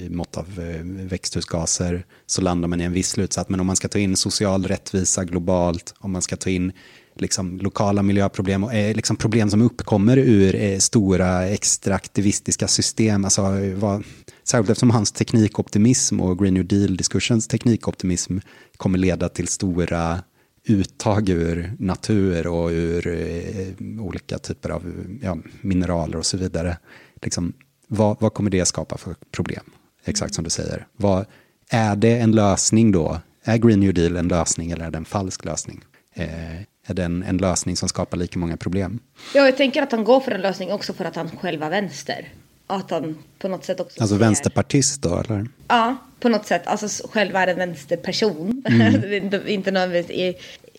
i 0.06 0.08
mått 0.10 0.36
av 0.36 0.46
eh, 0.60 0.84
växthusgaser 0.84 2.04
så 2.26 2.42
landar 2.42 2.68
man 2.68 2.80
i 2.80 2.84
en 2.84 2.92
viss 2.92 3.10
slutsats. 3.10 3.48
Men 3.48 3.60
om 3.60 3.66
man 3.66 3.76
ska 3.76 3.88
ta 3.88 3.98
in 3.98 4.16
social 4.16 4.64
rättvisa 4.64 5.24
globalt, 5.24 5.94
om 5.98 6.12
man 6.12 6.22
ska 6.22 6.36
ta 6.36 6.50
in 6.50 6.72
liksom, 7.16 7.58
lokala 7.58 8.02
miljöproblem 8.02 8.64
och 8.64 8.74
eh, 8.74 8.94
liksom, 8.96 9.16
problem 9.16 9.50
som 9.50 9.62
uppkommer 9.62 10.16
ur 10.16 10.54
eh, 10.54 10.78
stora 10.78 11.48
extraktivistiska 11.48 12.68
system. 12.68 13.24
Alltså, 13.24 13.42
vad, 13.74 14.04
särskilt 14.44 14.70
eftersom 14.70 14.90
hans 14.90 15.12
teknikoptimism 15.12 16.20
och 16.20 16.38
Green 16.38 16.54
New 16.54 16.66
Deal-diskursens 16.66 17.48
teknikoptimism 17.48 18.38
kommer 18.76 18.98
leda 18.98 19.28
till 19.28 19.48
stora 19.48 20.22
uttag 20.64 21.28
ur 21.28 21.72
natur 21.78 22.46
och 22.46 22.68
ur 22.68 23.06
eh, 23.06 24.02
olika 24.04 24.38
typer 24.38 24.70
av 24.70 24.92
ja, 25.22 25.36
mineraler 25.60 26.16
och 26.16 26.26
så 26.26 26.36
vidare. 26.36 26.76
Liksom, 27.22 27.52
vad, 27.88 28.16
vad 28.20 28.34
kommer 28.34 28.50
det 28.50 28.64
skapa 28.64 28.98
för 28.98 29.14
problem? 29.30 29.64
Exakt 30.04 30.34
som 30.34 30.44
du 30.44 30.50
säger. 30.50 30.86
Vad, 30.96 31.26
är 31.70 31.96
det 31.96 32.18
en 32.18 32.32
lösning 32.32 32.92
då? 32.92 33.20
Är 33.44 33.56
Green 33.56 33.80
New 33.80 33.94
Deal 33.94 34.16
en 34.16 34.28
lösning 34.28 34.70
eller 34.70 34.84
är 34.84 34.90
det 34.90 34.98
en 34.98 35.04
falsk 35.04 35.44
lösning? 35.44 35.84
Eh, 36.14 36.60
är 36.90 36.94
det 36.94 37.02
en, 37.02 37.38
lösning 37.40 37.76
som 37.76 37.88
skapar 37.88 38.18
lika 38.18 38.38
många 38.38 38.56
problem? 38.56 38.98
Ja, 39.34 39.44
jag 39.44 39.56
tänker 39.56 39.82
att 39.82 39.92
han 39.92 40.04
går 40.04 40.20
för 40.20 40.32
en 40.32 40.40
lösning 40.40 40.72
också 40.72 40.92
för 40.92 41.04
att 41.04 41.16
han 41.16 41.30
själv 41.36 41.62
är 41.62 41.70
vänster. 41.70 42.28
Att 42.66 42.90
han 42.90 43.18
på 43.38 43.48
något 43.48 43.64
sätt 43.64 43.80
också 43.80 44.00
Alltså 44.00 44.16
ser... 44.16 44.24
vänsterpartist 44.24 45.02
då, 45.02 45.18
eller? 45.18 45.48
Ja, 45.68 45.96
på 46.20 46.28
något 46.28 46.46
sätt. 46.46 46.66
Alltså 46.66 47.08
själv 47.08 47.36
är 47.36 47.46
en 47.46 47.56
vänsterperson. 47.56 48.62
Mm. 48.66 49.12
inte, 49.24 49.42
inte 49.46 49.70
nödvändigtvis 49.70 50.36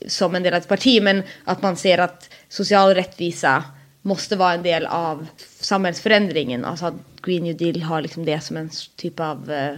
som 0.07 0.35
en 0.35 0.43
del 0.43 0.53
av 0.53 0.57
ett 0.57 0.67
parti, 0.67 1.03
men 1.03 1.23
att 1.43 1.61
man 1.61 1.77
ser 1.77 1.97
att 1.97 2.29
social 2.49 2.95
rättvisa 2.95 3.63
måste 4.01 4.35
vara 4.35 4.53
en 4.53 4.63
del 4.63 4.85
av 4.85 5.27
samhällsförändringen. 5.59 6.65
Alltså 6.65 6.85
att 6.85 6.93
Green 7.21 7.43
New 7.43 7.57
Deal 7.57 7.81
har 7.81 8.01
liksom 8.01 8.25
det 8.25 8.41
som 8.41 8.57
en 8.57 8.69
typ 8.95 9.19
av 9.19 9.51
eh, 9.51 9.77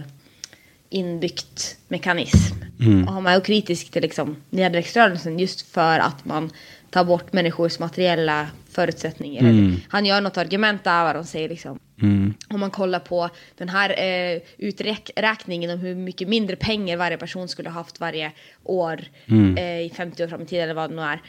inbyggt 0.90 1.76
mekanism. 1.88 2.54
Mm. 2.80 3.08
Och 3.08 3.14
han 3.14 3.26
är 3.26 3.40
kritisk 3.40 3.90
till 3.90 4.02
liksom 4.02 4.36
nedväxtrörelsen 4.50 5.38
just 5.38 5.60
för 5.60 5.98
att 5.98 6.24
man 6.24 6.50
tar 6.90 7.04
bort 7.04 7.32
människors 7.32 7.78
materiella 7.78 8.46
förutsättningar. 8.70 9.40
Mm. 9.40 9.76
Han 9.88 10.06
gör 10.06 10.20
något 10.20 10.36
argument 10.36 10.84
där 10.84 11.16
och 11.16 11.26
säger 11.26 11.48
liksom 11.48 11.78
mm. 12.02 12.34
om 12.48 12.60
man 12.60 12.70
kollar 12.70 12.98
på 12.98 13.30
den 13.56 13.68
här 13.68 13.90
eh, 13.90 14.40
uträkningen 14.58 15.70
om 15.70 15.78
hur 15.78 15.94
mycket 15.94 16.28
mindre 16.28 16.56
pengar 16.56 16.96
varje 16.96 17.16
person 17.16 17.48
skulle 17.48 17.68
ha 17.68 17.74
haft 17.74 18.00
varje 18.00 18.32
år 18.64 19.00
mm. 19.26 19.56
eh, 19.56 19.80
i 19.80 19.92
50 19.96 20.24
år 20.24 20.28
fram 20.28 20.42
i 20.42 20.46
tiden 20.46 20.64
eller 20.64 20.74
vad 20.74 20.90
det 20.90 20.96
nu 20.96 21.02
är 21.02 21.20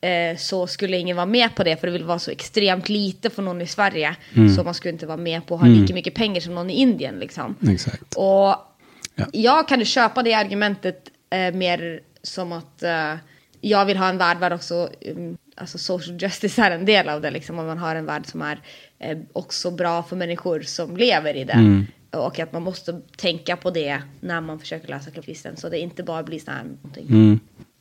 eh, 0.00 0.36
så 0.36 0.66
skulle 0.66 0.96
ingen 0.96 1.16
vara 1.16 1.26
med 1.26 1.54
på 1.54 1.64
det 1.64 1.76
för 1.76 1.86
det 1.86 1.92
vill 1.92 2.04
vara 2.04 2.18
så 2.18 2.30
extremt 2.30 2.88
lite 2.88 3.30
för 3.30 3.42
någon 3.42 3.60
i 3.60 3.66
Sverige. 3.66 4.16
Mm. 4.34 4.54
Så 4.54 4.64
man 4.64 4.74
skulle 4.74 4.92
inte 4.92 5.06
vara 5.06 5.16
med 5.16 5.46
på 5.46 5.54
att 5.54 5.60
ha 5.60 5.68
mm. 5.68 5.80
lika 5.80 5.94
mycket 5.94 6.14
pengar 6.14 6.40
som 6.40 6.54
någon 6.54 6.70
i 6.70 6.74
Indien. 6.74 7.18
Liksom. 7.18 7.54
Exakt. 7.68 8.14
Och 8.16 8.56
ja. 9.16 9.26
jag 9.32 9.68
kan 9.68 9.84
köpa 9.84 10.22
det 10.22 10.34
argumentet 10.34 11.10
eh, 11.30 11.54
mer 11.54 12.00
som 12.22 12.52
att 12.52 12.82
eh, 12.82 13.14
jag 13.60 13.86
vill 13.86 13.96
ha 13.96 14.08
en 14.08 14.18
värld 14.18 14.40
där 14.40 14.52
också 14.52 14.90
um, 15.00 15.36
alltså 15.54 15.78
social 15.78 16.22
justice 16.22 16.62
är 16.62 16.70
en 16.70 16.84
del 16.84 17.08
av 17.08 17.20
det. 17.20 17.30
Liksom, 17.30 17.58
om 17.58 17.66
man 17.66 17.78
har 17.78 17.96
en 17.96 18.06
värld 18.06 18.26
som 18.26 18.42
är 18.42 18.60
eh, 18.98 19.18
också 19.32 19.70
bra 19.70 20.02
för 20.02 20.16
människor 20.16 20.60
som 20.60 20.96
lever 20.96 21.36
i 21.36 21.44
det. 21.44 21.52
Mm. 21.52 21.86
Och 22.10 22.38
att 22.38 22.52
man 22.52 22.62
måste 22.62 23.00
tänka 23.16 23.56
på 23.56 23.70
det 23.70 24.02
när 24.20 24.40
man 24.40 24.58
försöker 24.58 24.88
lösa 24.88 25.10
klimatkrisen. 25.10 25.56
Så 25.56 25.68
det 25.68 25.78
inte 25.78 26.02
bara 26.02 26.22
blir 26.22 26.38
så 26.38 26.50
här 26.50 26.64
någonting. 26.64 27.06
Mm. 27.08 27.40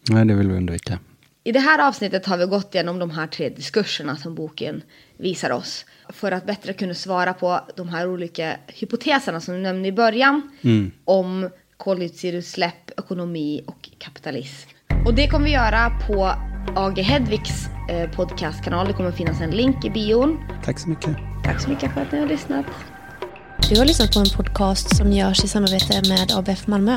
Nej, 0.10 0.26
det 0.26 0.34
vill 0.34 0.48
vi 0.48 0.58
undvika. 0.58 1.00
I 1.44 1.52
det 1.52 1.60
här 1.60 1.88
avsnittet 1.88 2.26
har 2.26 2.38
vi 2.38 2.46
gått 2.46 2.76
igenom 2.76 3.00
de 3.00 3.12
här 3.12 3.28
tre 3.28 3.50
diskurserna 3.50 4.18
som 4.18 4.36
boken 4.36 4.82
visar 5.18 5.50
oss. 5.50 5.86
För 6.10 6.32
att 6.32 6.46
bättre 6.46 6.74
kunna 6.74 6.94
svara 6.94 7.34
på 7.34 7.60
de 7.76 7.90
här 7.90 8.08
olika 8.08 8.58
hypoteserna 8.68 9.42
som 9.42 9.54
du 9.54 9.60
nämnde 9.60 9.88
i 9.88 9.92
början. 9.92 10.52
Mm. 10.64 10.92
Om 11.06 11.50
koldioxidutsläpp, 11.78 13.00
ekonomi 13.00 13.64
och 13.68 13.90
kapitalism. 13.98 14.70
Och 15.06 15.14
det 15.14 15.28
kommer 15.28 15.46
vi 15.46 15.52
göra 15.52 15.90
på 16.08 16.32
AG 16.76 17.00
Hedvigs 17.00 17.68
eh, 17.90 18.12
podcastkanal. 18.12 18.88
Det 18.88 18.94
kommer 18.94 19.12
finnas 19.12 19.42
en 19.42 19.52
länk 19.52 19.86
i 19.86 19.90
bion. 19.90 20.40
Tack 20.64 20.80
så 20.80 20.90
mycket. 20.90 21.18
Tack 21.44 21.62
så 21.62 21.70
mycket 21.70 21.94
för 21.94 22.02
att 22.02 22.12
ni 22.12 22.20
har 22.20 22.28
lyssnat. 22.28 22.66
Du 23.70 23.80
har 23.80 23.86
lyssnat 23.86 24.14
på 24.14 24.20
en 24.20 24.30
podcast 24.38 24.96
som 24.96 25.12
görs 25.12 25.44
i 25.44 25.48
samarbete 25.48 26.10
med 26.10 26.32
ABF 26.38 26.68
Malmö. 26.68 26.96